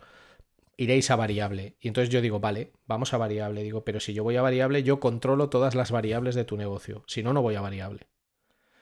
[0.82, 1.76] iréis a variable.
[1.80, 3.64] Y entonces yo digo, vale, vamos a variable.
[3.64, 7.04] Digo, pero si yo voy a variable, yo controlo todas las variables de tu negocio.
[7.08, 8.08] Si no, no voy a variable.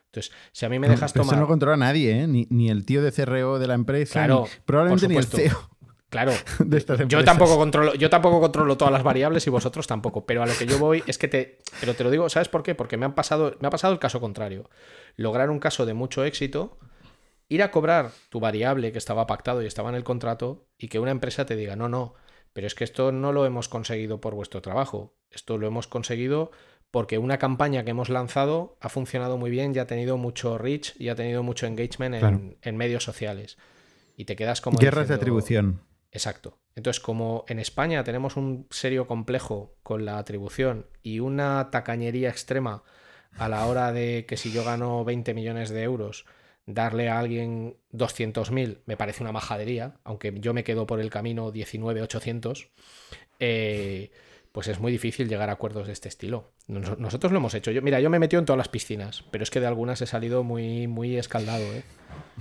[0.05, 1.35] Entonces, si a mí me dejas pero tomar.
[1.35, 2.27] Eso no controla nadie, ¿eh?
[2.27, 5.25] Ni, ni el tío de CRO de la empresa, Claro, ni- probablemente ni el.
[5.25, 5.69] CEO
[6.09, 10.25] Claro, de estas Yo tampoco controlo, yo tampoco controlo todas las variables y vosotros tampoco.
[10.25, 11.59] Pero a lo que yo voy es que te.
[11.79, 12.73] Pero te lo digo, ¿sabes por qué?
[12.73, 14.67] Porque me han pasado, me ha pasado el caso contrario.
[15.17, 16.79] Lograr un caso de mucho éxito,
[17.49, 20.99] ir a cobrar tu variable que estaba pactado y estaba en el contrato, y que
[20.99, 22.13] una empresa te diga, no, no,
[22.53, 25.13] pero es que esto no lo hemos conseguido por vuestro trabajo.
[25.31, 26.51] Esto lo hemos conseguido
[26.91, 30.95] porque una campaña que hemos lanzado ha funcionado muy bien y ha tenido mucho reach
[30.99, 32.41] y ha tenido mucho engagement en, Claro.
[32.61, 33.57] en medios sociales.
[34.15, 34.79] Y te quedas como.
[34.79, 35.81] Guerras de atribución.
[36.11, 36.57] Exacto.
[36.75, 42.83] Entonces, como en España tenemos un serio complejo con la atribución y una tacañería extrema
[43.37, 46.25] a la hora de que si yo gano 20 millones de euros,
[46.71, 51.51] darle a alguien 200.000 me parece una majadería, aunque yo me quedo por el camino
[51.51, 52.69] 19.800,
[53.39, 54.11] eh,
[54.51, 56.51] pues es muy difícil llegar a acuerdos de este estilo.
[56.67, 57.71] Nos- Nosotros lo hemos hecho.
[57.71, 60.01] Yo, mira, yo me he metido en todas las piscinas, pero es que de algunas
[60.01, 61.63] he salido muy, muy escaldado.
[61.73, 61.83] ¿eh?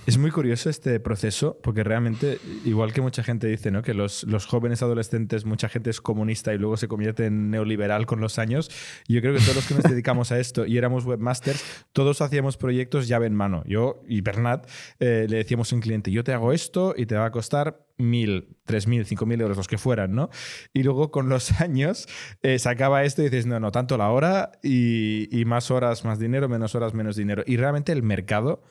[0.08, 3.82] Es muy curioso este proceso porque realmente, igual que mucha gente dice, ¿no?
[3.82, 8.06] que los, los jóvenes adolescentes, mucha gente es comunista y luego se convierte en neoliberal
[8.06, 8.70] con los años,
[9.06, 11.62] yo creo que todos los que nos dedicamos a esto y éramos webmasters,
[11.92, 13.62] todos hacíamos proyectos llave en mano.
[13.66, 14.66] Yo y Bernat
[14.98, 17.84] eh, le decíamos a un cliente, yo te hago esto y te va a costar
[17.98, 20.30] mil, tres mil, cinco mil euros, los que fueran, ¿no?
[20.72, 22.08] Y luego con los años
[22.40, 26.06] eh, se acaba esto y dices, no, no, tanto la hora y, y más horas,
[26.06, 27.42] más dinero, menos horas, menos dinero.
[27.46, 28.62] Y realmente el mercado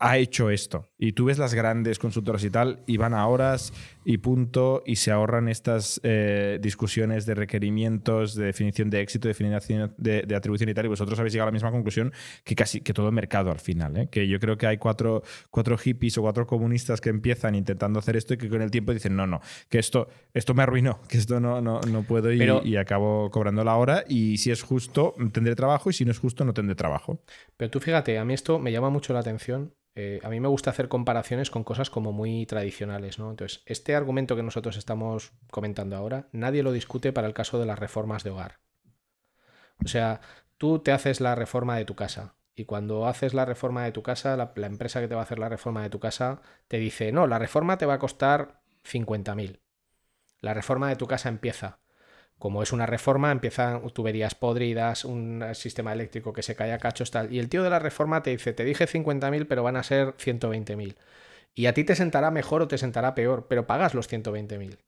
[0.00, 0.88] ha hecho esto.
[0.98, 3.72] Y tú ves las grandes consultoras y tal, y van a horas
[4.04, 9.94] y punto, y se ahorran estas eh, discusiones de requerimientos, de definición de éxito, definición
[9.96, 12.12] de, de atribución y tal, y vosotros habéis llegado a la misma conclusión
[12.44, 13.96] que casi que todo el mercado al final.
[13.96, 14.08] ¿eh?
[14.10, 18.16] Que yo creo que hay cuatro, cuatro hippies o cuatro comunistas que empiezan intentando hacer
[18.16, 21.18] esto y que con el tiempo dicen, no, no, que esto, esto me arruinó, que
[21.18, 24.62] esto no, no, no puedo y, Pero- y acabo cobrando la hora, y si es
[24.62, 27.22] justo, tendré trabajo, y si no es justo, no tendré trabajo.
[27.56, 29.59] Pero tú fíjate, a mí esto me llama mucho la atención.
[29.94, 33.30] Eh, a mí me gusta hacer comparaciones con cosas como muy tradicionales, ¿no?
[33.30, 37.66] Entonces, este argumento que nosotros estamos comentando ahora, nadie lo discute para el caso de
[37.66, 38.60] las reformas de hogar.
[39.84, 40.20] O sea,
[40.58, 44.02] tú te haces la reforma de tu casa y cuando haces la reforma de tu
[44.02, 46.78] casa, la, la empresa que te va a hacer la reforma de tu casa te
[46.78, 49.60] dice, no, la reforma te va a costar 50.000.
[50.40, 51.79] La reforma de tu casa empieza
[52.40, 57.10] como es una reforma, empiezan tuberías podridas, un sistema eléctrico que se cae a cachos,
[57.10, 57.30] tal.
[57.30, 60.16] Y el tío de la reforma te dice, te dije 50.000, pero van a ser
[60.16, 60.96] 120.000.
[61.54, 64.78] Y a ti te sentará mejor o te sentará peor, pero pagas los 120.000.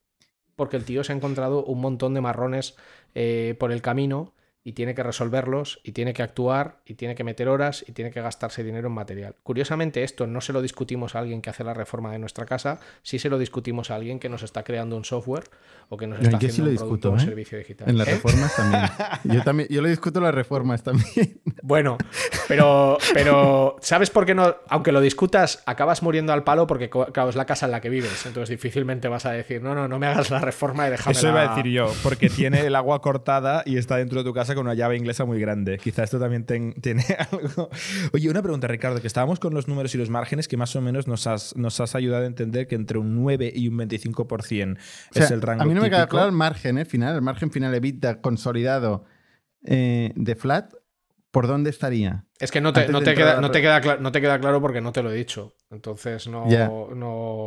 [0.55, 2.75] Porque el tío se ha encontrado un montón de marrones
[3.13, 7.23] eh, por el camino y tiene que resolverlos y tiene que actuar y tiene que
[7.23, 9.35] meter horas y tiene que gastarse dinero en material.
[9.43, 12.79] Curiosamente esto no se lo discutimos a alguien que hace la reforma de nuestra casa,
[13.01, 15.43] sí se lo discutimos a alguien que nos está creando un software
[15.89, 17.19] o que nos está sí haciendo lo un discuto, producto o ¿eh?
[17.19, 17.89] servicio digital.
[17.89, 18.11] En las ¿Eh?
[18.11, 18.83] reformas también.
[19.23, 19.69] Yo también.
[19.69, 21.41] Yo lo discuto en las reformas también.
[21.65, 21.97] Bueno,
[22.49, 24.53] pero, pero ¿sabes por qué no?
[24.67, 27.89] Aunque lo discutas, acabas muriendo al palo porque claro, es la casa en la que
[27.89, 28.25] vives.
[28.25, 31.29] Entonces difícilmente vas a decir, no, no, no me hagas la reforma y déjame Eso
[31.29, 34.52] iba a decir yo, porque tiene el agua cortada y está dentro de tu casa
[34.55, 35.77] con una llave inglesa muy grande.
[35.77, 37.69] Quizá esto también ten- tiene algo.
[38.13, 40.81] Oye, una pregunta, Ricardo, que estábamos con los números y los márgenes que más o
[40.81, 44.75] menos nos has, nos has ayudado a entender que entre un 9 y un 25%
[44.75, 46.85] O sea, es el rango a mí no me queda claro el margen ¿eh?
[46.85, 49.05] final, el margen final EBITDA consolidado
[49.65, 50.73] eh, de Flat.
[51.33, 52.25] ¿Por dónde estaría?
[52.39, 54.81] Es que no te, no te queda, no, te queda no te queda claro porque
[54.81, 55.55] no te lo he dicho.
[55.71, 56.45] Entonces no.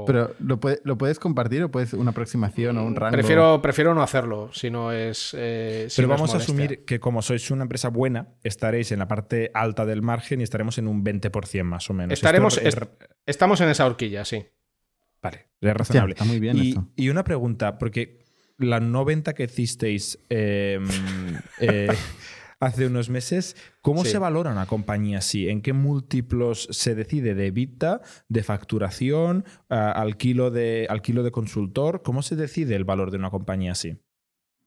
[0.07, 3.13] Pero ¿lo, puede- ¿lo puedes compartir o puedes una aproximación o un rango?
[3.13, 5.35] Prefiero, prefiero no hacerlo si no es.
[5.39, 8.91] eh, si Pero no es vamos a asumir que como sois una empresa buena, estaréis
[8.91, 12.13] en la parte alta del margen y estaremos en un 20% más o menos.
[12.13, 14.45] Estaremos, es- est- estamos en esa horquilla, sí.
[15.23, 16.15] Vale, es razonable.
[16.15, 16.89] está muy bien y, esto.
[16.97, 18.19] y una pregunta, porque
[18.59, 20.81] la 90 que hicisteis eh,
[21.61, 21.89] eh,
[22.61, 24.13] hace unos meses, ¿cómo Sí.
[24.13, 25.49] se valora una compañía así?
[25.49, 31.31] ¿En qué múltiplos se decide de EBITDA, de facturación, al, kilo de, al kilo de
[31.31, 32.03] consultor?
[32.03, 33.99] ¿Cómo se decide el valor de una compañía así?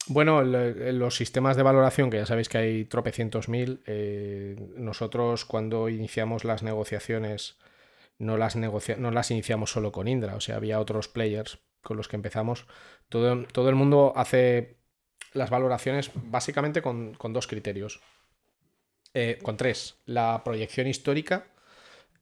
[0.08, 5.88] Bueno, los sistemas de valoración, que ya sabéis que hay tropecientos mil, eh, nosotros cuando
[5.90, 7.58] iniciamos las negociaciones
[8.18, 11.96] no las, negocia- no las iniciamos solo con Indra, o sea, había otros players con
[11.96, 12.66] los que empezamos.
[13.08, 14.79] Todo, todo el mundo hace
[15.34, 18.02] las valoraciones básicamente con, con dos criterios.
[19.14, 19.98] Eh, con tres.
[20.06, 21.48] La proyección histórica,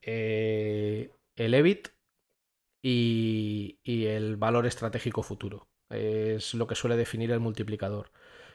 [0.01, 1.89] eh, el EBIT
[2.81, 5.69] y, y el valor estratégico futuro.
[5.89, 8.11] Es lo que suele definir el multiplicador.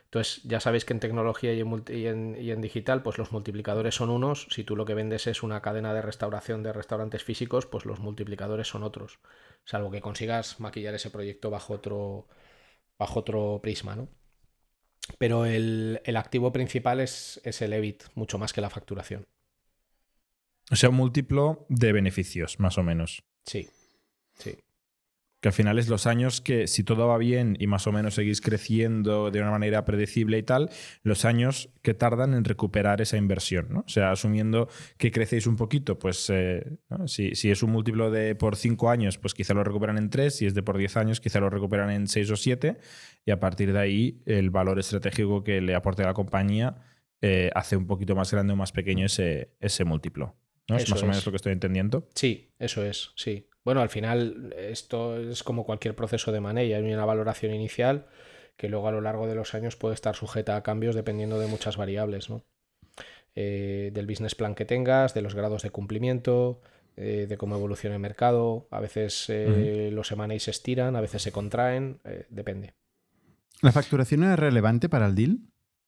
[0.06, 3.32] Entonces, ya sabéis que en tecnología y en, y en- y en digital, pues los
[3.32, 4.48] multiplicadores son unos.
[4.50, 8.00] Si tú lo que vendes es una cadena de restauración de restaurantes físicos, pues los
[8.00, 9.20] multiplicadores son otros.
[9.64, 12.28] Salvo que consigas maquillar ese proyecto bajo otro,
[12.98, 14.08] bajo otro prisma, ¿no?
[15.18, 19.26] Pero el, el activo principal es, es el EBIT, mucho más que la facturación.
[20.70, 23.24] O sea, un múltiplo de beneficios, más o menos.
[23.44, 23.68] Sí,
[24.34, 24.56] sí.
[25.42, 28.14] Que al final es los años que, si todo va bien y más o menos
[28.14, 30.70] seguís creciendo de una manera predecible y tal,
[31.02, 33.66] los años que tardan en recuperar esa inversión.
[33.68, 33.80] ¿no?
[33.80, 37.08] O sea, asumiendo que crecéis un poquito, pues eh, ¿no?
[37.08, 40.34] si, si es un múltiplo de por 5 años, pues quizá lo recuperan en 3,
[40.34, 42.78] si es de por 10 años, quizá lo recuperan en 6 o 7,
[43.26, 46.76] y a partir de ahí el valor estratégico que le aporte a la compañía
[47.20, 50.36] eh, hace un poquito más grande o más pequeño ese, ese múltiplo.
[50.68, 50.76] ¿no?
[50.76, 51.26] Es más o menos es.
[51.26, 52.08] lo que estoy entendiendo.
[52.14, 53.48] Sí, eso es, sí.
[53.64, 56.72] Bueno, al final esto es como cualquier proceso de money.
[56.72, 58.06] Hay una valoración inicial
[58.56, 61.46] que luego a lo largo de los años puede estar sujeta a cambios dependiendo de
[61.46, 62.44] muchas variables, ¿no?
[63.34, 66.60] Eh, del business plan que tengas, de los grados de cumplimiento,
[66.96, 68.68] eh, de cómo evoluciona el mercado.
[68.70, 72.74] A veces eh, los M&A se estiran, a veces se contraen, depende.
[73.62, 75.38] ¿La facturación es relevante para el deal?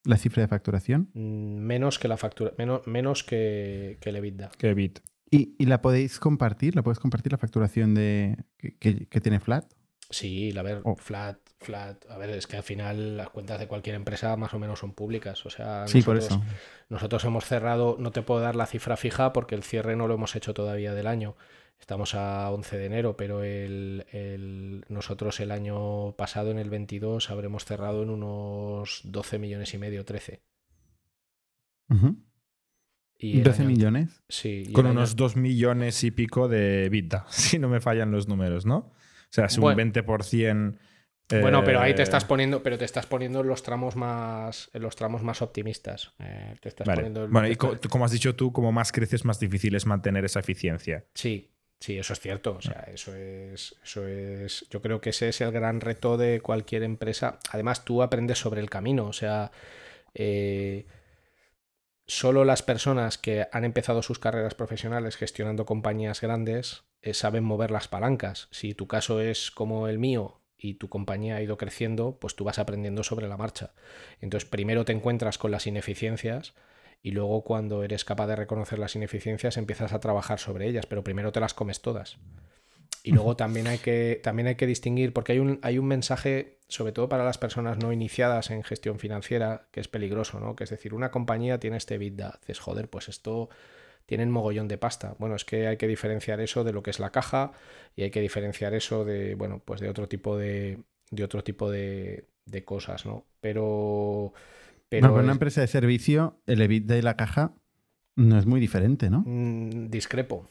[0.05, 1.11] ¿La cifra de facturación?
[1.15, 4.51] Mm, Menos que la factura, menos, menos que, que el EBITDA.
[4.59, 5.01] Que bit.
[5.31, 6.77] ¿Y, y la podéis compartir?
[6.77, 9.73] ¿La puedes compartir la facturación de que, que- que tiene Flat?
[10.11, 10.97] Sí, la ver, Oh.
[10.97, 12.05] flat, flat.
[12.11, 14.93] A ver, es que al final las cuentas de cualquier empresa más o menos son
[14.93, 15.45] públicas.
[15.47, 16.55] O sea, Sí, por nosotros, eso.
[16.91, 20.15] nosotros hemos cerrado, no te puedo dar la cifra fija porque el cierre no lo
[20.15, 21.37] hemos hecho todavía del año.
[21.81, 27.31] Estamos a 11 de enero, pero el, el- nosotros el año pasado, en el 22,
[27.31, 30.43] habremos cerrado en unos 12 millones y medio, 13.
[31.91, 32.17] Ujú.
[33.19, 34.23] Y el 12 año- millones.
[34.28, 38.11] Sí, Con el año- unos 2 millones y pico de EBITDA, si no me fallan
[38.11, 38.77] los números, ¿no?
[38.78, 38.93] O
[39.31, 39.77] sea, es un Bueno.
[39.78, 40.78] 20%.
[41.41, 44.69] Bueno, pero ahí te eh, estás poniendo, pero te estás poniendo en los tramos más,
[44.74, 46.12] en los tramos más optimistas.
[46.19, 46.99] Eh, te estás Vale.
[46.99, 49.86] poniendo en- Bueno, y co- como has dicho tú, como más creces, más difícil es
[49.86, 51.07] mantener esa eficiencia.
[51.15, 51.51] Sí,
[51.81, 52.55] sí, eso es cierto.
[52.57, 54.66] O sea, eso es, eso es.
[54.69, 57.39] Yo creo que ese es el gran reto de cualquier empresa.
[57.51, 59.07] Además, tú aprendes sobre el camino.
[59.07, 59.51] O sea,
[60.12, 60.85] eh,
[62.06, 67.70] solo las personas que han empezado sus carreras profesionales gestionando compañías grandes eh, saben mover
[67.70, 68.48] las palancas.
[68.51, 72.44] Si tu caso es como el mío y tu compañía ha ido creciendo, pues tú
[72.44, 73.74] vas aprendiendo sobre la marcha.
[74.20, 76.55] Entonces, primero te encuentras con las ineficiencias
[77.02, 81.05] y luego cuando eres capaz de reconocer las ineficiencias empiezas a trabajar sobre ellas, pero
[81.05, 82.18] primero te las comes todas.
[83.06, 86.59] Y luego también hay que, también hay que distinguir, porque hay un, hay un mensaje,
[86.68, 90.56] sobre todo para las personas no iniciadas en gestión financiera, que es peligroso, ¿no?
[90.56, 93.51] Que es decir, una compañía tiene este EBITDA, dices, joder, pues esto
[94.06, 95.16] tienen mogollón de pasta.
[95.18, 97.52] Bueno, es que hay que diferenciar eso de lo que es la caja
[97.97, 100.78] y hay que diferenciar eso de, bueno, pues de otro tipo de,
[101.10, 103.26] de otro tipo de, de cosas, ¿no?
[103.40, 104.32] Pero...
[104.89, 107.55] Pero para una es- empresa de servicio, el EBITDA y la caja
[108.16, 109.20] no es muy diferente, ¿no?
[109.26, 110.47] Mm, discrepo.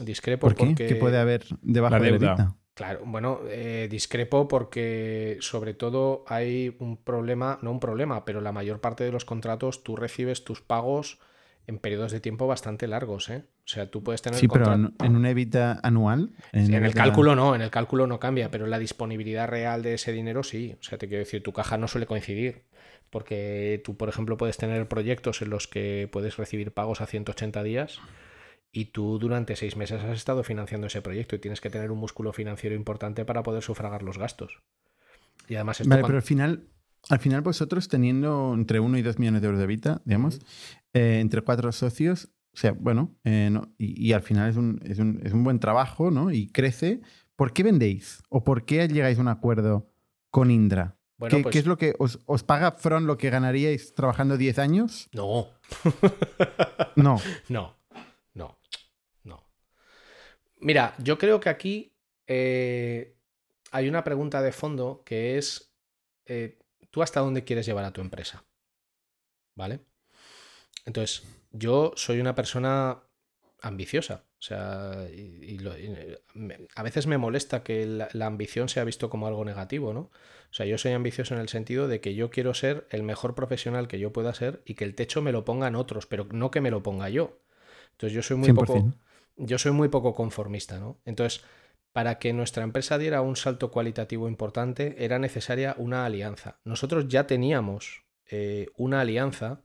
[0.00, 0.66] Discrepo ¿Por qué?
[0.66, 0.86] porque.
[0.86, 2.32] ¿Qué puede haber debajo La deuda.
[2.32, 2.56] EBITDA?
[2.74, 8.52] Claro, bueno, eh, discrepo porque sobre todo hay un problema, no un problema, pero la
[8.52, 11.18] mayor parte de los contratos tú recibes tus pagos
[11.66, 13.46] en periodos de tiempo bastante largos, ¿eh?
[13.64, 16.30] O sea, tú puedes tener Sí, pero en, un EBITDA anual.
[16.52, 19.82] en el EBITDA cálculo no, en el cálculo no cambia, pero en la disponibilidad real
[19.82, 20.76] de ese dinero sí.
[20.80, 22.62] O sea, te quiero decir, tu caja no suele coincidir.
[23.10, 27.62] Porque tú, por ejemplo, puedes tener proyectos en los que puedes recibir pagos a 180
[27.62, 28.00] días
[28.72, 31.98] y tú durante seis meses has estado financiando ese proyecto y tienes que tener un
[31.98, 34.60] músculo financiero importante para poder sufragar los gastos.
[35.48, 36.68] Y además esto Vale, pero al final,
[37.08, 40.40] al final vosotros teniendo entre 1 y 2 millones de euros de vida, digamos,
[40.92, 45.20] eh, entre cuatro socios, o sea, bueno, eh, y, al final es un, es, un,
[45.22, 46.32] es un, buen trabajo, ¿no?
[46.32, 47.00] Y crece.
[47.36, 48.22] ¿Por qué vendéis?
[48.30, 49.92] ¿O por qué llegáis a un acuerdo
[50.30, 50.96] con Indra?
[51.28, 54.58] ¿Qué, pues ¿Qué, es lo que os, os, paga Front lo que ganaríais trabajando 10
[54.58, 55.08] años?
[55.12, 55.46] No.
[56.96, 57.20] No.
[57.48, 57.77] No.
[60.60, 61.94] Mira, yo creo que aquí
[62.26, 63.16] eh,
[63.70, 65.74] hay una pregunta de fondo que es,
[66.26, 66.58] eh,
[66.90, 68.44] ¿tú hasta dónde quieres llevar a tu empresa?
[69.54, 69.80] ¿Vale?
[70.84, 73.02] Entonces, yo soy una persona
[73.62, 74.24] ambiciosa.
[74.38, 75.58] O sea, y, y
[76.76, 80.00] a veces me molesta que la, ambición sea visto como algo negativo, ¿no?
[80.00, 83.34] O sea, yo soy ambicioso en el sentido de que yo quiero ser el mejor
[83.34, 86.52] profesional que yo pueda ser y que el techo me lo pongan otros, pero no
[86.52, 87.40] que me lo ponga yo.
[87.92, 88.54] Entonces yo soy muy 100%.
[88.54, 88.92] poco.
[89.38, 91.00] Yo soy muy poco conformista, ¿no?
[91.04, 91.44] Entonces,
[91.92, 96.60] para que nuestra empresa diera un salto cualitativo importante, era necesaria una alianza.
[96.64, 99.62] Nosotros ya teníamos eh, una alianza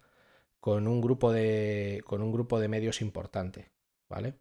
[0.59, 2.01] con un grupo de.
[2.05, 3.71] con un grupo de medios importante.
[4.09, 4.35] ¿Vale?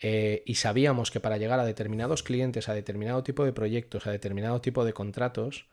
[0.00, 4.10] Eh, y sabíamos que para llegar a determinados clientes, a determinado tipo de proyectos, a
[4.12, 5.68] determinado tipo de contratos,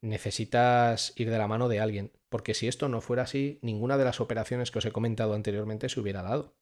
[0.00, 4.04] necesitas ir de la mano de alguien, porque si esto no fuera así, ninguna de
[4.04, 6.54] las operaciones que os he comentado anteriormente se hubiera dado.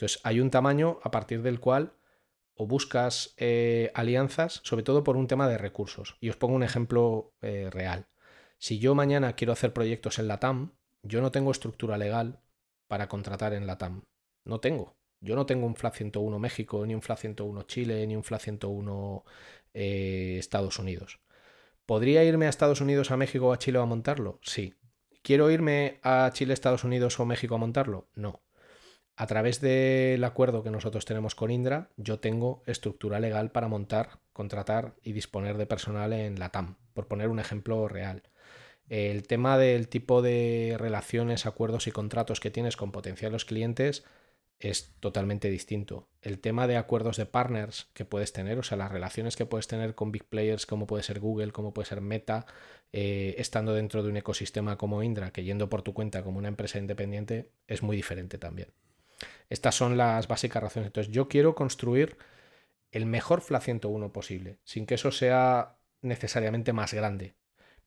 [0.00, 1.92] Entonces, hay un tamaño a partir del cual
[2.54, 6.16] o buscas eh, alianzas, sobre todo por un tema de recursos.
[6.20, 8.06] Y os pongo un ejemplo eh, real.
[8.56, 10.72] Si yo mañana quiero hacer proyectos en la TAM,
[11.02, 12.40] yo no tengo estructura legal
[12.88, 14.04] para contratar en la TAM.
[14.46, 14.96] No tengo.
[15.20, 18.40] Yo no tengo un FLAT 101 México, ni un FLAT 101 Chile, ni un FLAT
[18.40, 19.24] 101
[19.74, 21.20] eh, Estados Unidos.
[21.84, 24.38] ¿Podría irme a Estados Unidos, a México o a Chile a montarlo?
[24.42, 24.76] Sí.
[25.22, 28.08] ¿Quiero irme a Chile, Estados Unidos o México a montarlo?
[28.14, 28.40] No.
[29.20, 34.18] A través del acuerdo que nosotros tenemos con Indra, yo tengo estructura legal para montar,
[34.32, 38.22] contratar y disponer de personal en la TAM, por poner un ejemplo real.
[38.88, 44.04] El tema del tipo de relaciones, acuerdos y contratos que tienes con potenciales clientes
[44.58, 46.08] es totalmente distinto.
[46.22, 49.68] El tema de acuerdos de partners que puedes tener, o sea, las relaciones que puedes
[49.68, 52.46] tener con big players como puede ser Google, como puede ser Meta,
[52.94, 56.48] eh, estando dentro de un ecosistema como Indra, que yendo por tu cuenta como una
[56.48, 58.72] empresa independiente, es muy diferente también.
[59.48, 60.88] Estas son las básicas razones.
[60.88, 62.16] Entonces, yo quiero construir
[62.92, 67.34] el mejor FLA 101 posible, sin que eso sea necesariamente más grande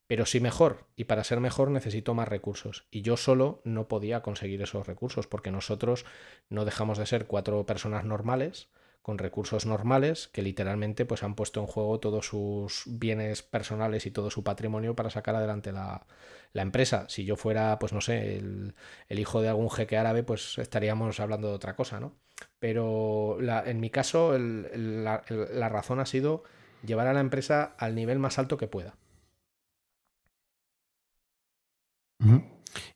[0.07, 0.85] pero sí mejor.
[0.95, 2.85] Y para ser mejor necesito más recursos.
[2.91, 6.05] Y yo solo no podía conseguir esos recursos porque nosotros
[6.49, 8.69] no dejamos de ser cuatro personas normales
[9.03, 14.11] con recursos normales que literalmente pues han puesto en juego todos sus bienes personales y
[14.11, 16.07] todo su patrimonio para sacar adelante la,
[16.53, 17.05] la empresa.
[17.09, 18.73] Si yo fuera, pues no sé, el,
[19.09, 22.15] hijo de algún jeque árabe, pues estaríamos hablando de otra cosa, ¿no?
[22.59, 26.43] Pero la, en mi caso la razón ha sido
[26.83, 28.95] llevar a la empresa al nivel más alto que pueda.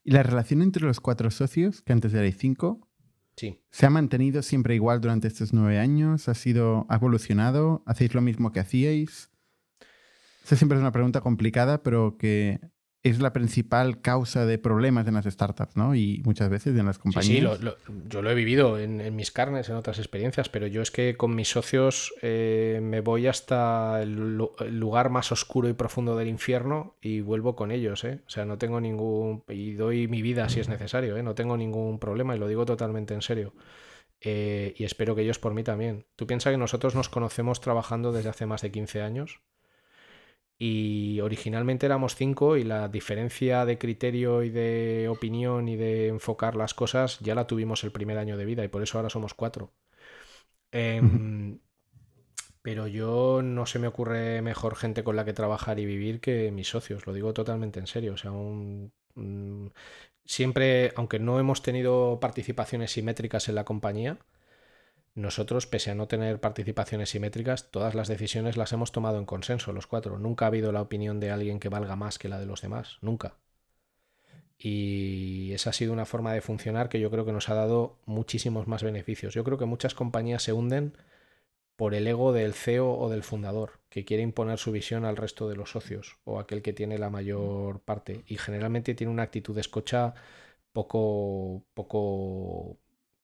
[0.03, 2.86] ¿Y la relación entre los cuatro socios, que antes erais cinco,
[3.37, 3.61] sí.
[3.71, 6.27] se ha mantenido siempre igual durante estos nueve años?
[6.27, 7.83] ¿Ha sido ha evolucionado?
[7.85, 9.29] ¿Hacéis lo mismo que hacíais?
[10.43, 12.59] Esa siempre es una pregunta complicada, pero que
[13.09, 15.95] es la principal causa de problemas en las startups, ¿no?
[15.95, 17.25] Y muchas veces en las compañías.
[17.25, 17.77] Sí, sí lo, lo,
[18.07, 21.15] yo lo he vivido en, en, mis carnes, en otras experiencias, pero yo es que
[21.15, 26.27] con mis socios eh, me voy hasta el, el, lugar más oscuro y profundo del
[26.27, 28.21] infierno y vuelvo con ellos, ¿eh?
[28.27, 29.43] O sea, no tengo ningún...
[29.47, 31.23] y doy mi vida si es necesario, ¿eh?
[31.23, 33.53] No tengo ningún problema y lo digo totalmente en serio.
[34.21, 36.05] Eh, y espero que ellos por mí también.
[36.15, 39.41] Tú piensas que nosotros nos conocemos trabajando desde hace más de 15 años
[40.59, 46.55] y originalmente éramos cinco y la diferencia de criterio y de opinión y de enfocar
[46.55, 49.33] las cosas ya la tuvimos el primer año de vida y por eso ahora somos
[49.33, 49.73] cuatro.
[50.71, 51.59] Eh, -huh.
[52.61, 56.51] Pero yo no se me ocurre mejor gente con la que trabajar y vivir que
[56.51, 58.13] mis socios, lo digo totalmente en serio.
[58.13, 59.73] O sea, un, un,
[60.25, 64.19] siempre, aunque no hemos tenido participaciones simétricas en la compañía,
[65.17, 69.73] nosotros, pese a no tener participaciones simétricas, todas las decisiones las hemos tomado en consenso,
[69.73, 70.19] los cuatro.
[70.19, 72.99] Nunca ha habido la opinión de alguien que valga más que la de los demás,
[73.01, 73.37] nunca.
[74.59, 77.97] Y esa ha sido una forma de funcionar que yo creo que nos ha dado
[78.05, 79.33] muchísimos más beneficios.
[79.33, 80.93] Yo creo que muchas compañías se hunden
[81.75, 85.49] por el ego del CEO o del fundador, que quiere imponer su visión al resto
[85.49, 88.23] de los socios o aquel que tiene la mayor parte.
[88.27, 90.13] Y generalmente tiene una actitud de escocha
[90.73, 92.77] poco, poco,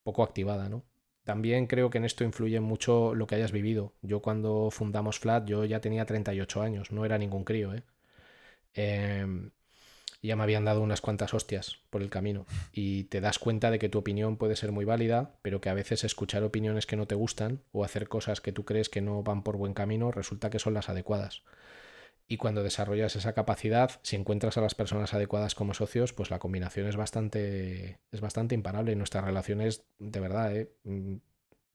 [0.03, 0.84] poco activada, ¿no?
[1.24, 3.94] También creo que en esto influye mucho lo que hayas vivido.
[4.02, 7.84] Yo cuando fundamos Flat, yo ya tenía 38 años, no era ningún crío, ¿eh?
[8.76, 9.26] Eh,
[10.24, 13.78] ya me habían dado unas cuantas hostias por el camino y te das cuenta de
[13.78, 17.08] que tu opinión puede ser muy válida, pero que a veces escuchar opiniones que no
[17.08, 20.50] te gustan o hacer cosas que tú crees que no van por buen camino resulta
[20.50, 21.44] que son las adecuadas.
[22.28, 26.40] Y cuando desarrollas esa capacidad, si encuentras a las personas adecuadas como socios, pues la
[26.40, 28.94] combinación es bastante, es bastante imparable.
[28.94, 30.72] Y nuestra relación es, de verdad, ¿eh?
[30.84, 31.18] Mm,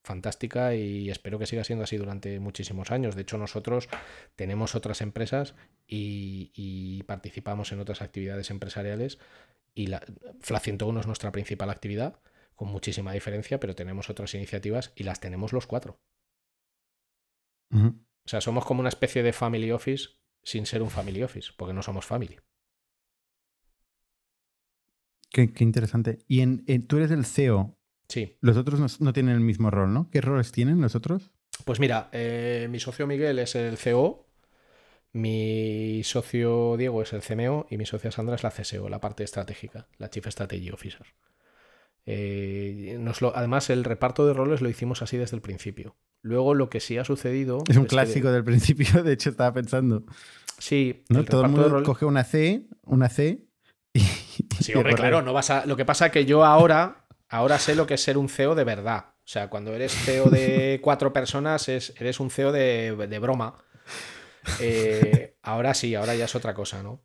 [0.09, 3.15] fantástica y espero que siga siendo así durante muchísimos años.
[3.15, 3.89] De hecho, nosotros
[4.37, 5.55] tenemos otras empresas
[5.87, 9.19] y, participamos en otras actividades empresariales
[9.75, 10.03] y la
[10.41, 12.21] FLA 101 es nuestra principal actividad,
[12.55, 16.01] con muchísima diferencia, pero tenemos otras iniciativas y las tenemos los cuatro.
[17.71, 21.75] O sea, somos como una especie de family office sin ser un family office, porque
[21.75, 22.39] no somos family.
[25.31, 26.19] Qué, interesante.
[26.27, 27.77] Y en, tú eres el CEO.
[28.09, 28.37] Sí.
[28.41, 30.09] Los otros no, tienen el mismo rol, ¿no?
[30.11, 31.31] ¿Qué roles tienen los otros?
[31.65, 34.27] Pues mira, eh, mi socio Miguel es el CEO,
[35.13, 39.25] mi socio Diego es el CMO y mi socia Sandra es la CSO, la parte
[39.25, 41.07] estratégica, la Chief Strategy Officer.
[42.11, 42.99] Eh,
[43.35, 45.95] además, el reparto de roles lo hicimos así desde el principio.
[46.23, 47.63] Luego, lo que sí ha sucedido.
[47.69, 50.05] Es un clásico del principio, de hecho, estaba pensando.
[50.57, 53.45] Sí, todo el mundo coge una C, una C
[53.93, 54.01] y.
[54.59, 55.67] Sí, hombre, claro, no vas a.
[55.67, 58.55] Lo que pasa es que yo ahora, ahora sé lo que es ser un CEO
[58.55, 59.05] de verdad.
[59.19, 63.55] O sea, cuando eres CEO de cuatro personas, es, eres un CEO de, broma.
[64.61, 67.03] Eh, ahora sí, ahora ya es otra cosa, ¿no?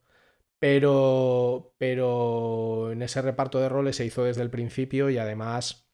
[0.64, 5.90] Pero, pero en ese reparto de roles se hizo desde el principio y además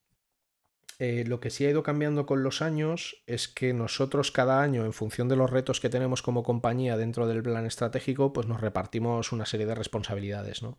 [0.99, 4.85] eh, lo que sí ha ido cambiando con los años es que nosotros cada año,
[4.85, 8.61] en función de los retos que tenemos como compañía dentro del plan estratégico, pues nos
[8.61, 10.77] repartimos una serie de responsabilidades, ¿no?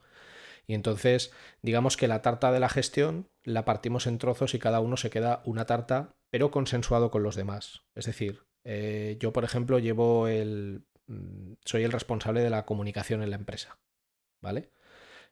[0.68, 4.78] Y entonces, digamos que la tarta de la gestión la partimos en trozos y cada
[4.78, 7.82] uno se queda una tarta, pero consensuado con los demás.
[7.96, 10.84] Es decir, eh, yo, por ejemplo, llevo el,
[11.64, 13.78] soy el responsable de la comunicación en la empresa,
[14.40, 14.70] ¿vale?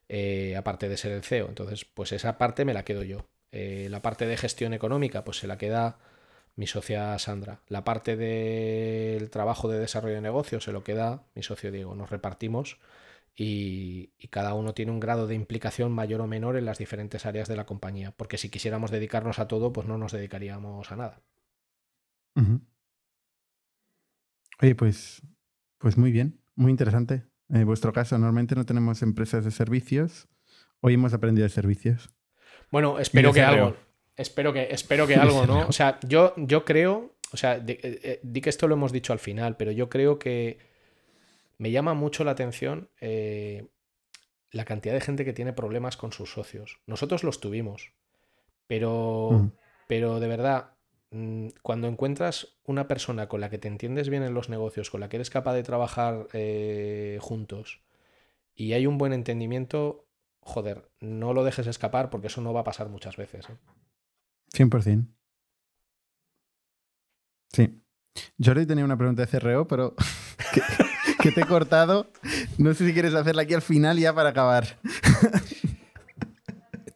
[0.09, 1.47] Eh, aparte de ser el CEO.
[1.49, 3.29] Entonces, pues esa parte me la quedo yo.
[3.51, 5.99] Eh, la parte de gestión económica, pues se la queda
[6.55, 7.61] mi socia Sandra.
[7.67, 11.95] La parte del trabajo de desarrollo de negocio se lo queda mi socio Diego.
[11.95, 12.79] Nos repartimos
[13.35, 17.47] y, cada uno tiene un grado de implicación mayor o menor en las diferentes áreas
[17.47, 18.11] de la compañía.
[18.11, 21.21] Porque si quisiéramos dedicarnos a todo, pues no nos dedicaríamos a nada.
[24.61, 25.21] Oye, pues
[25.79, 27.23] pues muy bien, muy interesante.
[27.49, 30.27] En vuestro caso, normalmente no tenemos empresas de servicios.
[30.81, 32.11] Hoy hemos aprendido de servicios.
[32.71, 33.75] Bueno, espero que algo.
[34.15, 35.67] Espero que, espero que algo, ¿no?
[35.67, 39.13] O sea, yo, yo creo, o sea, eh, eh, di, que esto lo hemos dicho
[39.13, 40.59] al final, pero yo creo que
[41.57, 43.67] me llama mucho la atención eh,
[44.51, 46.79] la cantidad de gente que tiene problemas con sus socios.
[46.85, 47.93] Nosotros los tuvimos,
[48.67, 49.51] pero, mm.
[49.87, 50.73] pero de verdad,
[51.63, 55.09] cuando encuentras una persona con la que te entiendes bien en los negocios, con la
[55.09, 57.81] que eres capaz de trabajar eh, juntos
[58.59, 60.05] y hay un buen entendimiento,
[60.41, 63.47] joder, no lo dejes escapar porque eso no va a pasar muchas veces.
[64.53, 64.87] 100%.
[64.87, 65.05] ¿eh?
[67.53, 67.81] Sí.
[68.43, 69.95] Jordi tenía una pregunta de CRO, pero
[71.21, 72.11] que, te he cortado.
[72.57, 74.77] No sé si quieres hacerla aquí al final ya para acabar.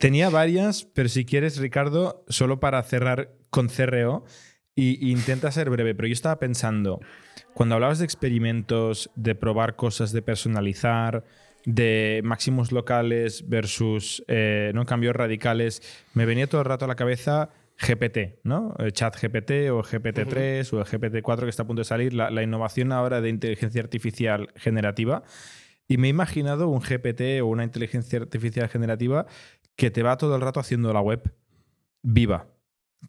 [0.04, 4.26] Tenía varias, pero si quieres, Ricardo, solo para cerrar con CRO,
[4.76, 7.00] y, intenta ser breve, pero yo estaba pensando,
[7.54, 11.24] cuando hablabas de experimentos, de probar cosas, de personalizar,
[11.66, 14.86] de máximos locales versus eh, ¿no?
[14.86, 15.82] cambios radicales,
[16.14, 18.76] me venía todo el rato a la cabeza GPT, ¿no?
[18.80, 22.30] El chat GPT o GPT-3 o el GPT-4 que está a punto de salir, la,
[22.30, 25.24] la, innovación ahora de inteligencia artificial generativa.
[25.88, 29.28] Y me he imaginado un GPT o una inteligencia artificial generativa
[29.76, 31.34] que te va todo el rato haciendo la web
[32.02, 32.48] viva,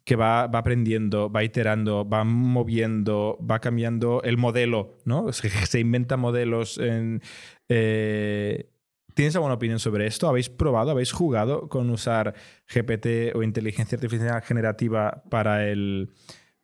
[0.03, 5.31] que va, va aprendiendo, va iterando, va moviendo, va cambiando el modelo, ¿no?
[5.33, 7.21] Se, inventa modelos en...
[7.69, 8.69] Eh,
[9.13, 10.27] ¿Tienes alguna opinión sobre esto?
[10.27, 12.33] ¿Habéis probado, habéis jugado con usar
[12.67, 16.11] GPT o inteligencia artificial generativa para el,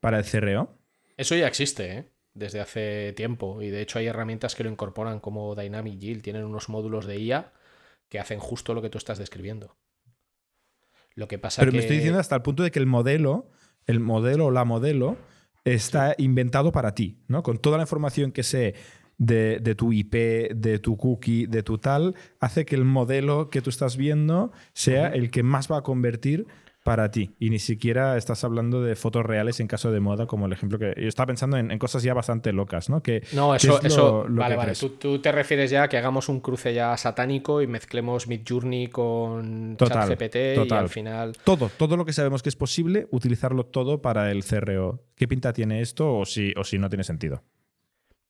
[0.02, 0.78] para el CRO?
[1.16, 2.12] Eso ya existe, ¿eh?
[2.34, 3.62] desde hace tiempo.
[3.62, 6.24] Y de hecho hay herramientas que lo incorporan como Dynamic Yield.
[6.24, 7.54] Tienen unos módulos de IA
[8.10, 9.78] que hacen justo lo que tú estás describiendo.
[11.16, 13.50] Lo que pasa Pero me estoy diciendo hasta el punto de que el modelo,
[13.86, 15.18] el modelo o la modelo,
[15.66, 17.44] está inventado para ti, ¿no?
[17.44, 18.76] Con toda la información que sé
[19.18, 20.14] de, de, tu IP,
[20.56, 25.10] de tu cookie, de tu tal, hace que el modelo que tú estás viendo sea
[25.10, 26.48] el que más va a convertir
[26.84, 27.36] para ti.
[27.40, 30.80] Y ni siquiera estás hablando de fotos reales en caso de moda, como el ejemplo
[30.80, 30.94] que.
[30.98, 33.04] Yo estaba pensando en, cosas ya bastante locas, ¿no?
[33.04, 33.82] Que, no, eso.
[33.82, 34.74] eso vale, vale.
[34.76, 39.78] Tú, te refieres ya a que hagamos un cruce ya satánico y mezclemos Midjourney con
[39.78, 40.36] ChatGPT
[40.70, 41.38] y al final.
[41.44, 45.04] Todo, todo lo que sabemos que es posible, utilizarlo todo para el CRO.
[45.16, 47.44] ¿Qué pinta tiene esto o si, o si no tiene sentido?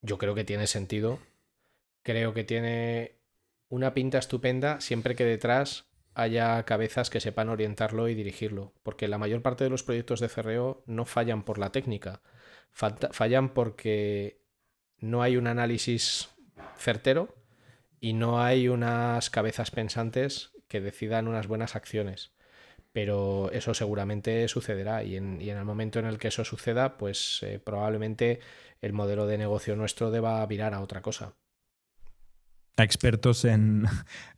[0.02, 1.20] Yo creo que tiene sentido.
[2.04, 3.20] Creo que tiene
[3.70, 9.18] una pinta estupenda siempre que detrás haya cabezas que sepan orientarlo y dirigirlo, porque la
[9.18, 12.22] mayor parte de los proyectos de CRO no fallan por la técnica,
[12.72, 14.42] fallan porque
[15.00, 16.30] no hay un análisis
[16.78, 17.36] certero
[18.00, 22.32] y no hay unas cabezas pensantes que decidan unas buenas acciones.
[22.94, 27.60] Pero eso seguramente sucederá y en, el momento en el que eso suceda, pues eh,
[27.60, 28.40] probablemente
[28.82, 31.36] el modelo de negocio nuestro deba virar a otra cosa.
[32.78, 33.86] A expertos en,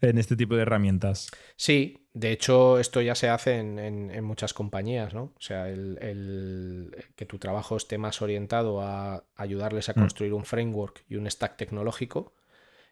[0.02, 1.30] este tipo de herramientas.
[1.56, 5.34] Sí, de hecho esto ya se hace en, muchas compañías, ¿no?
[5.36, 10.00] O sea, el, que tu trabajo esté más orientado a ayudarles a mm.
[10.00, 12.34] construir un framework y un stack tecnológico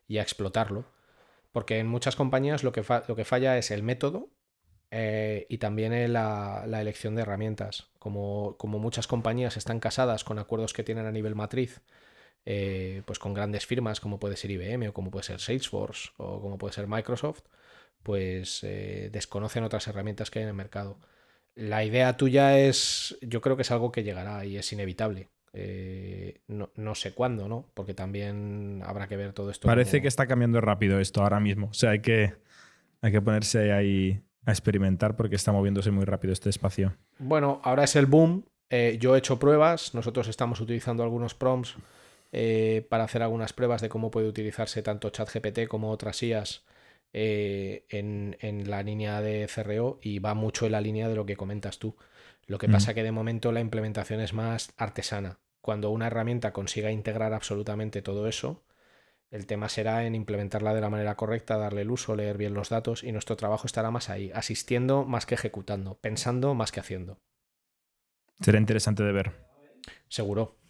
[0.07, 0.85] y a explotarlo.
[1.51, 4.29] Porque en muchas compañías lo que, lo que falla es el método
[4.91, 7.89] eh, y también la, elección de herramientas.
[7.97, 11.81] Como, como, muchas compañías están casadas con acuerdos que tienen a nivel matriz,
[12.45, 16.41] eh, pues con grandes firmas como puede ser IBM o como puede ser Salesforce o
[16.41, 17.41] como puede ser Microsoft,
[18.03, 20.97] pues eh, desconocen otras herramientas que hay en el mercado.
[21.53, 25.29] La idea tuya es, yo creo que es algo que llegará y es inevitable.
[25.53, 27.69] Eh, no, sé cuándo, ¿no?
[27.73, 29.67] Porque también habrá que ver todo esto.
[29.67, 31.67] Parece que está cambiando rápido esto ahora mismo.
[31.67, 32.33] O sea, hay que,
[33.01, 36.95] hay que ponerse ahí a experimentar porque está moviéndose muy rápido este espacio.
[37.19, 38.45] Bueno, ahora es el boom.
[38.69, 39.93] Eh, yo he hecho pruebas.
[39.93, 41.75] Nosotros estamos utilizando algunos prompts
[42.31, 46.63] eh, para hacer algunas pruebas de cómo puede utilizarse tanto ChatGPT como otras IAS
[47.13, 51.35] en, en, la línea de CRO y va mucho en la línea de lo que
[51.35, 51.97] comentas tú.
[52.47, 52.95] Lo que pasa mm.
[52.95, 55.39] que de momento la implementación es más artesana.
[55.61, 58.63] Cuando una herramienta consiga integrar absolutamente todo eso,
[59.29, 62.69] el tema será en implementarla de la manera correcta, darle el uso, leer bien los
[62.69, 67.19] datos y nuestro trabajo estará más ahí, asistiendo más que ejecutando, pensando más que haciendo.
[68.41, 69.31] Será interesante de ver.
[70.09, 70.60] Seguro.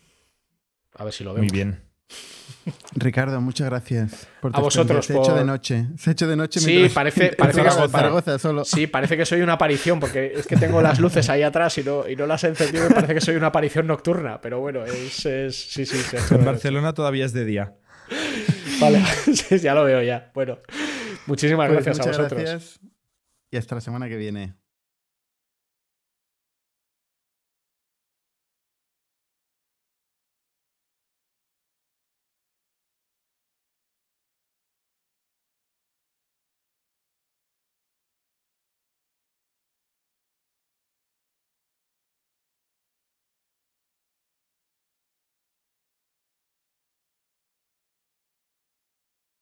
[0.95, 1.51] A ver si lo vemos.
[1.51, 1.81] Muy bien.
[2.93, 4.27] Ricardo, muchas gracias.
[4.41, 5.05] Por a vosotros.
[5.05, 5.88] Se ha hecho de noche.
[5.97, 6.59] Se hecho de noche.
[6.59, 8.65] Sí, parece, parece que solo.
[8.65, 11.84] Sí, parece que soy una aparición, porque es que tengo las luces ahí atrás y
[11.84, 14.41] no, y no las he encendido y parece que soy una aparición nocturna.
[14.41, 15.13] Pero bueno, es.
[15.13, 16.18] sí, sí.
[16.31, 17.76] en Barcelona todavía es de día.
[18.80, 19.01] Vale,
[19.61, 20.31] ya lo veo ya.
[20.34, 20.59] Bueno,
[21.26, 22.41] muchísimas pues gracias a vosotros.
[22.41, 22.80] Gracias
[23.51, 24.55] y hasta la semana que viene.